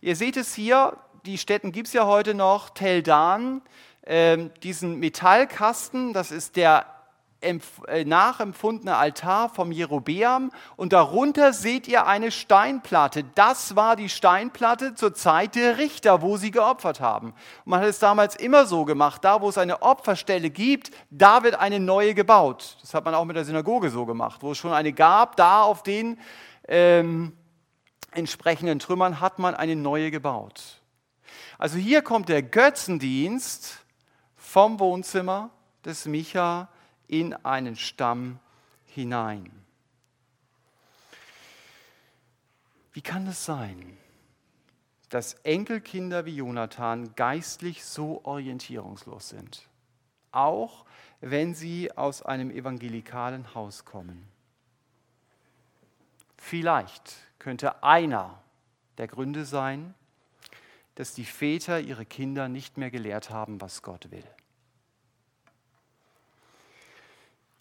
Ihr 0.00 0.14
seht 0.14 0.36
es 0.36 0.54
hier, 0.54 0.96
die 1.26 1.38
Städten 1.38 1.72
gibt 1.72 1.88
es 1.88 1.92
ja 1.92 2.06
heute 2.06 2.34
noch, 2.34 2.70
Tel 2.70 3.02
Dan, 3.02 3.58
äh, 3.58 3.87
diesen 4.62 4.98
Metallkasten, 5.00 6.14
das 6.14 6.30
ist 6.30 6.56
der 6.56 6.86
äh, 7.40 8.04
nachempfundene 8.04 8.96
Altar 8.96 9.48
vom 9.48 9.70
Jerobeam 9.70 10.50
und 10.76 10.92
darunter 10.92 11.52
seht 11.52 11.86
ihr 11.86 12.04
eine 12.04 12.32
Steinplatte. 12.32 13.22
Das 13.36 13.76
war 13.76 13.94
die 13.94 14.08
Steinplatte 14.08 14.96
zur 14.96 15.14
Zeit 15.14 15.54
der 15.54 15.78
Richter, 15.78 16.20
wo 16.20 16.36
sie 16.36 16.50
geopfert 16.50 16.98
haben. 16.98 17.28
Und 17.64 17.70
man 17.70 17.80
hat 17.80 17.90
es 17.90 18.00
damals 18.00 18.34
immer 18.34 18.66
so 18.66 18.84
gemacht, 18.84 19.24
da 19.24 19.40
wo 19.40 19.50
es 19.50 19.56
eine 19.56 19.82
Opferstelle 19.82 20.50
gibt, 20.50 20.90
da 21.10 21.44
wird 21.44 21.54
eine 21.54 21.78
neue 21.78 22.12
gebaut. 22.12 22.76
Das 22.80 22.92
hat 22.92 23.04
man 23.04 23.14
auch 23.14 23.24
mit 23.24 23.36
der 23.36 23.44
Synagoge 23.44 23.90
so 23.90 24.04
gemacht, 24.04 24.42
wo 24.42 24.50
es 24.50 24.58
schon 24.58 24.72
eine 24.72 24.92
gab, 24.92 25.36
da 25.36 25.62
auf 25.62 25.84
den 25.84 26.18
ähm, 26.66 27.36
entsprechenden 28.10 28.80
Trümmern 28.80 29.20
hat 29.20 29.38
man 29.38 29.54
eine 29.54 29.76
neue 29.76 30.10
gebaut. 30.10 30.80
Also 31.56 31.78
hier 31.78 32.02
kommt 32.02 32.28
der 32.28 32.42
Götzendienst 32.42 33.84
vom 34.48 34.80
Wohnzimmer 34.80 35.50
des 35.84 36.06
Micha 36.06 36.70
in 37.06 37.34
einen 37.34 37.76
Stamm 37.76 38.40
hinein. 38.86 39.52
Wie 42.94 43.02
kann 43.02 43.26
es 43.26 43.44
sein, 43.44 43.98
dass 45.10 45.34
Enkelkinder 45.44 46.24
wie 46.24 46.36
Jonathan 46.36 47.14
geistlich 47.14 47.84
so 47.84 48.24
orientierungslos 48.24 49.28
sind, 49.28 49.68
auch 50.32 50.86
wenn 51.20 51.54
sie 51.54 51.94
aus 51.94 52.22
einem 52.22 52.50
evangelikalen 52.50 53.54
Haus 53.54 53.84
kommen? 53.84 54.26
Vielleicht 56.38 57.16
könnte 57.38 57.82
einer 57.82 58.42
der 58.96 59.08
Gründe 59.08 59.44
sein, 59.44 59.94
dass 60.94 61.12
die 61.12 61.26
Väter 61.26 61.80
ihre 61.80 62.06
Kinder 62.06 62.48
nicht 62.48 62.78
mehr 62.78 62.90
gelehrt 62.90 63.28
haben, 63.28 63.60
was 63.60 63.82
Gott 63.82 64.10
will. 64.10 64.24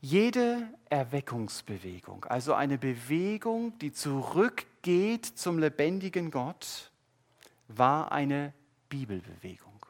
Jede 0.09 0.69
Erweckungsbewegung, 0.89 2.23
also 2.29 2.53
eine 2.53 2.77
Bewegung, 2.77 3.77
die 3.79 3.91
zurückgeht 3.91 5.25
zum 5.25 5.59
lebendigen 5.59 6.31
Gott, 6.31 6.91
war 7.67 8.09
eine 8.13 8.53
Bibelbewegung. 8.87 9.85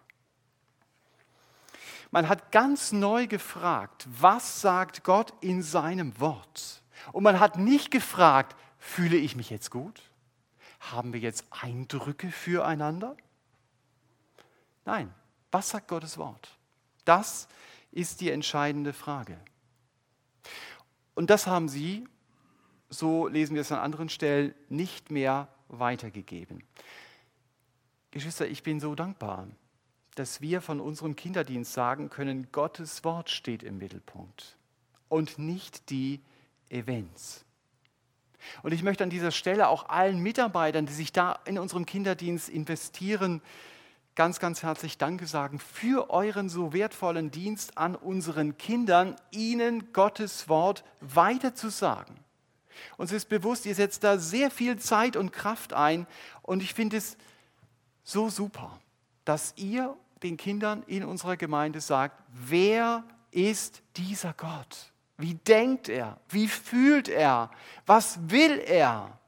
Man 2.10 2.28
hat 2.30 2.52
ganz 2.52 2.92
neu 2.92 3.28
gefragt, 3.28 4.08
was 4.10 4.60
sagt 4.60 5.04
Gott 5.04 5.36
in 5.40 5.62
seinem 5.62 6.20
Wort? 6.20 6.82
Und 7.12 7.22
man 7.22 7.40
hat 7.40 7.60
nicht 7.60 7.92
gefragt, 7.92 8.56
fühle 8.80 9.18
ich 9.18 9.36
mich 9.36 9.52
jetzt 9.52 9.70
gut? 9.70 10.02
Haben 10.80 11.14
wir 11.14 11.20
jetzt 11.20 11.46
Eindrücke 11.52 12.32
füreinander? 12.32 13.16
Nein, 14.84 15.14
was 15.52 15.70
sagt 15.70 15.88
Gottes 15.88 16.18
Wort? 16.18 16.58
Das 17.06 17.48
ist 17.92 18.20
die 18.20 18.32
entscheidende 18.32 18.94
Frage. 18.94 19.38
Und 21.18 21.32
das 21.32 21.48
haben 21.48 21.68
sie 21.68 22.06
so 22.90 23.28
lesen 23.28 23.56
wir 23.56 23.62
es 23.62 23.72
an 23.72 23.80
anderen 23.80 24.10
Stellen, 24.10 24.54
nicht 24.70 25.12
mehr 25.12 25.48
weitergegeben. 25.68 26.64
Geschwister, 28.12 28.48
ich 28.48 28.64
bin 28.64 28.80
so 28.80 28.96
dankbar, 28.96 29.48
dass 30.16 30.42
wir 30.42 30.62
von 30.62 30.80
unserem 30.80 31.16
Kinderdienst 31.16 31.74
sagen 31.74 32.10
können, 32.10 32.48
Gottes 32.52 33.04
Wort 33.04 33.30
steht 33.30 33.64
im 33.64 33.78
Mittelpunkt 33.78 34.58
und 35.10 35.38
nicht 35.38 35.90
die 35.90 36.22
Events. 36.70 37.46
Und 38.64 38.72
ich 38.72 38.84
möchte 38.84 39.04
an 39.04 39.10
dieser 39.10 39.32
Stelle 39.32 39.68
auch 39.68 39.90
allen 39.90 40.20
Mitarbeitern, 40.20 40.86
die 40.86 40.94
sich 40.94 41.12
da 41.12 41.40
in 41.46 41.60
unserem 41.60 41.86
Kinderdienst 41.86 42.50
investieren, 42.50 43.42
ganz, 44.18 44.40
ganz 44.40 44.64
herzlich 44.64 44.98
Danke 44.98 45.28
sagen 45.28 45.60
für 45.60 46.10
euren 46.10 46.50
so 46.50 46.74
wertvollen 46.74 47.30
Dienst 47.30 47.78
an 47.78 47.96
unseren 47.96 48.58
Kindern, 48.58 49.16
ihnen 49.30 49.94
Gottes 49.94 50.50
Wort 50.50 50.84
weiterzusagen. 51.02 52.18
Uns 52.98 53.12
ist 53.12 53.30
bewusst, 53.30 53.68
ihr 53.68 53.76
setzt 53.76 54.04
da 54.04 54.18
sehr 54.18 54.50
viel 54.50 54.78
Zeit 54.80 55.16
und 55.16 55.32
Kraft 55.32 55.72
ein 55.72 56.08
und 56.42 56.64
ich 56.64 56.74
finde 56.74 56.98
es 56.98 57.16
so 58.04 58.30
super, 58.30 58.80
dass 59.24 59.54
ihr 59.56 59.96
den 60.24 60.36
Kindern 60.36 60.82
in 60.88 61.06
unserer 61.06 61.38
Gemeinde 61.38 61.80
sagt, 61.80 62.20
wer 62.34 63.04
ist 63.30 63.84
dieser 63.98 64.34
Gott? 64.34 64.92
Wie 65.18 65.36
denkt 65.36 65.90
er? 65.90 66.20
Wie 66.30 66.48
fühlt 66.48 67.08
er? 67.08 67.52
Was 67.86 68.18
will 68.32 68.58
er? 68.66 69.20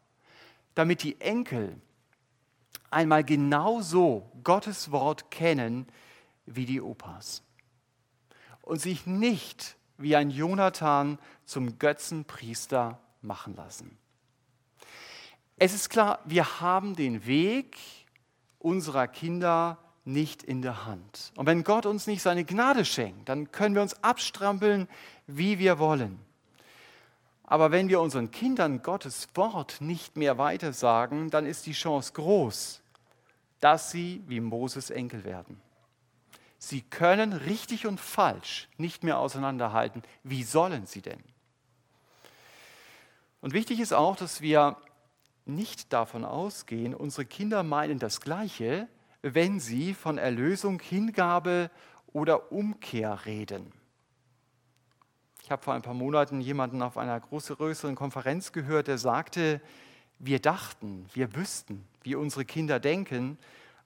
Damit 0.74 1.04
die 1.04 1.22
Enkel 1.22 1.80
einmal 2.92 3.24
genauso 3.24 4.32
Gottes 4.44 4.92
Wort 4.92 5.32
kennen 5.32 5.88
wie 6.46 6.66
die 6.66 6.82
Opas. 6.82 7.44
Und 8.62 8.82
sich 8.82 9.06
nicht 9.06 9.78
wie 9.98 10.16
ein 10.16 10.30
Jonathan 10.30 11.20
zum 11.46 11.78
Götzenpriester 11.80 13.00
machen 13.22 13.56
lassen. 13.56 13.98
Es 15.58 15.74
ist 15.74 15.90
klar, 15.90 16.20
wir 16.26 16.62
haben 16.62 16.96
den 16.96 17.26
Weg 17.26 17.78
unserer 18.60 19.08
Kinder 19.08 19.78
nicht 20.06 20.44
in 20.44 20.62
der 20.62 20.86
Hand. 20.86 21.34
Und 21.36 21.46
wenn 21.46 21.64
Gott 21.64 21.86
uns 21.86 22.08
nicht 22.08 22.22
seine 22.22 22.46
Gnade 22.46 22.86
schenkt, 22.86 23.28
dann 23.30 23.52
können 23.52 23.76
wir 23.76 23.82
uns 23.82 24.04
abstrampeln, 24.04 24.88
wie 25.28 25.60
wir 25.60 25.80
wollen. 25.80 26.20
Aber 27.50 27.72
wenn 27.72 27.90
wir 27.90 28.00
unseren 28.00 28.30
Kindern 28.30 28.84
Gottes 28.84 29.28
Wort 29.34 29.82
nicht 29.82 30.16
mehr 30.16 30.38
weitersagen, 30.38 31.32
dann 31.32 31.48
ist 31.48 31.66
die 31.66 31.74
Chance 31.74 32.14
groß, 32.14 32.82
dass 33.60 33.90
sie 33.90 34.24
wie 34.28 34.40
Moses 34.40 34.92
Enkel 34.92 35.24
werden. 35.24 35.60
Sie 36.60 36.82
können 36.82 37.34
richtig 37.34 37.88
und 37.88 38.00
falsch 38.00 38.70
nicht 38.78 39.04
mehr 39.04 39.18
auseinanderhalten. 39.18 40.04
Wie 40.24 40.44
sollen 40.44 40.86
sie 40.86 41.02
denn? 41.02 41.24
Und 43.42 43.54
wichtig 43.54 43.80
ist 43.80 43.94
auch, 43.94 44.16
dass 44.16 44.42
wir 44.42 44.78
nicht 45.46 45.92
davon 45.92 46.26
ausgehen, 46.26 46.94
unsere 46.94 47.26
Kinder 47.26 47.64
meinen 47.64 47.98
das 47.98 48.22
Gleiche, 48.22 48.88
wenn 49.24 49.60
sie 49.60 49.96
von 49.96 50.20
Erlösung, 50.20 50.80
Hingabe 50.80 51.72
oder 52.14 52.52
Umkehr 52.52 53.26
reden. 53.26 53.72
Ich 55.50 55.52
habe 55.52 55.64
vor 55.64 55.74
ein 55.74 55.82
paar 55.82 55.96
Monaten 55.96 56.42
jemanden 56.42 56.84
auf 56.84 56.96
einer 56.96 57.20
größeren 57.20 57.96
Konferenz 57.96 58.52
gehört, 58.52 58.88
der 58.88 59.00
sagte, 59.00 59.62
wir 60.20 60.38
dachten, 60.38 61.08
wir 61.16 61.36
wüssten, 61.36 61.88
wie 62.04 62.14
unsere 62.14 62.46
Kinder 62.46 62.80
denken, 62.80 63.36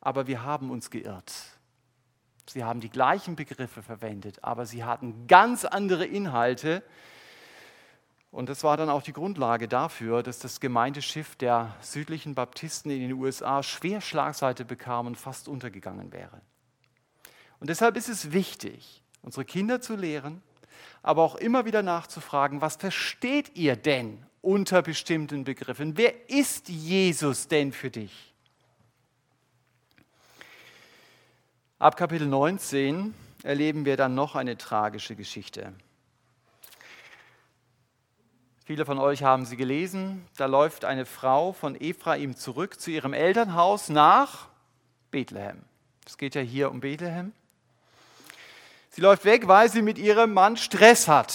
aber 0.02 0.28
wir 0.28 0.44
haben 0.44 0.72
uns 0.72 0.90
geirrt. 0.90 1.32
Sie 2.50 2.66
haben 2.66 2.82
die 2.82 2.90
gleichen 2.90 3.38
Begriffe 3.38 3.82
verwendet, 3.82 4.44
aber 4.44 4.66
sie 4.66 4.84
hatten 4.84 5.26
ganz 5.28 5.64
andere 5.64 6.06
Inhalte. 6.06 6.84
Und 8.30 8.50
das 8.50 8.66
war 8.66 8.76
dann 8.76 8.90
auch 8.90 9.02
die 9.02 9.14
Grundlage 9.14 9.70
dafür, 9.70 10.22
dass 10.22 10.40
das 10.40 10.60
Gemeindeschiff 10.60 11.38
der 11.38 11.74
südlichen 11.80 12.36
Baptisten 12.36 12.92
in 12.92 13.00
den 13.00 13.14
USA 13.14 13.64
schwer 13.64 14.02
Schlagseite 14.02 14.66
bekam 14.66 15.08
und 15.08 15.16
fast 15.16 15.48
untergegangen 15.48 16.12
wäre. 16.12 16.42
Und 17.62 17.70
deshalb 17.70 17.96
ist 17.96 18.10
es 18.10 18.34
wichtig, 18.34 19.02
unsere 19.22 19.46
Kinder 19.46 19.80
zu 19.80 19.96
lehren, 19.96 20.42
aber 21.02 21.24
auch 21.24 21.36
immer 21.36 21.66
wieder 21.66 21.84
nachzufragen, 21.84 22.62
was 22.62 22.76
versteht 22.76 23.56
ihr 23.56 23.76
denn 23.76 24.26
unter 24.42 24.82
bestimmten 24.82 25.44
Begriffen? 25.44 25.98
Wer 25.98 26.30
ist 26.30 26.70
Jesus 26.70 27.48
denn 27.48 27.72
für 27.72 27.90
dich? 27.90 28.34
Ab 31.80 31.98
Kapitel 31.98 32.28
19 32.28 33.14
erleben 33.44 33.86
wir 33.86 33.98
dann 33.98 34.16
noch 34.16 34.36
eine 34.36 34.58
tragische 34.58 35.16
Geschichte. 35.16 35.74
Viele 38.66 38.86
von 38.86 38.98
euch 38.98 39.24
haben 39.24 39.46
sie 39.46 39.58
gelesen. 39.58 40.26
Da 40.38 40.46
läuft 40.46 40.86
eine 40.86 41.06
Frau 41.06 41.52
von 41.52 41.76
Ephraim 41.76 42.38
zurück 42.38 42.80
zu 42.80 42.92
ihrem 42.92 43.12
Elternhaus 43.12 43.90
nach 43.90 44.48
Bethlehem. 45.12 45.64
Es 46.08 46.18
geht 46.18 46.36
ja 46.36 46.42
hier 46.42 46.72
um 46.72 46.80
Bethlehem. 46.80 47.34
Sie 48.94 49.02
läuft 49.02 49.26
weg, 49.26 49.48
weil 49.48 49.70
sie 49.70 49.82
mit 49.82 49.98
ihrem 49.98 50.34
Mann 50.34 50.58
Stress 50.58 51.08
hat. 51.08 51.34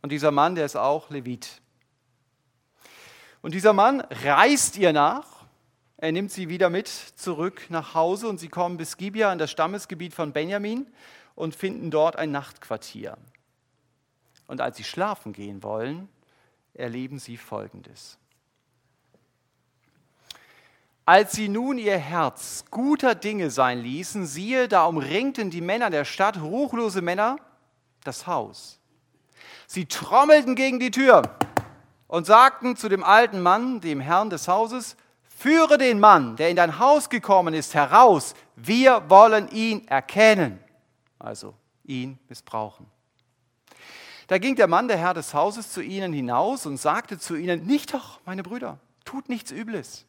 Und 0.00 0.10
dieser 0.12 0.30
Mann, 0.30 0.54
der 0.54 0.64
ist 0.64 0.76
auch 0.76 1.10
Levit. 1.10 1.60
Und 3.42 3.52
dieser 3.52 3.72
Mann 3.72 4.00
reist 4.00 4.76
ihr 4.76 4.92
nach 4.92 5.36
er 5.98 6.12
nimmt 6.12 6.30
sie 6.30 6.48
wieder 6.50 6.68
mit 6.68 6.88
zurück 6.88 7.66
nach 7.70 7.94
Hause 7.94 8.28
und 8.28 8.38
sie 8.38 8.48
kommen 8.48 8.76
bis 8.76 8.98
Gibea 8.98 9.32
in 9.32 9.38
das 9.38 9.50
Stammesgebiet 9.50 10.12
von 10.12 10.32
Benjamin 10.32 10.86
und 11.34 11.54
finden 11.54 11.90
dort 11.90 12.16
ein 12.16 12.30
Nachtquartier. 12.30 13.16
Und 14.46 14.60
als 14.60 14.76
sie 14.76 14.84
schlafen 14.84 15.32
gehen 15.32 15.62
wollen, 15.62 16.08
erleben 16.74 17.18
sie 17.18 17.38
Folgendes. 17.38 18.18
Als 21.06 21.32
sie 21.32 21.48
nun 21.48 21.78
ihr 21.78 21.96
Herz 21.96 22.64
guter 22.68 23.14
Dinge 23.14 23.50
sein 23.50 23.78
ließen, 23.78 24.26
siehe, 24.26 24.66
da 24.66 24.86
umringten 24.86 25.50
die 25.50 25.60
Männer 25.60 25.88
der 25.88 26.04
Stadt, 26.04 26.42
ruchlose 26.42 27.00
Männer, 27.00 27.36
das 28.02 28.26
Haus. 28.26 28.80
Sie 29.68 29.86
trommelten 29.86 30.56
gegen 30.56 30.80
die 30.80 30.90
Tür 30.90 31.22
und 32.08 32.26
sagten 32.26 32.74
zu 32.74 32.88
dem 32.88 33.04
alten 33.04 33.40
Mann, 33.40 33.80
dem 33.80 34.00
Herrn 34.00 34.30
des 34.30 34.48
Hauses, 34.48 34.96
Führe 35.38 35.78
den 35.78 36.00
Mann, 36.00 36.34
der 36.36 36.48
in 36.48 36.56
dein 36.56 36.78
Haus 36.78 37.08
gekommen 37.08 37.54
ist, 37.54 37.74
heraus. 37.74 38.34
Wir 38.56 39.08
wollen 39.08 39.48
ihn 39.48 39.86
erkennen. 39.86 40.58
Also 41.18 41.54
ihn 41.84 42.18
missbrauchen. 42.28 42.86
Da 44.26 44.38
ging 44.38 44.56
der 44.56 44.66
Mann, 44.66 44.88
der 44.88 44.96
Herr 44.96 45.14
des 45.14 45.34
Hauses, 45.34 45.70
zu 45.70 45.82
ihnen 45.82 46.12
hinaus 46.12 46.66
und 46.66 46.78
sagte 46.78 47.18
zu 47.18 47.36
ihnen, 47.36 47.64
nicht 47.66 47.94
doch, 47.94 48.18
meine 48.24 48.42
Brüder, 48.42 48.78
tut 49.04 49.28
nichts 49.28 49.52
Übles. 49.52 50.06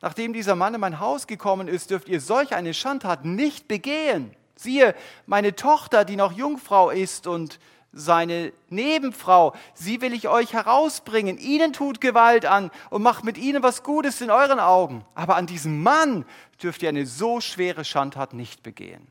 Nachdem 0.00 0.32
dieser 0.32 0.56
Mann 0.56 0.74
in 0.74 0.80
mein 0.80 1.00
Haus 1.00 1.26
gekommen 1.26 1.68
ist, 1.68 1.90
dürft 1.90 2.08
ihr 2.08 2.20
solch 2.20 2.54
eine 2.54 2.74
Schandtat 2.74 3.24
nicht 3.24 3.68
begehen. 3.68 4.34
Siehe, 4.56 4.94
meine 5.26 5.54
Tochter, 5.54 6.04
die 6.04 6.16
noch 6.16 6.32
Jungfrau 6.32 6.90
ist 6.90 7.26
und 7.26 7.58
seine 7.92 8.52
Nebenfrau, 8.68 9.54
sie 9.74 10.00
will 10.00 10.12
ich 10.12 10.28
euch 10.28 10.52
herausbringen. 10.52 11.38
Ihnen 11.38 11.72
tut 11.72 12.00
Gewalt 12.00 12.44
an 12.44 12.70
und 12.90 13.02
macht 13.02 13.24
mit 13.24 13.38
ihnen 13.38 13.62
was 13.62 13.82
Gutes 13.82 14.20
in 14.20 14.30
euren 14.30 14.60
Augen. 14.60 15.04
Aber 15.14 15.36
an 15.36 15.46
diesem 15.46 15.82
Mann 15.82 16.24
dürft 16.62 16.82
ihr 16.82 16.88
eine 16.90 17.06
so 17.06 17.40
schwere 17.40 17.84
Schandtat 17.84 18.34
nicht 18.34 18.62
begehen. 18.62 19.06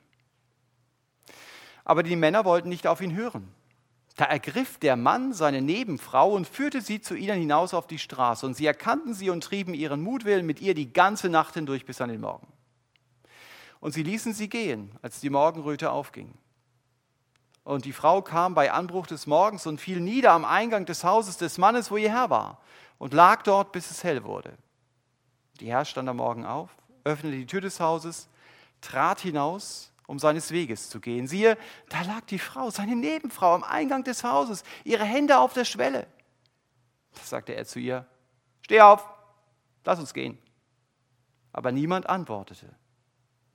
Aber 1.83 2.03
die 2.03 2.15
Männer 2.15 2.45
wollten 2.45 2.69
nicht 2.69 2.85
auf 2.87 3.01
ihn 3.01 3.15
hören. 3.15 3.51
Da 4.17 4.25
ergriff 4.25 4.79
der 4.79 4.95
Mann 4.95 5.31
seine 5.31 5.61
Nebenfrau 5.61 6.31
und 6.33 6.47
führte 6.47 6.81
sie 6.81 6.99
zu 7.01 7.15
ihnen 7.15 7.39
hinaus 7.39 7.75
auf 7.75 7.85
die 7.85 7.99
Straße. 7.99 8.45
Und 8.47 8.55
sie 8.55 8.65
erkannten 8.65 9.13
sie 9.13 9.29
und 9.29 9.43
trieben 9.43 9.75
ihren 9.75 10.01
Mutwillen 10.01 10.45
mit 10.45 10.59
ihr 10.59 10.73
die 10.73 10.91
ganze 10.91 11.29
Nacht 11.29 11.53
hindurch 11.53 11.85
bis 11.85 12.01
an 12.01 12.09
den 12.09 12.21
Morgen. 12.21 12.47
Und 13.79 13.93
sie 13.93 14.01
ließen 14.01 14.33
sie 14.33 14.49
gehen, 14.49 14.91
als 15.03 15.19
die 15.19 15.29
Morgenröte 15.29 15.91
aufging. 15.91 16.33
Und 17.63 17.85
die 17.85 17.93
Frau 17.93 18.23
kam 18.23 18.55
bei 18.55 18.71
Anbruch 18.71 19.05
des 19.05 19.27
Morgens 19.27 19.67
und 19.67 19.79
fiel 19.79 19.99
nieder 19.99 20.31
am 20.31 20.45
Eingang 20.45 20.85
des 20.85 21.03
Hauses 21.03 21.37
des 21.37 21.59
Mannes, 21.59 21.91
wo 21.91 21.97
ihr 21.97 22.11
Herr 22.11 22.31
war, 22.31 22.59
und 22.97 23.13
lag 23.13 23.43
dort, 23.43 23.71
bis 23.71 23.91
es 23.91 24.03
hell 24.03 24.23
wurde. 24.23 24.57
Die 25.59 25.69
Herr 25.69 25.85
stand 25.85 26.09
am 26.09 26.17
Morgen 26.17 26.43
auf, 26.43 26.71
öffnete 27.03 27.37
die 27.37 27.45
Tür 27.45 27.61
des 27.61 27.79
Hauses, 27.79 28.29
trat 28.81 29.19
hinaus, 29.19 29.91
um 30.07 30.17
seines 30.17 30.51
Weges 30.51 30.89
zu 30.89 30.99
gehen. 30.99 31.27
Siehe, 31.27 31.57
da 31.89 32.01
lag 32.01 32.21
die 32.21 32.39
Frau, 32.39 32.71
seine 32.71 32.95
Nebenfrau, 32.95 33.53
am 33.53 33.63
Eingang 33.63 34.03
des 34.03 34.23
Hauses, 34.23 34.63
ihre 34.83 35.03
Hände 35.03 35.37
auf 35.37 35.53
der 35.53 35.65
Schwelle. 35.65 36.07
Da 37.13 37.21
sagte 37.23 37.53
er 37.53 37.65
zu 37.65 37.79
ihr, 37.79 38.07
steh 38.61 38.81
auf, 38.81 39.07
lass 39.83 39.99
uns 39.99 40.13
gehen. 40.13 40.39
Aber 41.51 41.71
niemand 41.71 42.07
antwortete, 42.07 42.73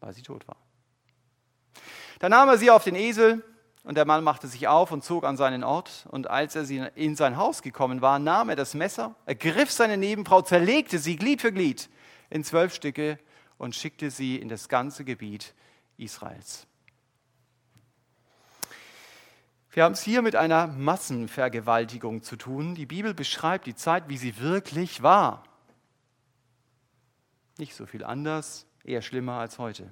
weil 0.00 0.12
sie 0.12 0.22
tot 0.22 0.46
war. 0.46 0.56
Da 2.18 2.28
nahm 2.28 2.48
er 2.48 2.58
sie 2.58 2.70
auf 2.70 2.84
den 2.84 2.94
Esel 2.94 3.42
und 3.82 3.96
der 3.96 4.04
Mann 4.04 4.22
machte 4.22 4.46
sich 4.46 4.68
auf 4.68 4.92
und 4.92 5.02
zog 5.02 5.24
an 5.24 5.36
seinen 5.36 5.64
Ort. 5.64 6.06
Und 6.10 6.28
als 6.28 6.54
er 6.54 6.96
in 6.96 7.16
sein 7.16 7.36
Haus 7.36 7.62
gekommen 7.62 8.02
war, 8.02 8.18
nahm 8.18 8.50
er 8.50 8.56
das 8.56 8.74
Messer, 8.74 9.14
ergriff 9.24 9.70
seine 9.70 9.96
Nebenfrau, 9.96 10.42
zerlegte 10.42 10.98
sie 10.98 11.16
Glied 11.16 11.40
für 11.40 11.52
Glied 11.52 11.88
in 12.28 12.44
zwölf 12.44 12.74
Stücke 12.74 13.18
und 13.58 13.74
schickte 13.74 14.10
sie 14.10 14.36
in 14.36 14.48
das 14.48 14.68
ganze 14.68 15.04
Gebiet 15.04 15.54
Israels. 15.96 16.66
Wir 19.70 19.84
haben 19.84 19.92
es 19.92 20.02
hier 20.02 20.20
mit 20.20 20.36
einer 20.36 20.66
Massenvergewaltigung 20.66 22.22
zu 22.22 22.36
tun. 22.36 22.74
Die 22.74 22.84
Bibel 22.84 23.14
beschreibt 23.14 23.66
die 23.66 23.74
Zeit, 23.74 24.08
wie 24.08 24.18
sie 24.18 24.38
wirklich 24.38 25.02
war. 25.02 25.44
Nicht 27.56 27.74
so 27.74 27.86
viel 27.86 28.04
anders, 28.04 28.66
eher 28.84 29.00
schlimmer 29.00 29.38
als 29.38 29.58
heute. 29.58 29.90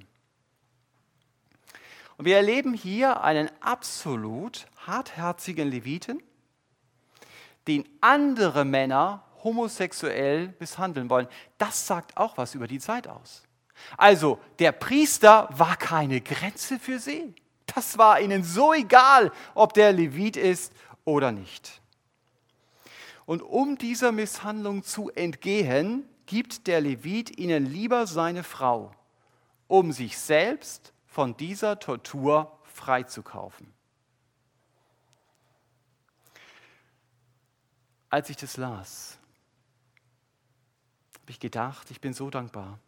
Und 2.19 2.27
wir 2.27 2.37
erleben 2.37 2.75
hier 2.75 3.23
einen 3.23 3.51
absolut 3.63 4.67
hartherzigen 4.87 5.71
Leviten, 5.71 6.23
den 7.67 7.89
andere 8.03 8.67
Männer 8.67 9.25
homosexuell 9.43 10.55
misshandeln 10.59 11.09
wollen. 11.09 11.29
Das 11.57 11.87
sagt 11.87 12.19
auch 12.19 12.37
was 12.37 12.55
über 12.55 12.67
die 12.67 12.79
Zeit 12.81 13.09
aus. 13.09 13.45
Also, 13.97 14.39
der 14.59 14.73
Priester 14.73 15.49
war 15.53 15.77
keine 15.77 16.21
Grenze 16.21 16.79
für 16.79 16.99
sie. 16.99 17.35
Das 17.67 17.99
war 17.99 18.21
ihnen 18.21 18.43
so 18.43 18.73
egal, 18.73 19.33
ob 19.55 19.75
der 19.75 19.93
Levit 19.93 20.37
ist 20.37 20.73
oder 21.05 21.33
nicht. 21.33 21.81
Und 23.27 23.43
um 23.43 23.79
dieser 23.79 24.11
Misshandlung 24.11 24.83
zu 24.83 25.11
entgehen, 25.11 26.09
gibt 26.27 26.67
der 26.67 26.81
Levit 26.81 27.39
ihnen 27.39 27.67
lieber 27.67 28.07
seine 28.07 28.43
Frau, 28.43 28.93
um 29.69 29.93
sich 29.93 30.19
selbst 30.19 30.93
von 31.07 31.37
dieser 31.37 31.79
Tortur 31.79 32.59
freizukaufen. 32.65 33.73
Als 38.09 38.31
ich 38.31 38.37
das 38.37 38.57
las, 38.57 39.19
habe 41.21 41.31
ich 41.31 41.39
gedacht, 41.39 41.91
ich 41.93 42.01
bin 42.01 42.13
so 42.13 42.31
dankbar, 42.31 42.81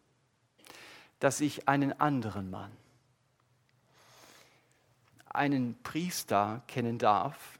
dass 1.23 1.39
ich 1.39 1.69
einen 1.69 1.97
anderen 2.01 2.49
Mann, 2.49 2.69
einen 5.29 5.81
Priester 5.81 6.61
kennen 6.67 6.97
darf, 6.97 7.57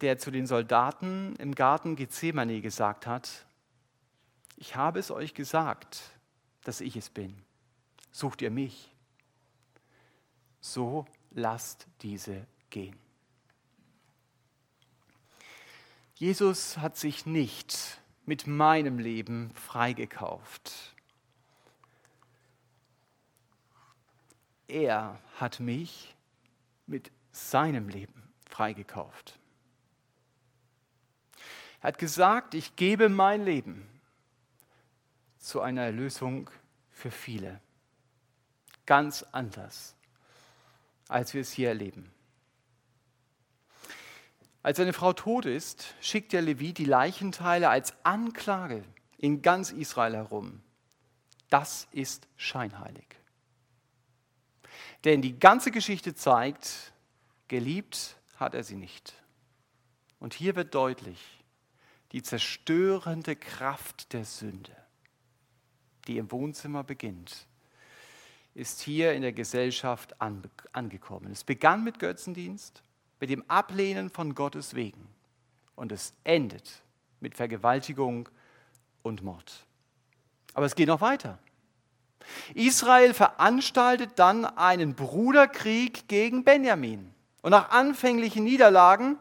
der 0.00 0.18
zu 0.18 0.32
den 0.32 0.48
Soldaten 0.48 1.36
im 1.36 1.54
Garten 1.54 1.94
Gethsemane 1.94 2.60
gesagt 2.60 3.06
hat, 3.06 3.46
ich 4.56 4.74
habe 4.74 4.98
es 4.98 5.12
euch 5.12 5.34
gesagt, 5.34 6.02
dass 6.64 6.80
ich 6.80 6.96
es 6.96 7.10
bin. 7.10 7.36
Sucht 8.10 8.42
ihr 8.42 8.50
mich? 8.50 8.92
So 10.60 11.06
lasst 11.30 11.86
diese 12.02 12.44
gehen. 12.70 12.98
Jesus 16.16 16.78
hat 16.78 16.96
sich 16.96 17.24
nicht 17.24 18.00
mit 18.26 18.48
meinem 18.48 18.98
Leben 18.98 19.52
freigekauft. 19.54 20.93
Er 24.74 25.20
hat 25.36 25.60
mich 25.60 26.16
mit 26.88 27.12
seinem 27.30 27.88
Leben 27.88 28.28
freigekauft. 28.50 29.38
Er 31.80 31.88
hat 31.88 31.98
gesagt, 31.98 32.54
ich 32.54 32.74
gebe 32.74 33.08
mein 33.08 33.44
Leben 33.44 33.88
zu 35.38 35.60
einer 35.60 35.82
Erlösung 35.82 36.50
für 36.90 37.12
viele. 37.12 37.60
Ganz 38.84 39.24
anders, 39.30 39.94
als 41.06 41.34
wir 41.34 41.42
es 41.42 41.52
hier 41.52 41.68
erleben. 41.68 42.10
Als 44.64 44.78
seine 44.78 44.92
Frau 44.92 45.12
tot 45.12 45.46
ist, 45.46 45.94
schickt 46.00 46.32
der 46.32 46.42
Levit 46.42 46.78
die 46.78 46.84
Leichenteile 46.84 47.68
als 47.68 47.94
Anklage 48.02 48.82
in 49.18 49.40
ganz 49.40 49.70
Israel 49.70 50.16
herum. 50.16 50.64
Das 51.48 51.86
ist 51.92 52.26
scheinheilig. 52.36 53.23
Denn 55.04 55.20
die 55.20 55.38
ganze 55.38 55.70
Geschichte 55.70 56.14
zeigt, 56.14 56.92
geliebt 57.48 58.16
hat 58.36 58.54
er 58.54 58.64
sie 58.64 58.76
nicht. 58.76 59.14
Und 60.18 60.34
hier 60.34 60.56
wird 60.56 60.74
deutlich 60.74 61.20
die 62.12 62.22
zerstörende 62.22 63.36
Kraft 63.36 64.12
der 64.12 64.24
Sünde, 64.24 64.74
die 66.06 66.16
im 66.16 66.30
Wohnzimmer 66.30 66.84
beginnt, 66.84 67.46
ist 68.54 68.80
hier 68.80 69.12
in 69.14 69.22
der 69.22 69.32
Gesellschaft 69.32 70.14
angekommen. 70.20 71.32
Es 71.32 71.44
begann 71.44 71.82
mit 71.82 71.98
Götzendienst, 71.98 72.82
mit 73.20 73.30
dem 73.30 73.42
Ablehnen 73.50 74.10
von 74.10 74.34
Gottes 74.34 74.74
Wegen 74.74 75.08
und 75.74 75.92
es 75.92 76.14
endet 76.22 76.82
mit 77.20 77.34
Vergewaltigung 77.34 78.28
und 79.02 79.22
Mord. 79.22 79.66
Aber 80.54 80.66
es 80.66 80.76
geht 80.76 80.88
noch 80.88 81.00
weiter. 81.00 81.38
Israel 82.54 83.14
veranstaltet 83.14 84.12
dann 84.16 84.44
einen 84.44 84.94
Bruderkrieg 84.94 86.08
gegen 86.08 86.44
Benjamin. 86.44 87.12
Und 87.42 87.50
nach 87.50 87.70
anfänglichen 87.70 88.44
Niederlagen 88.44 89.18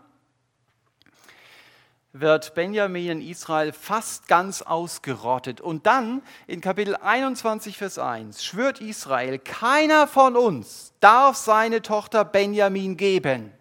wird 2.13 2.53
Benjamin 2.53 3.09
in 3.09 3.21
Israel 3.21 3.73
fast 3.73 4.27
ganz 4.27 4.61
ausgerottet. 4.61 5.59
Und 5.59 5.87
dann 5.87 6.21
in 6.45 6.61
Kapitel 6.61 6.95
21, 6.95 7.77
Vers 7.77 7.97
1 7.97 8.43
schwört 8.43 8.79
Israel, 8.79 9.39
keiner 9.39 10.07
von 10.07 10.37
uns 10.37 10.93
darf 10.99 11.35
seine 11.35 11.81
Tochter 11.81 12.23
Benjamin 12.23 12.97
geben. 12.97 13.51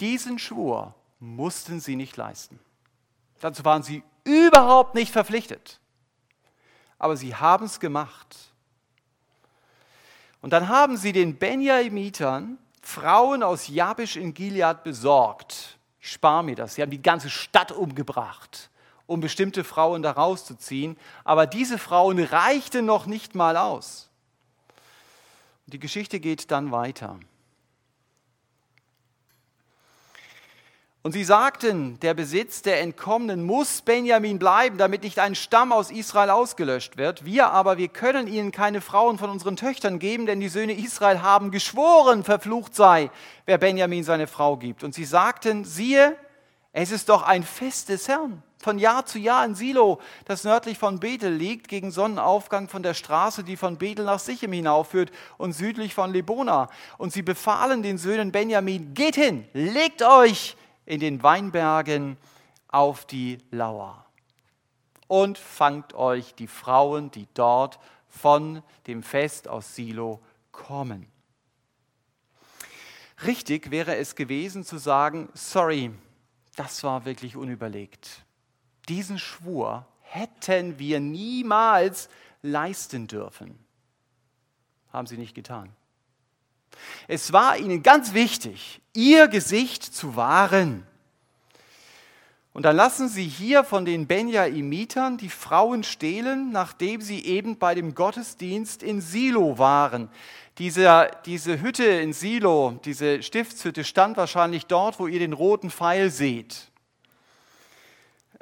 Diesen 0.00 0.38
Schwur 0.38 0.94
mussten 1.20 1.80
sie 1.80 1.96
nicht 1.96 2.16
leisten. 2.16 2.58
Dazu 3.40 3.64
waren 3.64 3.82
sie 3.82 4.02
überhaupt 4.24 4.94
nicht 4.94 5.12
verpflichtet 5.12 5.80
aber 6.98 7.16
sie 7.16 7.34
haben 7.34 7.66
es 7.66 7.80
gemacht. 7.80 8.36
Und 10.40 10.52
dann 10.52 10.68
haben 10.68 10.96
sie 10.96 11.12
den 11.12 11.36
Benjamitern 11.38 12.58
Frauen 12.80 13.42
aus 13.42 13.68
Jabisch 13.68 14.16
in 14.16 14.32
Gilead 14.32 14.84
besorgt. 14.84 15.78
Ich 16.00 16.12
spare 16.12 16.44
mir 16.44 16.54
das. 16.54 16.76
Sie 16.76 16.82
haben 16.82 16.90
die 16.90 17.02
ganze 17.02 17.30
Stadt 17.30 17.72
umgebracht, 17.72 18.70
um 19.06 19.20
bestimmte 19.20 19.64
Frauen 19.64 20.02
da 20.02 20.12
rauszuziehen. 20.12 20.96
Aber 21.24 21.46
diese 21.46 21.78
Frauen 21.78 22.22
reichten 22.22 22.86
noch 22.86 23.06
nicht 23.06 23.34
mal 23.34 23.56
aus. 23.56 24.08
Die 25.66 25.80
Geschichte 25.80 26.20
geht 26.20 26.52
dann 26.52 26.70
weiter. 26.70 27.18
Und 31.06 31.12
sie 31.12 31.22
sagten, 31.22 32.00
der 32.00 32.14
Besitz 32.14 32.62
der 32.62 32.80
Entkommenen 32.80 33.44
muss 33.44 33.80
Benjamin 33.80 34.40
bleiben, 34.40 34.76
damit 34.76 35.04
nicht 35.04 35.20
ein 35.20 35.36
Stamm 35.36 35.70
aus 35.70 35.92
Israel 35.92 36.30
ausgelöscht 36.30 36.96
wird. 36.96 37.24
Wir 37.24 37.52
aber, 37.52 37.78
wir 37.78 37.86
können 37.86 38.26
ihnen 38.26 38.50
keine 38.50 38.80
Frauen 38.80 39.16
von 39.16 39.30
unseren 39.30 39.54
Töchtern 39.54 40.00
geben, 40.00 40.26
denn 40.26 40.40
die 40.40 40.48
Söhne 40.48 40.72
Israel 40.72 41.22
haben 41.22 41.52
geschworen, 41.52 42.24
verflucht 42.24 42.74
sei, 42.74 43.12
wer 43.44 43.56
Benjamin 43.56 44.02
seine 44.02 44.26
Frau 44.26 44.56
gibt. 44.56 44.82
Und 44.82 44.96
sie 44.96 45.04
sagten, 45.04 45.64
siehe, 45.64 46.16
es 46.72 46.90
ist 46.90 47.08
doch 47.08 47.22
ein 47.22 47.44
Fest 47.44 47.88
des 47.88 48.08
Herrn. 48.08 48.42
Von 48.58 48.80
Jahr 48.80 49.06
zu 49.06 49.20
Jahr 49.20 49.44
in 49.44 49.54
Silo, 49.54 50.00
das 50.24 50.42
nördlich 50.42 50.76
von 50.76 50.98
Bethel 50.98 51.32
liegt, 51.32 51.68
gegen 51.68 51.92
Sonnenaufgang 51.92 52.68
von 52.68 52.82
der 52.82 52.94
Straße, 52.94 53.44
die 53.44 53.56
von 53.56 53.78
Bethel 53.78 54.06
nach 54.06 54.18
Sichem 54.18 54.52
hinaufführt 54.52 55.12
und 55.38 55.52
südlich 55.52 55.94
von 55.94 56.12
Lebona. 56.12 56.68
Und 56.98 57.12
sie 57.12 57.22
befahlen 57.22 57.84
den 57.84 57.96
Söhnen 57.96 58.32
Benjamin, 58.32 58.92
geht 58.92 59.14
hin, 59.14 59.46
legt 59.52 60.02
euch 60.02 60.56
in 60.86 61.00
den 61.00 61.22
Weinbergen 61.22 62.16
auf 62.68 63.04
die 63.04 63.38
Lauer 63.50 64.06
und 65.08 65.38
fangt 65.38 65.94
euch 65.94 66.34
die 66.34 66.46
Frauen, 66.46 67.10
die 67.10 67.28
dort 67.34 67.78
von 68.08 68.62
dem 68.86 69.02
Fest 69.02 69.48
aus 69.48 69.74
Silo 69.74 70.20
kommen. 70.52 71.06
Richtig 73.24 73.70
wäre 73.70 73.96
es 73.96 74.14
gewesen 74.14 74.64
zu 74.64 74.78
sagen, 74.78 75.28
sorry, 75.34 75.90
das 76.54 76.82
war 76.82 77.04
wirklich 77.04 77.36
unüberlegt. 77.36 78.24
Diesen 78.88 79.18
Schwur 79.18 79.86
hätten 80.02 80.78
wir 80.78 81.00
niemals 81.00 82.08
leisten 82.42 83.06
dürfen. 83.06 83.58
Haben 84.92 85.06
sie 85.06 85.16
nicht 85.16 85.34
getan. 85.34 85.74
Es 87.08 87.32
war 87.32 87.58
ihnen 87.58 87.82
ganz 87.82 88.14
wichtig, 88.14 88.80
ihr 88.92 89.28
Gesicht 89.28 89.82
zu 89.82 90.16
wahren. 90.16 90.86
Und 92.56 92.62
dann 92.62 92.74
lassen 92.74 93.10
sie 93.10 93.26
hier 93.26 93.64
von 93.64 93.84
den 93.84 94.06
Benjaimitern 94.06 95.18
die 95.18 95.28
Frauen 95.28 95.84
stehlen, 95.84 96.52
nachdem 96.52 97.02
sie 97.02 97.22
eben 97.26 97.58
bei 97.58 97.74
dem 97.74 97.94
Gottesdienst 97.94 98.82
in 98.82 99.02
Silo 99.02 99.58
waren. 99.58 100.08
Diese, 100.56 101.10
diese 101.26 101.60
Hütte 101.60 101.84
in 101.84 102.14
Silo, 102.14 102.80
diese 102.82 103.22
Stiftshütte, 103.22 103.84
stand 103.84 104.16
wahrscheinlich 104.16 104.64
dort, 104.64 104.98
wo 104.98 105.06
ihr 105.06 105.18
den 105.18 105.34
roten 105.34 105.70
Pfeil 105.70 106.10
seht. 106.10 106.70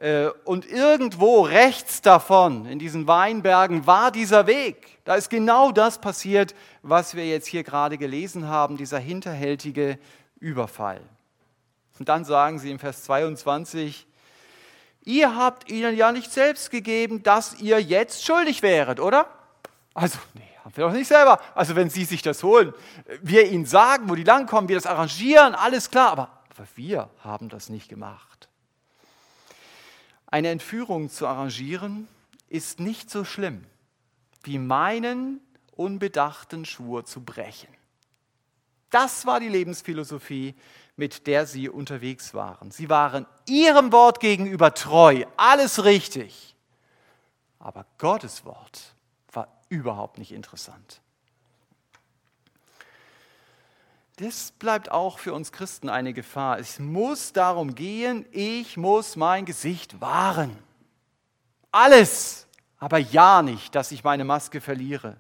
Äh, 0.04 0.28
und 0.44 0.66
irgendwo 0.66 1.40
rechts 1.40 2.02
davon, 2.02 2.66
in 2.66 2.78
diesen 2.78 3.06
Weinbergen, 3.06 3.86
war 3.86 4.10
dieser 4.10 4.46
Weg. 4.46 4.98
Da 5.06 5.14
ist 5.14 5.30
genau 5.30 5.72
das 5.72 5.98
passiert, 5.98 6.54
was 6.82 7.14
wir 7.14 7.26
jetzt 7.26 7.46
hier 7.46 7.64
gerade 7.64 7.96
gelesen 7.96 8.46
haben, 8.46 8.76
dieser 8.76 8.98
hinterhältige 8.98 9.98
Überfall. 10.38 11.00
Und 11.98 12.10
dann 12.10 12.26
sagen 12.26 12.58
sie 12.58 12.70
im 12.70 12.78
Vers 12.78 13.04
22, 13.04 14.06
ihr 15.04 15.36
habt 15.36 15.70
ihnen 15.70 15.96
ja 15.96 16.12
nicht 16.12 16.30
selbst 16.30 16.70
gegeben, 16.70 17.22
dass 17.22 17.58
ihr 17.62 17.80
jetzt 17.80 18.26
schuldig 18.26 18.60
wäret, 18.60 19.00
oder? 19.00 19.26
Also, 19.94 20.18
nee, 20.34 20.42
haben 20.62 20.76
wir 20.76 20.84
doch 20.84 20.92
nicht 20.92 21.08
selber. 21.08 21.40
Also 21.54 21.76
wenn 21.76 21.88
Sie 21.88 22.04
sich 22.04 22.20
das 22.20 22.42
holen, 22.42 22.74
wir 23.22 23.50
Ihnen 23.50 23.64
sagen, 23.64 24.10
wo 24.10 24.16
die 24.16 24.24
langkommen, 24.24 24.68
wir 24.68 24.76
das 24.76 24.86
arrangieren, 24.86 25.54
alles 25.54 25.90
klar, 25.90 26.10
aber, 26.12 26.28
aber 26.54 26.66
wir 26.74 27.08
haben 27.20 27.48
das 27.48 27.70
nicht 27.70 27.88
gemacht. 27.88 28.50
Eine 30.34 30.48
Entführung 30.48 31.10
zu 31.10 31.28
arrangieren 31.28 32.08
ist 32.48 32.80
nicht 32.80 33.08
so 33.08 33.24
schlimm, 33.24 33.64
wie 34.42 34.58
meinen 34.58 35.38
unbedachten 35.76 36.64
Schwur 36.64 37.04
zu 37.04 37.20
brechen. 37.20 37.68
Das 38.90 39.26
war 39.26 39.38
die 39.38 39.48
Lebensphilosophie, 39.48 40.56
mit 40.96 41.28
der 41.28 41.46
sie 41.46 41.68
unterwegs 41.68 42.34
waren. 42.34 42.72
Sie 42.72 42.90
waren 42.90 43.26
ihrem 43.46 43.92
Wort 43.92 44.18
gegenüber 44.18 44.74
treu, 44.74 45.24
alles 45.36 45.84
richtig. 45.84 46.56
Aber 47.60 47.86
Gottes 47.98 48.44
Wort 48.44 48.96
war 49.32 49.46
überhaupt 49.68 50.18
nicht 50.18 50.32
interessant. 50.32 51.00
Das 54.16 54.52
bleibt 54.52 54.92
auch 54.92 55.18
für 55.18 55.34
uns 55.34 55.50
Christen 55.50 55.88
eine 55.88 56.12
Gefahr. 56.12 56.58
Es 56.60 56.78
muss 56.78 57.32
darum 57.32 57.74
gehen, 57.74 58.24
ich 58.30 58.76
muss 58.76 59.16
mein 59.16 59.44
Gesicht 59.44 60.00
wahren. 60.00 60.56
Alles, 61.72 62.46
aber 62.78 62.98
ja 62.98 63.42
nicht, 63.42 63.74
dass 63.74 63.90
ich 63.90 64.04
meine 64.04 64.24
Maske 64.24 64.60
verliere. 64.60 65.16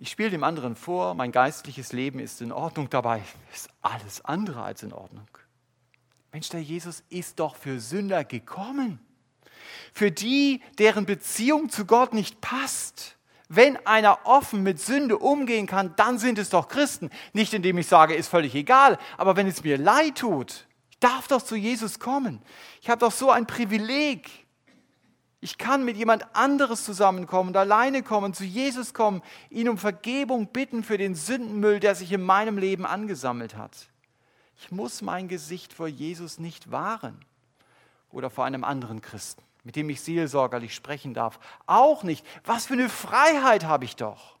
Ich 0.00 0.10
spiele 0.10 0.30
dem 0.30 0.44
anderen 0.44 0.76
vor, 0.76 1.14
mein 1.14 1.32
geistliches 1.32 1.92
Leben 1.92 2.20
ist 2.20 2.40
in 2.40 2.52
Ordnung, 2.52 2.88
dabei 2.88 3.22
ist 3.52 3.68
alles 3.82 4.24
andere 4.24 4.62
als 4.62 4.82
in 4.82 4.92
Ordnung. 4.92 5.28
Mensch, 6.32 6.48
der 6.48 6.62
Jesus 6.62 7.02
ist 7.10 7.40
doch 7.40 7.56
für 7.56 7.80
Sünder 7.80 8.24
gekommen. 8.24 9.00
Für 9.92 10.10
die, 10.10 10.62
deren 10.78 11.04
Beziehung 11.04 11.68
zu 11.68 11.84
Gott 11.84 12.14
nicht 12.14 12.40
passt. 12.40 13.17
Wenn 13.48 13.76
einer 13.86 14.20
offen 14.24 14.62
mit 14.62 14.78
Sünde 14.78 15.18
umgehen 15.18 15.66
kann, 15.66 15.94
dann 15.96 16.18
sind 16.18 16.38
es 16.38 16.50
doch 16.50 16.68
Christen. 16.68 17.10
Nicht 17.32 17.54
indem 17.54 17.78
ich 17.78 17.86
sage, 17.86 18.14
ist 18.14 18.28
völlig 18.28 18.54
egal, 18.54 18.98
aber 19.16 19.36
wenn 19.36 19.46
es 19.46 19.64
mir 19.64 19.78
leid 19.78 20.18
tut, 20.18 20.66
ich 20.90 20.98
darf 20.98 21.28
doch 21.28 21.42
zu 21.42 21.56
Jesus 21.56 21.98
kommen. 21.98 22.42
Ich 22.82 22.90
habe 22.90 23.00
doch 23.00 23.12
so 23.12 23.30
ein 23.30 23.46
Privileg. 23.46 24.28
Ich 25.40 25.56
kann 25.56 25.84
mit 25.84 25.96
jemand 25.96 26.34
anderes 26.34 26.84
zusammenkommen 26.84 27.50
und 27.50 27.56
alleine 27.56 28.02
kommen, 28.02 28.34
zu 28.34 28.44
Jesus 28.44 28.92
kommen, 28.92 29.22
ihn 29.50 29.68
um 29.68 29.78
Vergebung 29.78 30.48
bitten 30.48 30.82
für 30.82 30.98
den 30.98 31.14
Sündenmüll, 31.14 31.78
der 31.78 31.94
sich 31.94 32.10
in 32.12 32.22
meinem 32.22 32.58
Leben 32.58 32.84
angesammelt 32.84 33.56
hat. 33.56 33.88
Ich 34.56 34.72
muss 34.72 35.00
mein 35.00 35.28
Gesicht 35.28 35.72
vor 35.72 35.86
Jesus 35.86 36.38
nicht 36.38 36.72
wahren 36.72 37.24
oder 38.10 38.28
vor 38.28 38.44
einem 38.44 38.64
anderen 38.64 39.00
Christen, 39.00 39.42
mit 39.64 39.76
dem 39.76 39.90
ich 39.90 40.00
seelsorgerlich 40.00 40.74
sprechen 40.74 41.14
darf. 41.14 41.38
Auch 41.66 42.02
nicht. 42.02 42.24
Was 42.44 42.66
für 42.66 42.74
eine 42.74 42.88
Freiheit 42.88 43.64
habe 43.64 43.84
ich 43.84 43.96
doch. 43.96 44.36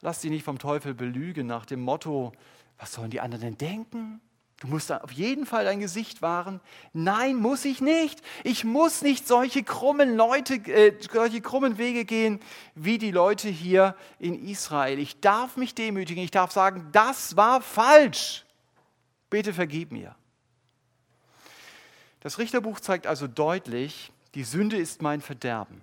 Lass 0.00 0.20
dich 0.20 0.30
nicht 0.30 0.44
vom 0.44 0.58
Teufel 0.58 0.94
belügen 0.94 1.46
nach 1.46 1.66
dem 1.66 1.80
Motto, 1.80 2.32
was 2.78 2.92
sollen 2.92 3.10
die 3.10 3.20
anderen 3.20 3.42
denn 3.42 3.58
denken? 3.58 4.20
Du 4.60 4.66
musst 4.66 4.90
auf 4.90 5.12
jeden 5.12 5.46
Fall 5.46 5.64
dein 5.64 5.78
Gesicht 5.78 6.20
wahren. 6.20 6.60
Nein, 6.92 7.36
muss 7.36 7.64
ich 7.64 7.80
nicht. 7.80 8.22
Ich 8.42 8.64
muss 8.64 9.02
nicht 9.02 9.28
solche 9.28 9.62
krummen 9.62 10.16
Leute, 10.16 10.54
äh, 10.54 10.94
solche 11.12 11.40
krummen 11.40 11.78
Wege 11.78 12.04
gehen 12.04 12.40
wie 12.74 12.98
die 12.98 13.12
Leute 13.12 13.48
hier 13.48 13.94
in 14.18 14.34
Israel. 14.48 14.98
Ich 14.98 15.20
darf 15.20 15.56
mich 15.56 15.76
demütigen. 15.76 16.24
Ich 16.24 16.32
darf 16.32 16.50
sagen, 16.50 16.88
das 16.90 17.36
war 17.36 17.60
falsch. 17.60 18.44
Bitte 19.30 19.54
vergib 19.54 19.92
mir. 19.92 20.16
Das 22.20 22.38
Richterbuch 22.38 22.80
zeigt 22.80 23.06
also 23.06 23.26
deutlich, 23.26 24.12
die 24.34 24.44
Sünde 24.44 24.76
ist 24.76 25.02
mein 25.02 25.20
Verderben. 25.20 25.82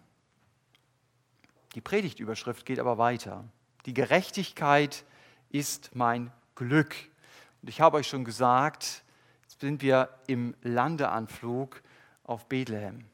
Die 1.76 1.82
Predigtüberschrift 1.82 2.66
geht 2.66 2.80
aber 2.80 2.98
weiter. 2.98 3.44
Die 3.86 3.94
Gerechtigkeit 3.94 5.06
ist 5.50 5.96
mein 5.96 6.32
Glück. 6.56 6.96
Und 7.62 7.70
ich 7.70 7.82
habe 7.82 7.98
euch 7.98 8.08
schon 8.08 8.26
gesagt, 8.26 9.04
jetzt 9.44 9.62
sind 9.62 9.82
wir 9.82 10.10
im 10.28 10.56
Landeanflug 10.62 11.82
auf 12.24 12.48
Bethlehem. 12.48 13.06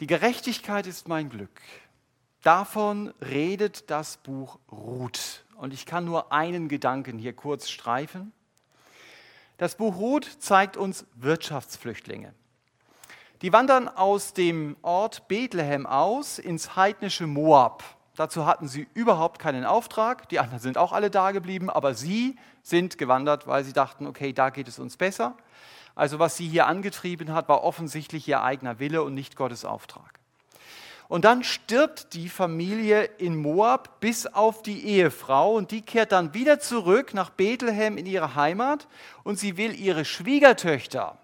Die 0.00 0.06
Gerechtigkeit 0.06 0.86
ist 0.86 1.08
mein 1.08 1.28
Glück. 1.30 1.60
Davon 2.42 3.14
redet 3.20 3.88
das 3.90 4.16
Buch 4.16 4.58
Ruth. 4.70 5.44
Und 5.56 5.72
ich 5.72 5.86
kann 5.86 6.04
nur 6.04 6.32
einen 6.32 6.68
Gedanken 6.68 7.18
hier 7.18 7.34
kurz 7.34 7.68
streifen. 7.68 8.32
Das 9.58 9.76
Buch 9.76 9.96
Ruth 9.96 10.28
zeigt 10.40 10.76
uns 10.76 11.06
Wirtschaftsflüchtlinge. 11.14 12.34
Die 13.42 13.52
wandern 13.52 13.88
aus 13.88 14.34
dem 14.34 14.76
Ort 14.82 15.26
Bethlehem 15.28 15.86
aus 15.86 16.38
ins 16.38 16.76
heidnische 16.76 17.26
Moab. 17.26 17.82
Dazu 18.14 18.46
hatten 18.46 18.68
sie 18.68 18.86
überhaupt 18.94 19.38
keinen 19.38 19.64
Auftrag. 19.64 20.28
Die 20.28 20.38
anderen 20.38 20.60
sind 20.60 20.78
auch 20.78 20.92
alle 20.92 21.10
da 21.10 21.32
geblieben, 21.32 21.70
aber 21.70 21.94
sie 21.94 22.36
sind 22.62 22.98
gewandert, 22.98 23.46
weil 23.46 23.64
sie 23.64 23.72
dachten, 23.72 24.06
okay, 24.06 24.32
da 24.32 24.50
geht 24.50 24.68
es 24.68 24.78
uns 24.78 24.96
besser. 24.96 25.36
Also 25.94 26.18
was 26.18 26.36
sie 26.36 26.48
hier 26.48 26.66
angetrieben 26.66 27.32
hat, 27.32 27.48
war 27.48 27.64
offensichtlich 27.64 28.28
ihr 28.28 28.42
eigener 28.42 28.78
Wille 28.78 29.02
und 29.02 29.14
nicht 29.14 29.36
Gottes 29.36 29.64
Auftrag. 29.64 30.21
Und 31.12 31.26
dann 31.26 31.44
stirbt 31.44 32.14
die 32.14 32.30
Familie 32.30 33.02
in 33.18 33.36
Moab 33.36 34.00
bis 34.00 34.26
auf 34.26 34.62
die 34.62 34.86
Ehefrau 34.86 35.56
und 35.56 35.70
die 35.70 35.82
kehrt 35.82 36.10
dann 36.10 36.32
wieder 36.32 36.58
zurück 36.58 37.12
nach 37.12 37.28
Bethlehem 37.28 37.98
in 37.98 38.06
ihre 38.06 38.34
Heimat 38.34 38.88
und 39.22 39.38
sie 39.38 39.58
will 39.58 39.78
ihre 39.78 40.06
Schwiegertöchter, 40.06 41.18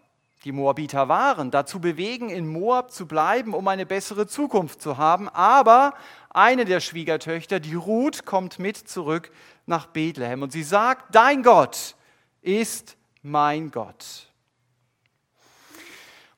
die 0.45 0.53
Moabiter 0.53 1.09
waren, 1.09 1.51
dazu 1.51 1.80
bewegen, 1.80 2.28
in 2.28 2.47
Moab 2.47 2.93
zu 2.93 3.07
bleiben, 3.07 3.55
um 3.55 3.66
eine 3.66 3.86
bessere 3.86 4.26
Zukunft 4.26 4.82
zu 4.82 4.99
haben. 4.99 5.30
Aber 5.30 5.95
eine 6.28 6.66
der 6.66 6.80
Schwiegertöchter, 6.80 7.59
die 7.59 7.74
Ruth, 7.74 8.26
kommt 8.26 8.59
mit 8.59 8.76
zurück 8.76 9.30
nach 9.64 9.86
Bethlehem 9.86 10.43
und 10.43 10.53
sie 10.53 10.64
sagt, 10.64 11.14
dein 11.14 11.43
Gott 11.43 11.97
ist 12.43 12.99
mein 13.22 13.70
Gott. 13.70 14.27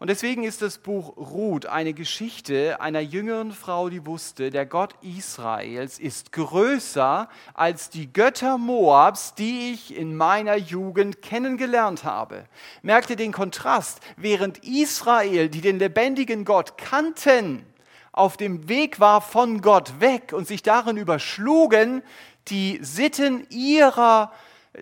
Und 0.00 0.08
deswegen 0.08 0.44
ist 0.44 0.62
das 0.62 0.78
Buch 0.78 1.14
Ruth 1.18 1.66
eine 1.66 1.92
Geschichte 1.92 2.80
einer 2.80 3.00
jüngeren 3.00 3.52
Frau, 3.52 3.90
die 3.90 4.06
wusste, 4.06 4.48
der 4.48 4.64
Gott 4.64 4.94
Israels 5.02 5.98
ist 5.98 6.32
größer 6.32 7.28
als 7.52 7.90
die 7.90 8.10
Götter 8.10 8.56
Moabs, 8.56 9.34
die 9.34 9.74
ich 9.74 9.94
in 9.94 10.16
meiner 10.16 10.56
Jugend 10.56 11.20
kennengelernt 11.20 12.04
habe. 12.04 12.46
Merkte 12.80 13.14
den 13.14 13.30
Kontrast, 13.30 14.00
während 14.16 14.64
Israel, 14.64 15.50
die 15.50 15.60
den 15.60 15.78
lebendigen 15.78 16.46
Gott 16.46 16.78
kannten, 16.78 17.66
auf 18.10 18.38
dem 18.38 18.70
Weg 18.70 19.00
war 19.00 19.20
von 19.20 19.60
Gott 19.60 20.00
weg 20.00 20.32
und 20.32 20.48
sich 20.48 20.62
darin 20.62 20.96
überschlugen, 20.96 22.02
die 22.48 22.78
Sitten 22.80 23.46
ihrer 23.50 24.32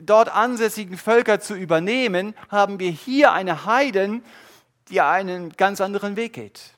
dort 0.01 0.33
ansässigen 0.33 0.97
Völker 0.97 1.41
zu 1.41 1.57
übernehmen, 1.57 2.37
haben 2.51 2.79
wir 2.79 2.93
hier 2.93 3.33
eine 3.33 3.65
Heiden, 3.65 4.23
die 4.91 5.01
einen 5.01 5.51
ganz 5.57 5.81
anderen 5.81 6.17
Weg 6.17 6.35
geht. 6.35 6.75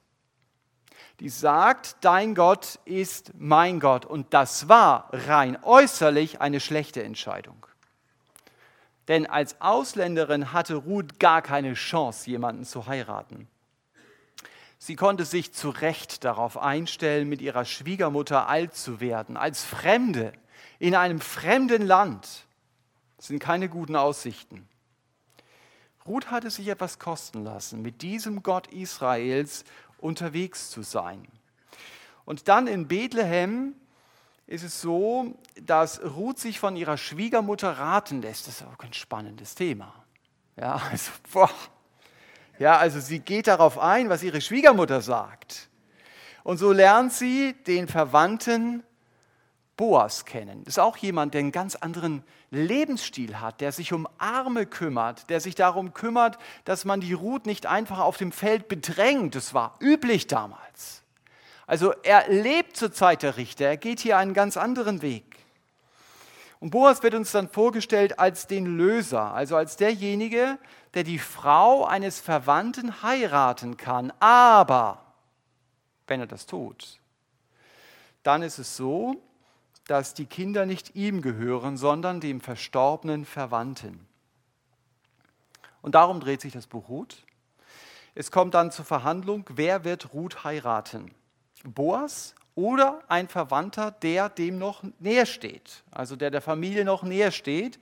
Die 1.21 1.29
sagt, 1.29 1.97
dein 2.01 2.35
Gott 2.35 2.79
ist 2.87 3.33
mein 3.39 3.79
Gott. 3.79 4.07
Und 4.07 4.33
das 4.33 4.69
war 4.69 5.11
rein 5.13 5.59
äußerlich 5.63 6.41
eine 6.41 6.61
schlechte 6.61 7.03
Entscheidung. 7.03 7.67
Denn 9.07 9.27
als 9.27 9.61
Ausländerin 9.61 10.53
hatte 10.53 10.77
Ruth 10.77 11.19
gar 11.19 11.43
keine 11.43 11.75
Chance, 11.75 12.31
jemanden 12.31 12.65
zu 12.65 12.87
heiraten. 12.87 13.49
Sie 14.79 14.97
konnte 14.97 15.27
sich 15.27 15.53
zu 15.53 15.69
Recht 15.69 16.25
darauf 16.25 16.57
einstellen, 16.57 17.29
mit 17.29 17.43
ihrer 17.43 17.67
Schwiegermutter 17.67 18.49
alt 18.49 18.75
zu 18.75 18.99
werden, 18.99 19.37
als 19.37 19.63
Fremde 19.63 20.33
in 20.79 20.95
einem 20.95 21.21
fremden 21.21 21.87
Land. 21.87 22.47
Das 23.19 23.27
sind 23.27 23.41
keine 23.41 23.69
guten 23.69 23.95
Aussichten. 23.95 24.67
Ruth 26.07 26.31
hatte 26.31 26.51
sich 26.51 26.69
etwas 26.69 26.99
kosten 26.99 27.45
lassen, 27.45 27.83
mit 27.83 28.03
diesem 28.03 28.43
Gott 28.43 28.67
Israels 28.69 29.65
unterwegs 29.99 30.71
zu 30.71 30.83
sein. 30.83 31.27
Und 32.25 32.49
dann 32.49 32.67
in 32.67 32.89
Bethlehem 32.89 33.75
ist 34.47 34.65
es 34.65 34.81
so, 34.81 35.35
dass 35.61 36.03
Ruth 36.03 36.39
sich 36.39 36.59
von 36.59 36.77
ihrer 36.77 36.97
Schwiegermutter 36.97 37.79
raten 37.79 38.23
lässt. 38.23 38.47
Das 38.47 38.61
ist 38.61 38.67
auch 38.67 38.85
ein 38.85 38.93
spannendes 38.93 39.55
Thema. 39.55 39.95
Ja, 40.57 40.81
also, 40.91 41.13
boah. 41.33 41.51
ja, 42.59 42.77
also 42.77 42.99
sie 43.01 43.21
geht 43.21 43.47
darauf 43.47 43.79
ein, 43.79 44.09
was 44.09 44.23
ihre 44.23 44.41
Schwiegermutter 44.41 45.01
sagt. 45.01 45.69
Und 46.43 46.59
so 46.59 46.73
lernt 46.73 47.13
sie 47.13 47.55
den 47.67 47.87
Verwandten 47.87 48.83
Boas 49.81 50.27
kennen. 50.27 50.63
Das 50.65 50.75
ist 50.75 50.79
auch 50.79 50.99
jemand, 50.99 51.33
der 51.33 51.39
einen 51.39 51.53
ganz 51.53 51.75
anderen 51.75 52.23
Lebensstil 52.51 53.41
hat, 53.41 53.63
der 53.63 53.73
sich 53.73 53.95
um 53.95 54.07
Arme 54.19 54.67
kümmert, 54.67 55.31
der 55.31 55.41
sich 55.41 55.55
darum 55.55 55.95
kümmert, 55.95 56.37
dass 56.67 56.85
man 56.85 57.01
die 57.01 57.15
Ruth 57.15 57.47
nicht 57.47 57.65
einfach 57.65 57.99
auf 57.99 58.19
dem 58.19 58.31
Feld 58.31 58.69
bedrängt. 58.69 59.35
Das 59.35 59.55
war 59.55 59.77
üblich 59.81 60.27
damals. 60.27 61.03
Also 61.67 61.95
er 62.03 62.29
lebt 62.29 62.77
zur 62.77 62.93
Zeit 62.93 63.23
der 63.23 63.39
Richter, 63.39 63.65
er 63.65 63.79
geht 63.79 64.01
hier 64.01 64.19
einen 64.19 64.35
ganz 64.35 64.59
anderen 64.59 65.01
Weg. 65.01 65.25
Und 66.59 66.73
Boas 66.73 67.03
wird 67.03 67.15
uns 67.15 67.33
dann 67.33 67.49
vorgestellt 67.49 68.19
als 68.19 68.47
den 68.47 68.77
Löser, 68.77 69.33
also 69.33 69.57
als 69.57 69.79
derjenige, 69.79 70.59
der 70.93 71.05
die 71.05 71.19
Frau 71.19 71.87
eines 71.87 72.21
Verwandten 72.21 73.03
heiraten 73.03 73.79
kann. 73.79 74.13
Aber 74.21 75.07
wenn 76.07 76.21
er 76.21 76.27
das 76.27 76.45
tut, 76.45 77.01
dann 78.23 78.43
ist 78.43 78.59
es 78.59 78.77
so, 78.77 79.17
dass 79.91 80.15
die 80.15 80.27
Kinder 80.27 80.67
nicht 80.67 80.95
ihm 80.95 81.21
gehören, 81.21 81.77
sondern 81.77 82.21
dem 82.21 82.41
verstorbenen 82.41 83.25
Verwandten. 83.25 84.07
Und 85.83 85.97
darum 85.97 86.21
dreht 86.21 86.41
sich 86.41 86.53
das 86.53 86.69
Buch 86.69 86.89
Ruth. 86.89 87.25
Es 88.15 88.31
kommt 88.31 88.55
dann 88.55 88.71
zur 88.71 88.85
Verhandlung, 88.85 89.45
wer 89.49 89.83
wird 89.83 90.15
Ruth 90.15 90.45
heiraten? 90.45 91.11
Boas 91.65 92.37
oder 92.55 93.03
ein 93.09 93.27
Verwandter, 93.27 93.91
der 93.91 94.29
dem 94.29 94.59
noch 94.59 94.85
näher 95.01 95.27
steht, 95.27 95.83
also 95.91 96.15
der 96.15 96.31
der 96.31 96.41
Familie 96.41 96.85
noch 96.85 97.03
näher 97.03 97.33
steht. 97.33 97.81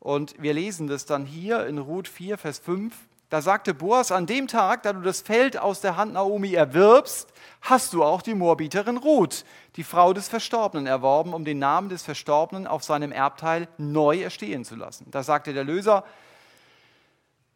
Und 0.00 0.34
wir 0.42 0.52
lesen 0.52 0.88
das 0.88 1.06
dann 1.06 1.24
hier 1.24 1.66
in 1.66 1.78
Ruth 1.78 2.06
4, 2.08 2.36
Vers 2.36 2.58
5. 2.58 2.94
Da 3.30 3.42
sagte 3.42 3.74
Boas, 3.74 4.12
an 4.12 4.26
dem 4.26 4.46
Tag, 4.46 4.82
da 4.82 4.92
du 4.92 5.00
das 5.00 5.22
Feld 5.22 5.56
aus 5.56 5.80
der 5.80 5.96
Hand 5.96 6.12
Naomi 6.12 6.52
erwirbst, 6.54 7.32
hast 7.62 7.92
du 7.92 8.04
auch 8.04 8.22
die 8.22 8.34
Moabiterin 8.34 8.96
Ruth, 8.96 9.44
die 9.76 9.84
Frau 9.84 10.12
des 10.12 10.28
Verstorbenen, 10.28 10.86
erworben, 10.86 11.32
um 11.32 11.44
den 11.44 11.58
Namen 11.58 11.88
des 11.88 12.02
Verstorbenen 12.02 12.66
auf 12.66 12.84
seinem 12.84 13.12
Erbteil 13.12 13.68
neu 13.78 14.20
erstehen 14.22 14.64
zu 14.64 14.76
lassen. 14.76 15.10
Da 15.10 15.22
sagte 15.22 15.52
der 15.52 15.64
Löser, 15.64 16.04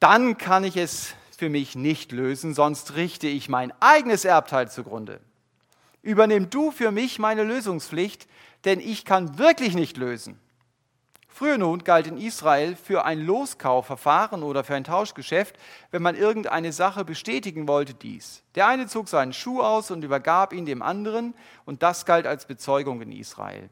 dann 0.00 0.38
kann 0.38 0.64
ich 0.64 0.76
es 0.76 1.14
für 1.36 1.48
mich 1.48 1.76
nicht 1.76 2.12
lösen, 2.12 2.54
sonst 2.54 2.96
richte 2.96 3.28
ich 3.28 3.48
mein 3.48 3.72
eigenes 3.80 4.24
Erbteil 4.24 4.70
zugrunde. 4.70 5.20
Übernimm 6.02 6.50
du 6.50 6.70
für 6.70 6.90
mich 6.90 7.18
meine 7.18 7.44
Lösungspflicht, 7.44 8.26
denn 8.64 8.80
ich 8.80 9.04
kann 9.04 9.38
wirklich 9.38 9.74
nicht 9.74 9.96
lösen. 9.96 10.40
Früher 11.38 11.56
nun 11.56 11.84
galt 11.84 12.08
in 12.08 12.18
Israel 12.18 12.74
für 12.74 13.04
ein 13.04 13.24
Loskaufverfahren 13.24 14.42
oder 14.42 14.64
für 14.64 14.74
ein 14.74 14.82
Tauschgeschäft, 14.82 15.54
wenn 15.92 16.02
man 16.02 16.16
irgendeine 16.16 16.72
Sache 16.72 17.04
bestätigen 17.04 17.68
wollte, 17.68 17.94
dies. 17.94 18.42
Der 18.56 18.66
eine 18.66 18.88
zog 18.88 19.08
seinen 19.08 19.32
Schuh 19.32 19.62
aus 19.62 19.92
und 19.92 20.02
übergab 20.02 20.52
ihn 20.52 20.66
dem 20.66 20.82
anderen, 20.82 21.34
und 21.64 21.84
das 21.84 22.06
galt 22.06 22.26
als 22.26 22.46
Bezeugung 22.46 23.00
in 23.02 23.12
Israel. 23.12 23.70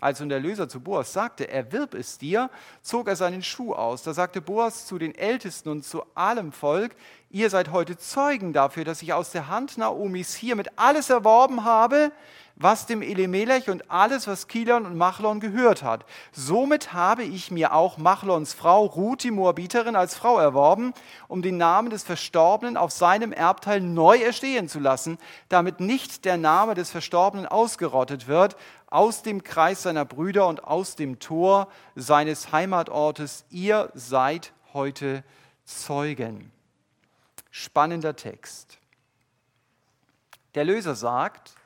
Als 0.00 0.20
nun 0.20 0.28
der 0.28 0.38
Löser 0.38 0.68
zu 0.68 0.80
Boas 0.80 1.14
sagte, 1.14 1.48
erwirb 1.48 1.94
es 1.94 2.18
dir, 2.18 2.50
zog 2.82 3.08
er 3.08 3.16
seinen 3.16 3.42
Schuh 3.42 3.72
aus. 3.72 4.02
Da 4.02 4.12
sagte 4.12 4.42
Boas 4.42 4.84
zu 4.84 4.98
den 4.98 5.14
Ältesten 5.14 5.70
und 5.70 5.84
zu 5.84 6.04
allem 6.14 6.52
Volk, 6.52 6.94
ihr 7.30 7.48
seid 7.48 7.72
heute 7.72 7.96
Zeugen 7.96 8.52
dafür, 8.52 8.84
dass 8.84 9.00
ich 9.00 9.14
aus 9.14 9.30
der 9.30 9.48
Hand 9.48 9.78
Naomis 9.78 10.34
hiermit 10.34 10.72
alles 10.76 11.08
erworben 11.08 11.64
habe, 11.64 12.12
was 12.60 12.86
dem 12.86 13.02
Elimelech 13.02 13.70
und 13.70 13.88
alles, 13.90 14.26
was 14.26 14.48
Kilon 14.48 14.84
und 14.84 14.96
Machlon 14.96 15.38
gehört 15.38 15.84
hat. 15.84 16.04
Somit 16.32 16.92
habe 16.92 17.22
ich 17.22 17.52
mir 17.52 17.72
auch 17.72 17.98
Machlons 17.98 18.52
Frau 18.52 18.84
Ruth, 18.84 19.22
die 19.22 19.30
Moabiterin, 19.30 19.94
als 19.94 20.16
Frau 20.16 20.38
erworben, 20.38 20.92
um 21.28 21.40
den 21.40 21.56
Namen 21.56 21.90
des 21.90 22.02
Verstorbenen 22.02 22.76
auf 22.76 22.90
seinem 22.90 23.32
Erbteil 23.32 23.80
neu 23.80 24.18
erstehen 24.18 24.68
zu 24.68 24.80
lassen, 24.80 25.18
damit 25.48 25.78
nicht 25.78 26.24
der 26.24 26.36
Name 26.36 26.74
des 26.74 26.90
Verstorbenen 26.90 27.46
ausgerottet 27.46 28.26
wird 28.26 28.56
aus 28.90 29.22
dem 29.22 29.44
Kreis 29.44 29.82
seiner 29.82 30.04
Brüder 30.04 30.48
und 30.48 30.64
aus 30.64 30.96
dem 30.96 31.20
Tor 31.20 31.68
seines 31.94 32.50
Heimatortes. 32.52 33.44
Ihr 33.50 33.90
seid 33.94 34.52
heute 34.72 35.22
Zeugen. 35.64 36.50
Spannender 37.50 38.16
Text. 38.16 38.78
Der 40.54 40.64
Löser 40.64 40.94
sagt, 40.94 41.57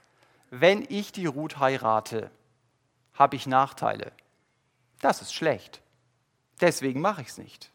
wenn 0.55 0.85
ich 0.91 1.13
die 1.13 1.25
Ruth 1.25 1.59
heirate, 1.61 2.31
habe 3.15 3.37
ich 3.37 3.47
Nachteile. 3.47 4.13
Das 5.01 5.23
ist 5.23 5.33
schlecht. 5.33 5.81
Deswegen 6.61 7.01
mache 7.01 7.23
ich 7.23 7.29
es 7.29 7.39
nicht. 7.39 7.71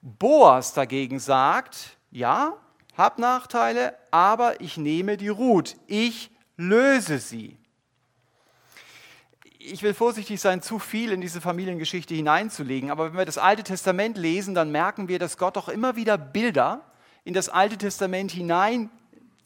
Boas 0.00 0.72
dagegen 0.72 1.20
sagt, 1.20 1.98
ja, 2.10 2.56
hab 2.96 3.18
Nachteile, 3.18 3.98
aber 4.10 4.62
ich 4.62 4.78
nehme 4.78 5.18
die 5.18 5.28
Ruth. 5.28 5.76
Ich 5.86 6.30
löse 6.56 7.18
sie. 7.18 7.58
Ich 9.58 9.82
will 9.82 9.92
vorsichtig 9.92 10.40
sein, 10.40 10.62
zu 10.62 10.78
viel 10.78 11.12
in 11.12 11.20
diese 11.20 11.42
Familiengeschichte 11.42 12.14
hineinzulegen, 12.14 12.90
aber 12.90 13.10
wenn 13.10 13.18
wir 13.18 13.26
das 13.26 13.36
Alte 13.36 13.62
Testament 13.62 14.16
lesen, 14.16 14.54
dann 14.54 14.72
merken 14.72 15.08
wir, 15.08 15.18
dass 15.18 15.36
Gott 15.36 15.58
auch 15.58 15.68
immer 15.68 15.96
wieder 15.96 16.16
Bilder 16.16 16.80
in 17.24 17.34
das 17.34 17.50
Alte 17.50 17.76
Testament 17.76 18.30
hinein 18.30 18.88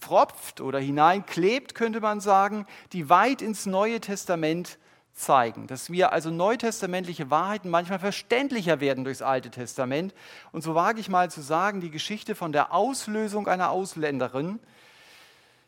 tropft 0.02 0.60
oder 0.60 0.78
hineinklebt, 0.78 1.74
könnte 1.74 2.00
man 2.00 2.20
sagen, 2.20 2.66
die 2.92 3.08
weit 3.08 3.40
ins 3.40 3.66
Neue 3.66 4.00
Testament 4.00 4.78
zeigen. 5.14 5.66
Dass 5.66 5.90
wir 5.90 6.12
also 6.12 6.30
neutestamentliche 6.30 7.30
Wahrheiten 7.30 7.70
manchmal 7.70 7.98
verständlicher 7.98 8.80
werden 8.80 9.04
durchs 9.04 9.22
Alte 9.22 9.50
Testament. 9.50 10.14
Und 10.52 10.62
so 10.62 10.74
wage 10.74 11.00
ich 11.00 11.08
mal 11.08 11.30
zu 11.30 11.40
sagen, 11.40 11.80
die 11.80 11.90
Geschichte 11.90 12.34
von 12.34 12.52
der 12.52 12.72
Auslösung 12.72 13.48
einer 13.48 13.70
Ausländerin, 13.70 14.58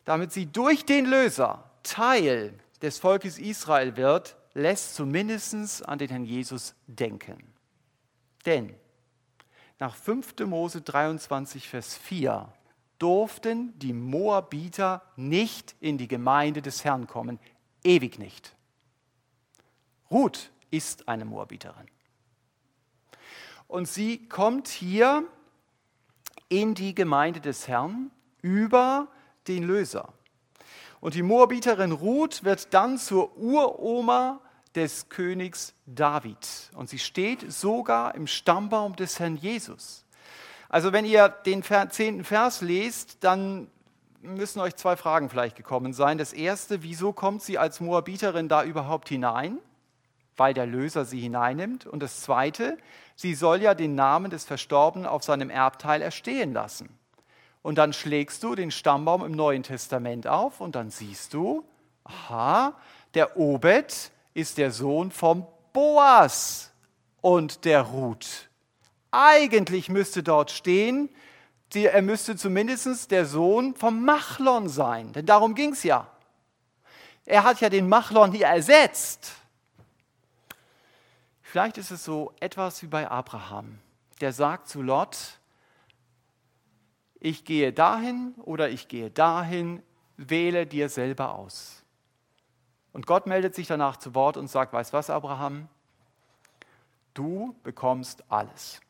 damit 0.03 0.31
sie 0.31 0.45
durch 0.45 0.85
den 0.85 1.05
Löser 1.05 1.63
Teil 1.83 2.53
des 2.81 2.99
Volkes 2.99 3.39
Israel 3.39 3.97
wird, 3.97 4.35
lässt 4.53 4.95
zumindest 4.95 5.87
an 5.87 5.99
den 5.99 6.09
Herrn 6.09 6.25
Jesus 6.25 6.75
denken. 6.87 7.37
Denn 8.45 8.73
nach 9.79 9.95
5. 9.95 10.45
Mose 10.45 10.81
23, 10.81 11.67
Vers 11.67 11.97
4 11.97 12.47
durften 12.99 13.77
die 13.79 13.93
Moabiter 13.93 15.01
nicht 15.15 15.75
in 15.79 15.97
die 15.97 16.07
Gemeinde 16.07 16.61
des 16.61 16.83
Herrn 16.83 17.07
kommen, 17.07 17.39
ewig 17.83 18.19
nicht. 18.19 18.55
Ruth 20.09 20.51
ist 20.71 21.07
eine 21.07 21.25
Moabiterin. 21.25 21.87
Und 23.67 23.87
sie 23.87 24.27
kommt 24.29 24.67
hier 24.67 25.23
in 26.49 26.75
die 26.75 26.93
Gemeinde 26.93 27.41
des 27.41 27.67
Herrn 27.67 28.11
über 28.41 29.07
den 29.47 29.63
Löser. 29.63 30.13
Und 31.01 31.15
die 31.15 31.23
Moabiterin 31.23 31.91
Ruth 31.91 32.43
wird 32.43 32.73
dann 32.73 32.97
zur 32.97 33.35
Uroma 33.37 34.41
des 34.75 35.09
Königs 35.09 35.73
David. 35.85 36.71
Und 36.75 36.89
sie 36.89 36.99
steht 36.99 37.51
sogar 37.51 38.15
im 38.15 38.27
Stammbaum 38.27 38.95
des 38.95 39.19
Herrn 39.19 39.37
Jesus. 39.37 40.04
Also 40.69 40.93
wenn 40.93 41.05
ihr 41.05 41.29
den 41.29 41.63
zehnten 41.63 42.23
Vers 42.23 42.61
lest, 42.61 43.23
dann 43.23 43.67
müssen 44.21 44.59
euch 44.59 44.75
zwei 44.75 44.95
Fragen 44.95 45.29
vielleicht 45.29 45.55
gekommen 45.55 45.93
sein. 45.93 46.17
Das 46.17 46.33
erste, 46.33 46.83
wieso 46.83 47.13
kommt 47.13 47.41
sie 47.41 47.57
als 47.57 47.79
Moabiterin 47.79 48.47
da 48.47 48.63
überhaupt 48.63 49.09
hinein? 49.09 49.59
Weil 50.35 50.53
der 50.53 50.65
Löser 50.65 51.05
sie 51.05 51.19
hineinnimmt. 51.19 51.85
Und 51.85 52.01
das 52.01 52.21
zweite, 52.21 52.77
sie 53.15 53.35
soll 53.35 53.61
ja 53.61 53.73
den 53.73 53.95
Namen 53.95 54.31
des 54.31 54.43
Verstorbenen 54.43 55.07
auf 55.07 55.23
seinem 55.23 55.49
Erbteil 55.49 56.01
erstehen 56.01 56.53
lassen. 56.53 56.89
Und 57.61 57.77
dann 57.77 57.93
schlägst 57.93 58.43
du 58.43 58.53
den 58.53 58.69
Stammbaum 58.69 59.25
im 59.25 59.31
Neuen 59.31 59.63
Testament 59.63 60.27
auf 60.27 60.61
und 60.61 60.75
dann 60.75 60.91
siehst 60.91 61.33
du, 61.33 61.63
aha, 62.03 62.73
der 63.13 63.37
Obed 63.37 64.11
ist 64.33 64.57
der 64.57 64.71
Sohn 64.71 65.09
vom 65.09 65.47
Boas 65.73 66.71
und 67.21 67.65
der 67.65 67.81
Ruth. 67.81 68.49
Eigentlich 69.17 69.87
müsste 69.87 70.23
dort 70.23 70.51
stehen, 70.51 71.09
er 71.73 72.01
müsste 72.01 72.35
zumindest 72.35 73.11
der 73.11 73.25
Sohn 73.25 73.73
vom 73.73 74.03
Machlon 74.03 74.67
sein, 74.67 75.13
denn 75.13 75.25
darum 75.25 75.55
ging 75.55 75.71
es 75.71 75.83
ja. 75.83 76.09
Er 77.25 77.43
hat 77.45 77.61
ja 77.61 77.69
den 77.69 77.87
Machlon 77.87 78.33
hier 78.33 78.47
ersetzt. 78.47 79.33
Vielleicht 81.41 81.77
ist 81.77 81.91
es 81.91 82.03
so 82.03 82.33
etwas 82.41 82.81
wie 82.81 82.87
bei 82.87 83.09
Abraham, 83.09 83.79
der 84.19 84.33
sagt 84.33 84.67
zu 84.67 84.81
Lot, 84.81 85.39
ich 87.21 87.45
gehe 87.45 87.71
dahin 87.71 88.35
oder 88.43 88.69
ich 88.69 88.89
gehe 88.89 89.09
dahin, 89.09 89.81
wähle 90.17 90.67
dir 90.67 90.89
selber 90.89 91.35
aus. 91.35 91.83
Und 92.91 93.07
Gott 93.07 93.27
meldet 93.27 93.55
sich 93.55 93.67
danach 93.67 93.95
zu 93.95 94.13
Wort 94.13 94.35
und 94.35 94.49
sagt, 94.49 94.73
weißt 94.73 94.91
was, 94.91 95.09
Abraham, 95.09 95.69
du 97.13 97.55
bekommst 97.63 98.23
alles. 98.29 98.81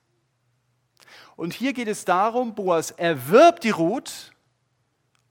Und 1.36 1.54
hier 1.54 1.74
geht 1.74 1.88
es 1.88 2.06
darum, 2.06 2.56
Boas 2.56 2.92
erwirbt 2.92 3.64
die 3.64 3.70
Ruth 3.72 4.32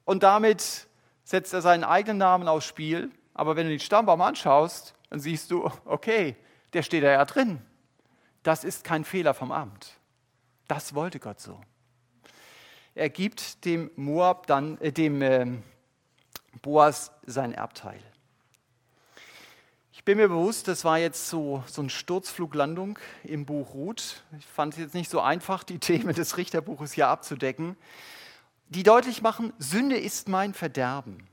und 0.04 0.22
damit 0.22 0.86
setzt 1.24 1.54
er 1.54 1.62
seinen 1.62 1.84
eigenen 1.84 2.18
Namen 2.18 2.48
aufs 2.48 2.66
Spiel. 2.66 3.10
Aber 3.32 3.56
wenn 3.56 3.64
du 3.64 3.70
den 3.70 3.80
Stammbaum 3.80 4.20
anschaust, 4.20 4.94
dann 5.10 5.20
siehst 5.20 5.50
du, 5.50 5.70
okay, 5.84 6.36
der 6.72 6.82
steht 6.82 7.04
da 7.04 7.10
ja 7.10 7.24
drin. 7.24 7.60
Das 8.42 8.64
ist 8.64 8.84
kein 8.84 9.04
Fehler 9.04 9.34
vom 9.34 9.52
Amt. 9.52 9.98
Das 10.68 10.94
wollte 10.94 11.18
Gott 11.18 11.40
so. 11.40 11.60
Er 12.94 13.10
gibt 13.10 13.64
dem 13.64 13.90
Moab 13.96 14.46
dann, 14.46 14.78
äh, 14.78 14.92
dem 14.92 15.20
äh, 15.22 15.46
Boas 16.62 17.10
sein 17.26 17.52
Erbteil. 17.52 18.00
Ich 20.04 20.06
bin 20.06 20.18
mir 20.18 20.28
bewusst, 20.28 20.68
das 20.68 20.84
war 20.84 20.98
jetzt 20.98 21.30
so, 21.30 21.64
so 21.66 21.80
ein 21.80 21.88
Sturzfluglandung 21.88 22.98
im 23.22 23.46
Buch 23.46 23.72
Ruth. 23.72 24.22
Ich 24.38 24.44
fand 24.44 24.74
es 24.74 24.78
jetzt 24.78 24.92
nicht 24.92 25.10
so 25.10 25.18
einfach, 25.18 25.64
die 25.64 25.78
Themen 25.78 26.14
des 26.14 26.36
Richterbuches 26.36 26.92
hier 26.92 27.08
abzudecken, 27.08 27.74
die 28.68 28.82
deutlich 28.82 29.22
machen, 29.22 29.54
Sünde 29.58 29.96
ist 29.96 30.28
mein 30.28 30.52
Verderben. 30.52 31.26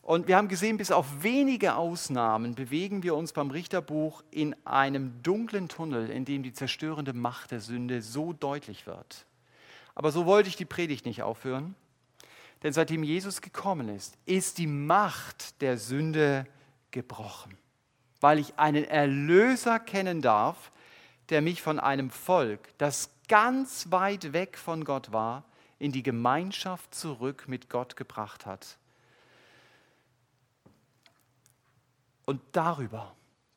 Und 0.00 0.28
wir 0.28 0.36
haben 0.36 0.46
gesehen, 0.46 0.76
bis 0.76 0.92
auf 0.92 1.24
wenige 1.24 1.74
Ausnahmen 1.74 2.54
bewegen 2.54 3.02
wir 3.02 3.16
uns 3.16 3.32
beim 3.32 3.50
Richterbuch 3.50 4.22
in 4.30 4.54
einem 4.64 5.20
dunklen 5.24 5.68
Tunnel, 5.68 6.08
in 6.08 6.24
dem 6.24 6.44
die 6.44 6.52
zerstörende 6.52 7.14
Macht 7.14 7.50
der 7.50 7.58
Sünde 7.58 8.00
so 8.00 8.32
deutlich 8.32 8.86
wird. 8.86 9.26
Aber 9.96 10.12
so 10.12 10.24
wollte 10.24 10.48
ich 10.48 10.54
die 10.54 10.66
Predigt 10.66 11.04
nicht 11.04 11.22
aufhören, 11.22 11.74
denn 12.62 12.72
seitdem 12.72 13.02
Jesus 13.02 13.40
gekommen 13.40 13.88
ist, 13.88 14.16
ist 14.24 14.58
die 14.58 14.68
Macht 14.68 15.60
der 15.60 15.78
Sünde 15.78 16.46
gebrochen, 16.92 17.58
weil 18.22 18.38
ich 18.38 18.58
einen 18.58 18.84
Erlöser 18.84 19.80
kennen 19.80 20.22
darf, 20.22 20.70
der 21.28 21.42
mich 21.42 21.60
von 21.60 21.80
einem 21.80 22.08
Volk, 22.08 22.68
das 22.78 23.10
ganz 23.28 23.90
weit 23.90 24.32
weg 24.32 24.56
von 24.56 24.84
Gott 24.84 25.12
war, 25.12 25.44
in 25.78 25.90
die 25.90 26.04
Gemeinschaft 26.04 26.94
zurück 26.94 27.44
mit 27.48 27.68
Gott 27.68 27.96
gebracht 27.96 28.46
hat. 28.46 28.78
Und 32.24 32.40
darüber 32.52 33.12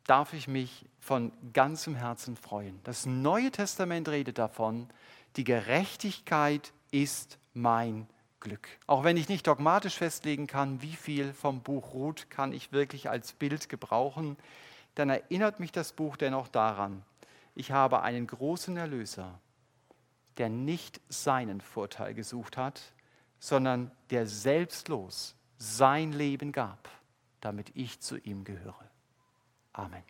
darf 0.07 0.33
ich 0.33 0.47
mich 0.47 0.85
von 0.99 1.31
ganzem 1.53 1.95
Herzen 1.95 2.35
freuen. 2.35 2.79
Das 2.83 3.05
Neue 3.05 3.51
Testament 3.51 4.09
redet 4.09 4.39
davon, 4.39 4.89
die 5.35 5.43
Gerechtigkeit 5.43 6.73
ist 6.89 7.37
mein 7.53 8.07
Glück. 8.45 8.69
Auch 8.87 9.03
wenn 9.03 9.17
ich 9.17 9.27
nicht 9.27 9.45
dogmatisch 9.45 9.97
festlegen 9.97 10.47
kann, 10.47 10.81
wie 10.81 10.95
viel 10.95 11.33
vom 11.33 11.59
Buch 11.59 11.93
Ruth 11.93 12.29
kann 12.29 12.53
ich 12.53 12.71
wirklich 12.71 13.09
als 13.09 13.33
Bild 13.33 13.67
gebrauchen, 13.67 14.37
dann 14.95 15.09
erinnert 15.09 15.59
mich 15.59 15.73
das 15.73 15.91
Buch 15.91 16.15
dennoch 16.15 16.47
daran, 16.47 17.03
ich 17.53 17.71
habe 17.71 18.01
einen 18.01 18.27
großen 18.27 18.77
Erlöser, 18.77 19.39
der 20.37 20.47
nicht 20.47 21.01
seinen 21.09 21.59
Vorteil 21.59 22.13
gesucht 22.13 22.55
hat, 22.55 22.81
sondern 23.39 23.91
der 24.09 24.25
selbstlos 24.25 25.35
sein 25.57 26.13
Leben 26.13 26.51
gab 26.51 26.89
damit 27.45 27.71
ich 27.75 27.99
zu 27.99 28.17
ihm 28.17 28.43
gehöre. 28.43 28.89
Amen. 29.73 30.01